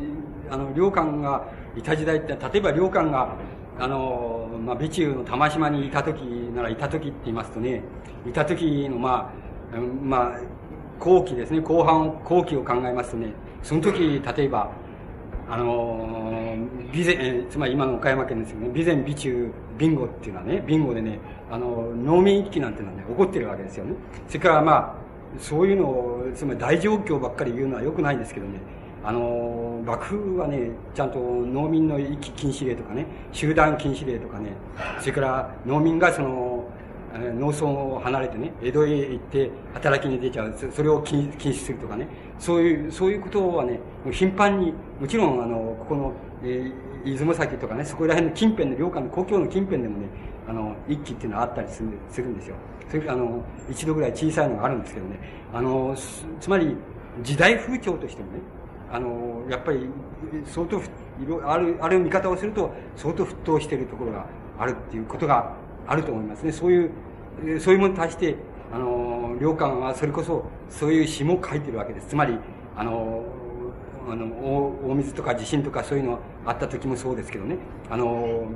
[0.50, 1.44] あの、領官が
[1.76, 3.36] いた時代って、例えば領官が
[3.78, 6.20] あの、まあ、備中の玉島にいた時
[6.54, 7.82] ならいた時って言いますとね、
[8.26, 9.32] いた時の、ま
[9.72, 10.40] あ、まあ、
[10.98, 13.32] 後期ですね、後半、後期を考えますとね、
[13.62, 14.70] その時、例えば、
[15.48, 16.56] あの、
[16.92, 21.20] 備前、つまり今の岡山県ですよね、備前備中ビンゴっていうのはね、ビンゴでね、
[21.50, 23.94] あの、農民一揆なんていうのはね、起こってるわけですよね。
[24.26, 24.94] それからまあ、
[25.38, 28.58] そういうのを、つまり大状況ばっかり言うのは良くないんですけどね、
[29.06, 34.50] あの、幕府はね、ちゃんと農民の遺棄禁止令とかね、集団禁止令とかね、
[34.98, 36.68] それから農民がその、
[37.14, 42.08] 農村を離れてね、江戸へ行って働きに出ちゃう、それを禁止するとかね、
[42.40, 43.78] そういう、そういうことはね、
[44.10, 46.12] 頻繁に、もちろん、あの、ここの、
[46.42, 50.08] えー、出雲崎とかね、そこら辺の近辺の、領下の故郷の近辺でもね、
[50.48, 52.56] あの、一揆っていうのはあったりするするんですよ。
[52.90, 55.18] それあの、一度ぐらい小さいのがあるんですけどね、
[55.54, 55.94] あの、
[56.40, 56.76] つまり、
[57.22, 58.38] 時代風潮としてもね、
[58.90, 59.88] あの、やっぱり、
[60.46, 60.80] 相当、
[61.44, 64.26] ある、ある見方をすると、相当沸騰しているところが
[64.58, 65.54] あるっていうことが
[65.86, 66.52] あると思いますね。
[66.52, 68.36] そういう、そういうものに対して、
[68.72, 72.08] あの、良寛はそれこそ、そういう詩も書いてるわけです。
[72.08, 72.38] つまり、
[72.76, 73.24] あの、
[74.08, 74.26] あの
[74.88, 77.56] 大水とか地震とかそういうのあった時もそうですけどね
[77.90, 78.46] あの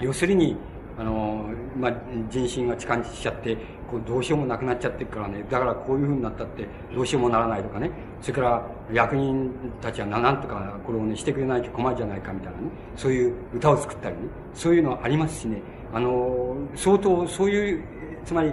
[0.00, 0.56] 要するに
[0.98, 1.92] あの、まあ、
[2.30, 3.56] 人心が痴漢しちゃって
[3.90, 7.90] こうどうしようもなくなっちゃってるからねだからこういうふうになったってどうしようもならないとかね。
[8.20, 9.50] それから役人
[9.80, 12.68] たちは何とかこれをねしてくれないと困るじゃないかみたいなね。
[12.96, 14.22] そういう歌を作ったりね。
[14.54, 15.62] そういうのはありますしね。
[15.92, 17.84] あの相当そういう
[18.24, 18.52] つまり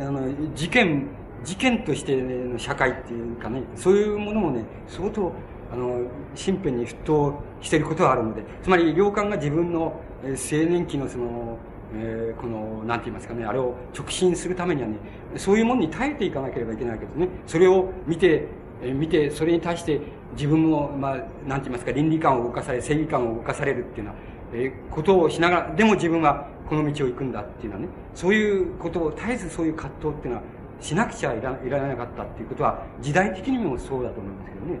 [0.00, 1.08] あの事件
[1.44, 5.30] 事件としての社会っていうかね、そういうものもね、相当、
[5.72, 6.00] あの、
[6.34, 11.58] 身辺に沸騰していることがあるので、つまり、領官が自分の、えー、青年期のその、
[11.94, 14.96] えー、この、なんて言いますかね、あれを直進するためにはね、
[15.36, 18.46] そういうものに耐えていかなければいけないけどね、それを見て、
[18.82, 20.00] えー、見て、それに対して
[20.34, 24.16] 自分の、まあ、なんて言いますか、倫理観を動かされ、正義感を動かされるっていうのは、
[24.52, 30.42] えー、ことをしながら、でも自分はこの道を行くんだっていうのはね、そういうことを、絶えずそういう葛藤っていうのは、
[30.80, 34.78] しなくちゃいらいられなかったっていうことは、時代的にもそうだと思いますけどね。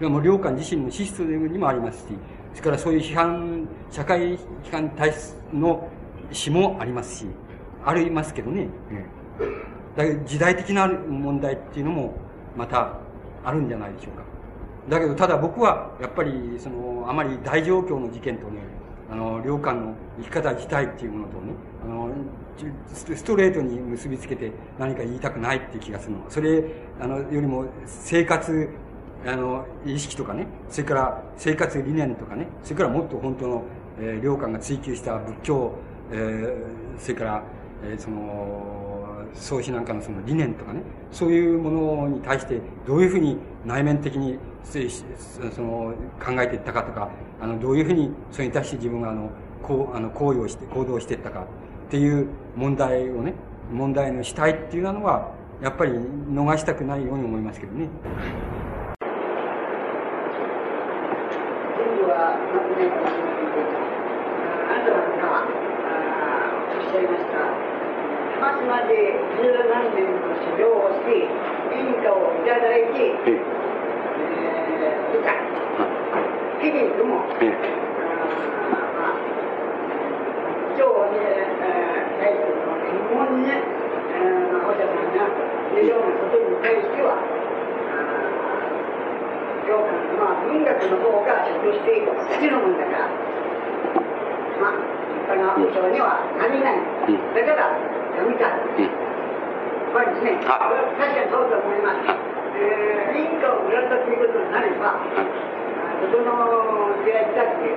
[0.00, 2.14] でも、良寛自身の資質にもありますし、
[2.58, 4.38] それからそういう批判、社会批
[4.72, 5.88] 判に対すの
[6.32, 7.26] 詩もありますし、
[7.86, 8.66] ありますけどね。
[9.96, 12.14] だけど、時代的な問題っていうのも、
[12.56, 12.94] また、
[13.44, 14.24] あるんじゃないでしょうか。
[14.88, 18.62] だけど、ただ僕は、やっぱり、その、あまり大状況の事件とね、
[19.08, 21.52] あの、領館の生き方自体っていうものとね、
[21.84, 22.10] あの、
[22.92, 26.24] ストレートに結びつけて何か言いたくないっていう気がするの。
[26.28, 26.64] それ、
[27.00, 28.68] あの、よりも生活、
[29.26, 33.62] あの、意識とかね、それから生活理念とかね、それからもっと本当の、
[34.00, 35.72] えー、領館が追求した仏教、
[36.12, 37.42] えー、それから、
[37.84, 38.88] えー、その、
[39.34, 43.36] 創始なんかのその理念とかね、そういうものに対してどういうふうに
[43.66, 49.30] 内面的にその考えていったかとか、あの、どういうふうにそれに対して自分があの、
[49.62, 51.44] こう、あの、行為をして、行動していったか
[51.88, 52.26] っていう
[52.56, 53.34] 問題をね、
[53.72, 55.32] 問題の主体っていうのは、
[55.62, 57.88] やっぱり逃したくないように思いますけどね。
[62.08, 67.36] おっしゃいました。
[68.40, 71.28] 浜島で十何年の修行をして、
[71.76, 75.36] 演歌をいただいて、えー、歌、
[76.62, 77.52] けれども、今日
[81.12, 81.20] ね、
[82.24, 83.60] えー、疑問ね、
[84.64, 85.28] お医者さんが
[85.76, 87.20] いるようなことに対しては、
[89.68, 93.12] よく、まあ、文学の方が職して好きなもんだから、
[94.56, 96.80] まあ、立派な部長にはなりない。
[97.36, 97.76] だから、
[98.16, 98.64] 読みたい。
[99.92, 102.16] これですね、確かにそうだと思います。
[102.56, 104.96] えー、民家を売られたということになれば、
[106.00, 107.68] どこの出会いだって、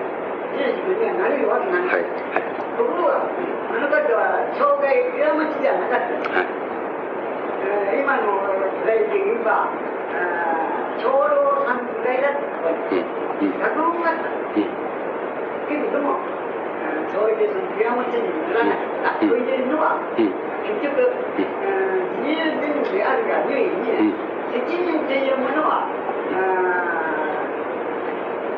[0.55, 1.88] 事実にはなれるわけない。
[1.88, 6.39] はいところが、あの方は障害裏町ではなかった。
[6.39, 6.47] はい
[7.61, 8.41] えー、今の
[8.80, 9.69] 時代で言えば、
[11.02, 11.82] 長老さん。
[12.02, 12.72] ぐらいだったと
[13.41, 14.30] 学問があった。
[14.53, 16.18] けれども、
[17.14, 20.98] そういうその裏町にならなかったというのは、結局、
[21.38, 24.14] 自由人であるがゆえに、
[24.52, 25.88] 責任というものは、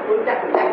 [0.07, 0.71] 取りたくない。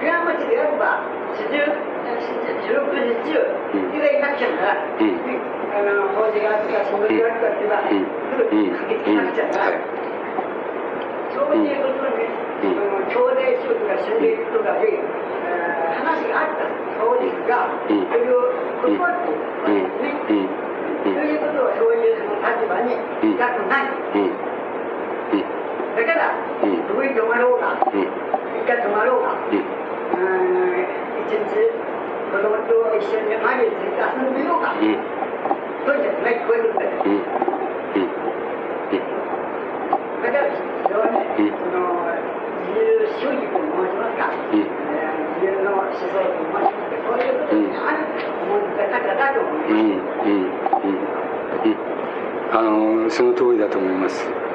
[0.00, 1.02] 裏町であれば、
[1.34, 3.36] 四十四六時中、
[3.68, 5.12] それがいなくちゃならない、
[5.74, 7.92] あの法事があったか、仕事があったっていうのは、す
[8.38, 10.07] ぐ駆けつけなくちゃならない、
[11.34, 12.26] そういうことで、
[12.62, 14.20] 兄弟仕事が死ん。
[14.22, 16.66] でいくことがで、話があった
[16.98, 18.52] そうですが、それを
[18.82, 20.12] 断っているわけですね。
[20.28, 23.92] ということは、そういうその立場にいたくない。
[25.96, 31.44] だから、どこに泊まろうが、一回泊まろうが、一日
[32.30, 34.34] 子供と一緒に前について遊ん。
[34.34, 34.74] でようか。
[34.74, 34.96] うん。
[35.86, 36.92] とにかく、こういうことだよ。
[40.18, 40.24] うん。
[40.24, 40.24] うん。
[40.24, 40.58] だから、非
[40.90, 42.10] 常に、その、
[42.68, 48.02] 自由主義と申しますか、うん、自由の思想と申しますか、そういうことにある
[48.42, 49.78] 思ってたからだと思います。
[52.50, 54.47] あの、その通りだと思います。